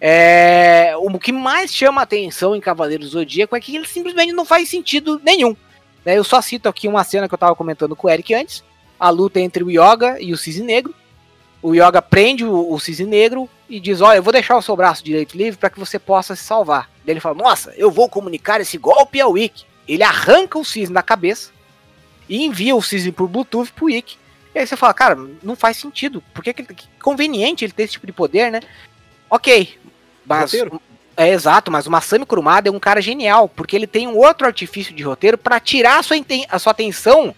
[0.00, 4.32] É, o que mais chama a atenção em Cavaleiros do Zodíaco é que ele simplesmente
[4.32, 5.56] não faz sentido nenhum.
[6.04, 6.16] né?
[6.16, 8.62] Eu só cito aqui uma cena que eu tava comentando com o Eric antes.
[8.98, 10.94] A luta entre o Yoga e o Cisne Negro.
[11.66, 14.76] O Yoga prende o, o Cisne Negro e diz: Olha, eu vou deixar o seu
[14.76, 16.88] braço direito livre para que você possa se salvar.
[17.04, 19.66] Daí ele fala: Nossa, eu vou comunicar esse golpe ao Ikki.
[19.88, 21.50] Ele arranca o cisne da cabeça
[22.28, 24.16] e envia o cisne por Bluetooth pro Ikki.
[24.54, 26.22] E aí você fala: Cara, não faz sentido.
[26.32, 28.60] Por que, que, conveniente ele ter esse tipo de poder, né?
[29.28, 29.76] Ok,
[30.24, 30.52] mas.
[30.52, 30.80] Roteiro.
[31.16, 34.46] É exato, mas o Masami Kurumada é um cara genial, porque ele tem um outro
[34.46, 36.16] artifício de roteiro para tirar a sua,
[36.48, 37.34] a sua atenção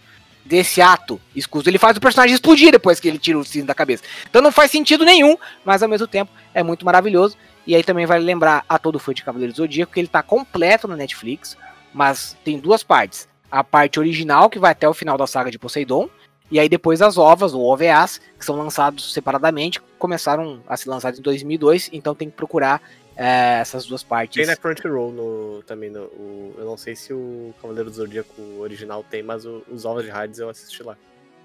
[0.48, 1.68] desse ato escuso.
[1.68, 4.02] Ele faz o personagem explodir depois que ele tira o cisne da cabeça.
[4.28, 7.36] Então não faz sentido nenhum, mas ao mesmo tempo é muito maravilhoso.
[7.66, 10.22] E aí também vale lembrar a todo fã de Cavaleiro do Zodíaco que ele tá
[10.22, 11.56] completo na Netflix,
[11.92, 13.28] mas tem duas partes.
[13.50, 16.08] A parte original, que vai até o final da saga de Poseidon,
[16.50, 21.18] e aí depois as ovas, ou OVAs, que são lançados separadamente, começaram a ser lançados
[21.18, 22.80] em 2002, então tem que procurar
[23.18, 24.36] é, essas duas partes.
[24.36, 25.90] Tem na Crunchyroll no, também.
[25.90, 29.84] No, o- eu não sei se o Cavaleiro do Zodíaco original tem, mas o- os
[29.84, 30.96] ovos de Hades eu assisti lá.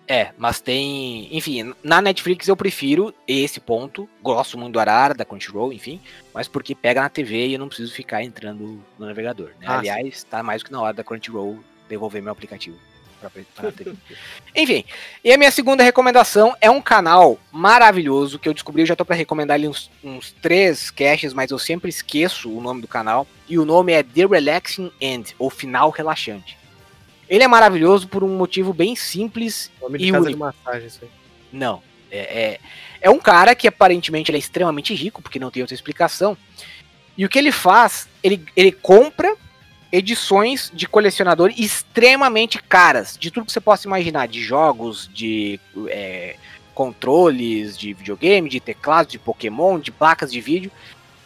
[0.07, 1.29] É, mas tem.
[1.35, 4.07] Enfim, na Netflix eu prefiro esse ponto.
[4.21, 5.99] Gosto muito do Arara, da Crunchyroll, enfim.
[6.33, 9.51] Mas porque pega na TV e eu não preciso ficar entrando no navegador.
[9.59, 9.65] Né?
[9.65, 12.77] Ah, Aliás, tá mais do que na hora da Crunchyroll devolver meu aplicativo.
[13.29, 13.93] Pra- pra TV.
[14.55, 14.85] Enfim,
[15.23, 18.81] e a minha segunda recomendação é um canal maravilhoso que eu descobri.
[18.81, 22.61] Eu já tô pra recomendar ali uns, uns três caches, mas eu sempre esqueço o
[22.61, 23.27] nome do canal.
[23.47, 26.57] E o nome é The Relaxing End, ou Final Relaxante.
[27.29, 30.99] Ele é maravilhoso por um motivo bem simples Nome de E casa de massagem, isso
[31.01, 31.09] aí.
[31.51, 31.81] não.
[32.11, 32.59] É, é,
[33.01, 36.37] é um cara que aparentemente ele é extremamente rico, porque não tem outra explicação.
[37.17, 38.07] E o que ele faz?
[38.21, 39.35] Ele, ele compra
[39.94, 46.36] edições de colecionador extremamente caras, de tudo que você possa imaginar, de jogos, de é,
[46.74, 50.72] controles, de videogame, de teclados, de Pokémon, de placas de vídeo.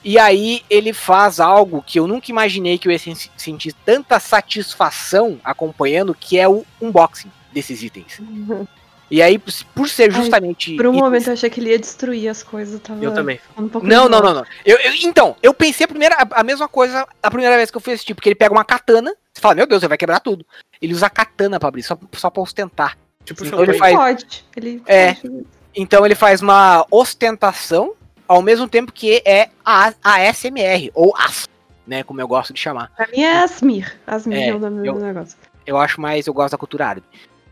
[0.04, 4.20] E aí ele faz algo que eu nunca imaginei que eu ia sen- sentir tanta
[4.20, 8.20] satisfação acompanhando, que é o unboxing desses itens.
[9.10, 10.76] E aí, por ser Ai, justamente.
[10.76, 12.80] Por um itens- momento eu achei que ele ia destruir as coisas.
[12.82, 13.40] Tava Eu também.
[13.58, 14.44] um pouco Não, não, não, não.
[14.66, 17.78] Eu, eu- então, eu pensei a, primeira, a, a mesma coisa a primeira vez que
[17.78, 19.98] eu fiz esse tipo, porque ele pega uma katana, você fala, meu Deus, ele vai
[19.98, 20.46] quebrar tudo.
[20.82, 22.98] Ele usa a katana pra abrir, só, só pra ostentar.
[23.24, 24.46] Tipo, Então ele faz- Pode.
[24.56, 25.14] Ele É.
[25.14, 25.46] pode.
[25.76, 27.94] Então ele faz uma ostentação,
[28.28, 31.48] ao mesmo tempo que é a, a SMR, ou AS,
[31.86, 32.92] né, como eu gosto de chamar.
[32.96, 33.98] Pra mim é Asmir.
[34.06, 35.38] Asmir É, é, o nome eu- do negócio.
[35.66, 37.06] Eu acho mais, eu gosto da cultura árabe.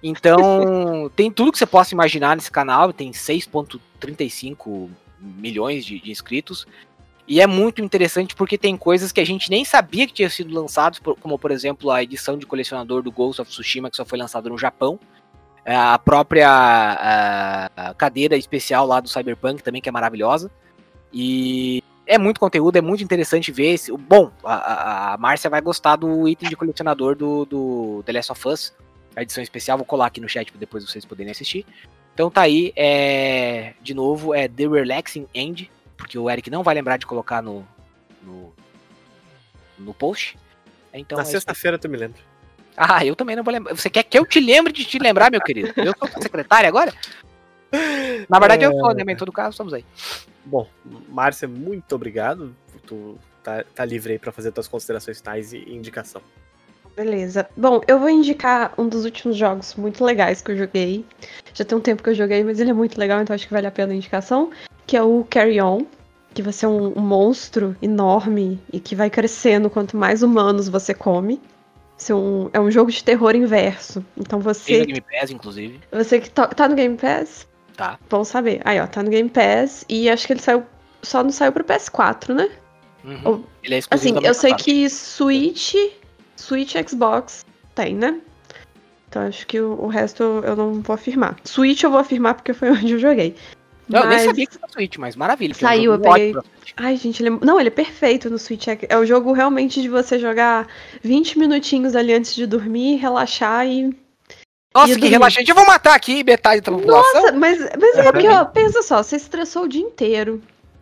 [0.03, 4.89] Então, tem tudo que você possa imaginar nesse canal, tem 6.35
[5.19, 6.67] milhões de, de inscritos.
[7.27, 10.53] E é muito interessante porque tem coisas que a gente nem sabia que tinha sido
[10.53, 14.05] lançados, por- como por exemplo a edição de colecionador do Ghost of Tsushima, que só
[14.05, 14.99] foi lançado no Japão.
[15.65, 16.47] É, A própria
[17.75, 20.51] a- cadeira especial lá do Cyberpunk também, que é maravilhosa.
[21.11, 23.73] E é muito conteúdo, é muito interessante ver.
[23.73, 28.31] Esse, bom, a, a Márcia vai gostar do item de colecionador do, do The Last
[28.33, 28.73] of Us,
[29.15, 29.77] a edição especial.
[29.77, 31.65] Vou colar aqui no chat para depois vocês poderem assistir.
[32.13, 36.75] Então tá aí, é, de novo, é The Relaxing End, porque o Eric não vai
[36.75, 37.67] lembrar de colocar no,
[38.23, 38.53] no,
[39.77, 40.37] no post.
[40.93, 42.19] Então, Na é sexta-feira tu me lembra.
[42.77, 43.73] Ah, eu também não vou lembrar.
[43.73, 45.73] Você quer que eu te lembre de te lembrar, meu querido?
[45.75, 46.93] Eu sou secretária agora?
[48.29, 49.03] Na verdade, eu sou, né?
[49.05, 49.85] Mas em todo caso, estamos aí.
[50.45, 50.67] Bom,
[51.09, 52.55] Márcia, muito obrigado.
[52.85, 56.21] Tu tá, tá livre aí pra fazer tuas considerações finais e indicação.
[56.95, 57.47] Beleza.
[57.57, 61.05] Bom, eu vou indicar um dos últimos jogos muito legais que eu joguei.
[61.53, 63.53] Já tem um tempo que eu joguei, mas ele é muito legal, então acho que
[63.53, 64.49] vale a pena a indicação.
[64.87, 65.81] Que é o Carry On.
[66.33, 70.93] Que você é um, um monstro enorme e que vai crescendo quanto mais humanos você
[70.93, 71.41] come.
[71.97, 74.05] Você é, um, é um jogo de terror inverso.
[74.17, 74.79] Então Tem você.
[74.79, 75.79] no Game Pass, inclusive.
[75.91, 77.47] Você que tá, tá no Game Pass?
[77.77, 77.97] Tá.
[78.09, 78.61] Bom saber.
[78.65, 80.63] Aí, ó, tá no Game Pass e acho que ele saiu.
[81.01, 82.49] Só não saiu pro PS4, né?
[83.03, 83.21] Uhum.
[83.23, 85.75] Ou- Ele é exclusivo Assim, eu sei que Switch,
[86.35, 88.19] Switch e Xbox tem, né?
[89.09, 91.37] Então acho que o, o resto eu não vou afirmar.
[91.43, 93.35] Switch eu vou afirmar porque foi onde eu joguei.
[93.89, 95.53] Eu nem Mas- sabia que era Switch, mas maravilha.
[95.53, 96.35] Saiu, eu peguei-.
[96.75, 97.45] Ai, gente, ele é...
[97.45, 98.67] não, ele é perfeito no Switch.
[98.67, 100.67] É, é o jogo realmente de você jogar
[101.03, 103.95] 20 minutinhos ali antes de dormir, relaxar e.
[104.73, 105.49] Nossa, que relaxante.
[105.49, 107.21] Eu vou matar aqui metade da população.
[107.21, 110.41] Nossa, mas, mas é porque, ó, pensa só, você estressou o dia inteiro.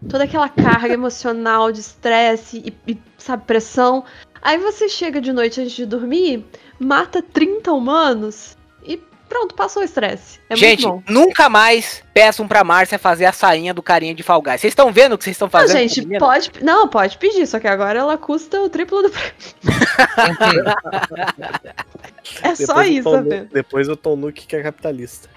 [0.09, 4.03] Toda aquela carga emocional de estresse e, e, sabe, pressão.
[4.43, 6.45] Aí você chega de noite antes de dormir,
[6.77, 10.39] mata 30 humanos e pronto, passou o estresse.
[10.49, 11.13] É gente, muito bom.
[11.13, 14.59] nunca mais peçam pra Márcia fazer a sainha do carinha de Fall Guys.
[14.61, 15.81] Vocês estão vendo o que vocês estão Não, fazendo?
[15.81, 16.51] com gente, pode.
[16.61, 19.55] Não, pode pedir, só que agora ela custa o triplo do preço.
[22.41, 23.23] É só Depois o isso, Tom.
[23.51, 25.29] Depois o Tom Nook que é capitalista.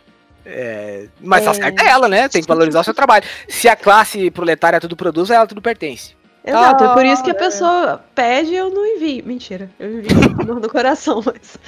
[0.44, 1.54] É, mas É.
[1.54, 2.28] certo é ela, né?
[2.28, 3.24] Tem que valorizar o seu trabalho.
[3.48, 6.14] Se a classe proletária tudo produz, a ela tudo pertence.
[6.47, 9.24] Exato, é por isso que a pessoa pede e eu não envio.
[9.27, 11.59] Mentira, eu envio no, no coração, mas,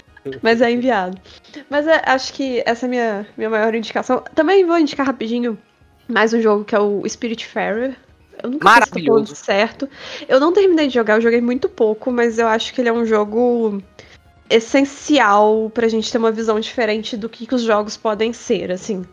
[0.40, 1.20] mas é enviado.
[1.68, 4.22] Mas é, acho que essa é a minha, minha maior indicação.
[4.34, 5.58] Também vou indicar rapidinho
[6.06, 7.96] mais um jogo que é o Spiritfarer.
[8.40, 9.34] Eu nunca sei se Maravilhoso.
[9.34, 9.88] certo.
[10.28, 12.92] Eu não terminei de jogar, eu joguei muito pouco, mas eu acho que ele é
[12.92, 13.82] um jogo
[14.48, 19.04] essencial pra gente ter uma visão diferente do que, que os jogos podem ser, assim.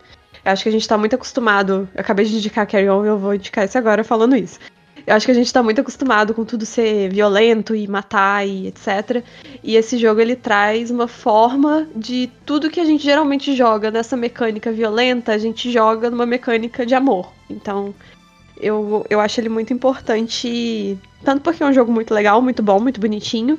[0.44, 1.88] Eu acho que a gente tá muito acostumado.
[1.92, 4.60] Eu acabei de indicar Carry On e eu vou indicar esse agora falando isso.
[5.06, 8.66] Eu acho que a gente tá muito acostumado com tudo ser violento e matar e
[8.66, 9.22] etc.
[9.62, 14.16] E esse jogo ele traz uma forma de tudo que a gente geralmente joga nessa
[14.16, 17.32] mecânica violenta, a gente joga numa mecânica de amor.
[17.48, 17.94] Então,
[18.60, 22.80] eu, eu acho ele muito importante, tanto porque é um jogo muito legal, muito bom,
[22.80, 23.58] muito bonitinho,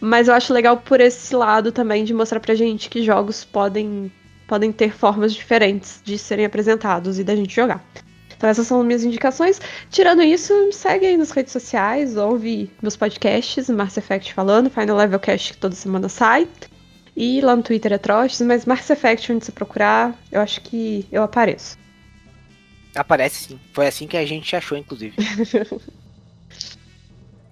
[0.00, 4.10] mas eu acho legal por esse lado também de mostrar pra gente que jogos podem,
[4.48, 7.84] podem ter formas diferentes de serem apresentados e da gente jogar.
[8.38, 9.60] Então essas são minhas indicações.
[9.90, 14.96] Tirando isso, me segue aí nas redes sociais, ouve meus podcasts, Mass Effect falando, Final
[14.96, 16.48] Level Cast que toda semana sai.
[17.16, 21.04] E lá no Twitter é Troches, mas Mass Effect, onde você procurar, eu acho que
[21.10, 21.76] eu apareço.
[22.94, 23.60] Aparece sim.
[23.72, 25.16] Foi assim que a gente achou, inclusive.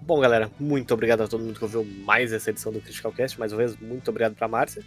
[0.01, 3.37] Bom, galera, muito obrigado a todo mundo que ouviu mais essa edição do Critical Cast.
[3.37, 4.81] Mais uma vez, muito obrigado pra Márcia.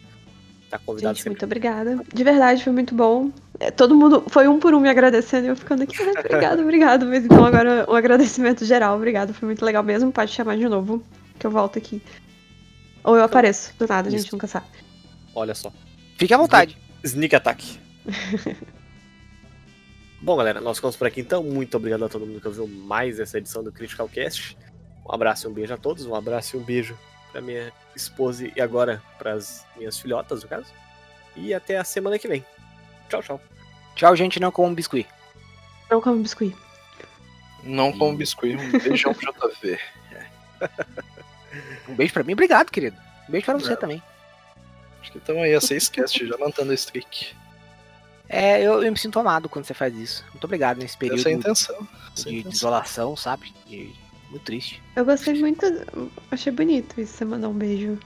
[0.71, 1.31] Tá convidado Gente, sempre.
[1.33, 2.03] muito obrigada.
[2.11, 3.31] De verdade, foi muito bom.
[3.61, 5.95] É, Todo mundo foi um por um me agradecendo e eu ficando aqui.
[6.03, 7.07] "Ah, Obrigado, obrigado.
[7.07, 8.97] Mas então agora um agradecimento geral.
[8.97, 10.11] Obrigado, foi muito legal mesmo.
[10.11, 11.03] Pode chamar de novo,
[11.39, 12.03] que eu volto aqui.
[13.05, 14.35] Ou eu apareço, do nada, a gente Isso.
[14.35, 14.67] nunca sabe.
[15.35, 15.73] Olha só.
[16.19, 16.77] Fique à vontade.
[17.05, 17.79] Sneak Attack.
[20.23, 21.43] Bom, galera, nós ficamos por aqui então.
[21.43, 24.57] Muito obrigado a todo mundo que ouviu mais essa edição do Critical Cast.
[25.09, 26.05] Um abraço e um beijo a todos.
[26.05, 26.97] Um abraço e um beijo
[27.33, 30.67] pra minha esposa e agora pras minhas filhotas, no caso.
[31.37, 32.45] E até a semana que vem.
[33.11, 33.41] Tchau, tchau.
[33.97, 35.07] Tchau, gente, não como biscuit.
[35.91, 36.57] Não como biscuit.
[37.65, 39.79] Não como biscuit, um beijão pro JV.
[41.89, 42.33] Um beijo pra mim.
[42.35, 42.97] Obrigado, querido.
[43.29, 43.77] Um beijo pra você Não.
[43.77, 44.03] também.
[45.03, 47.35] Acho que estão aí a seis cast já mantendo a streak.
[48.29, 50.25] É, eu, eu me sinto amado quando você faz isso.
[50.31, 51.89] Muito obrigado nesse período Essa é a intenção.
[52.17, 52.51] Essa é de intenção.
[52.53, 53.53] desolação, sabe?
[53.67, 53.93] De-
[54.31, 54.81] muito triste.
[54.95, 55.67] Eu gostei muito.
[56.31, 57.99] Achei bonito isso, você mandar um beijo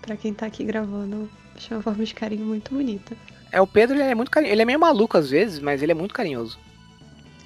[0.00, 1.28] pra quem tá aqui gravando.
[1.54, 3.14] Achei uma forma de carinho muito bonita.
[3.50, 4.54] É, o Pedro, ele é muito carinhoso.
[4.54, 6.58] Ele é meio maluco às vezes, mas ele é muito carinhoso.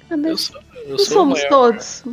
[0.09, 1.49] Ah, Eu sou, eu sou o somos maior.
[1.49, 2.03] todos.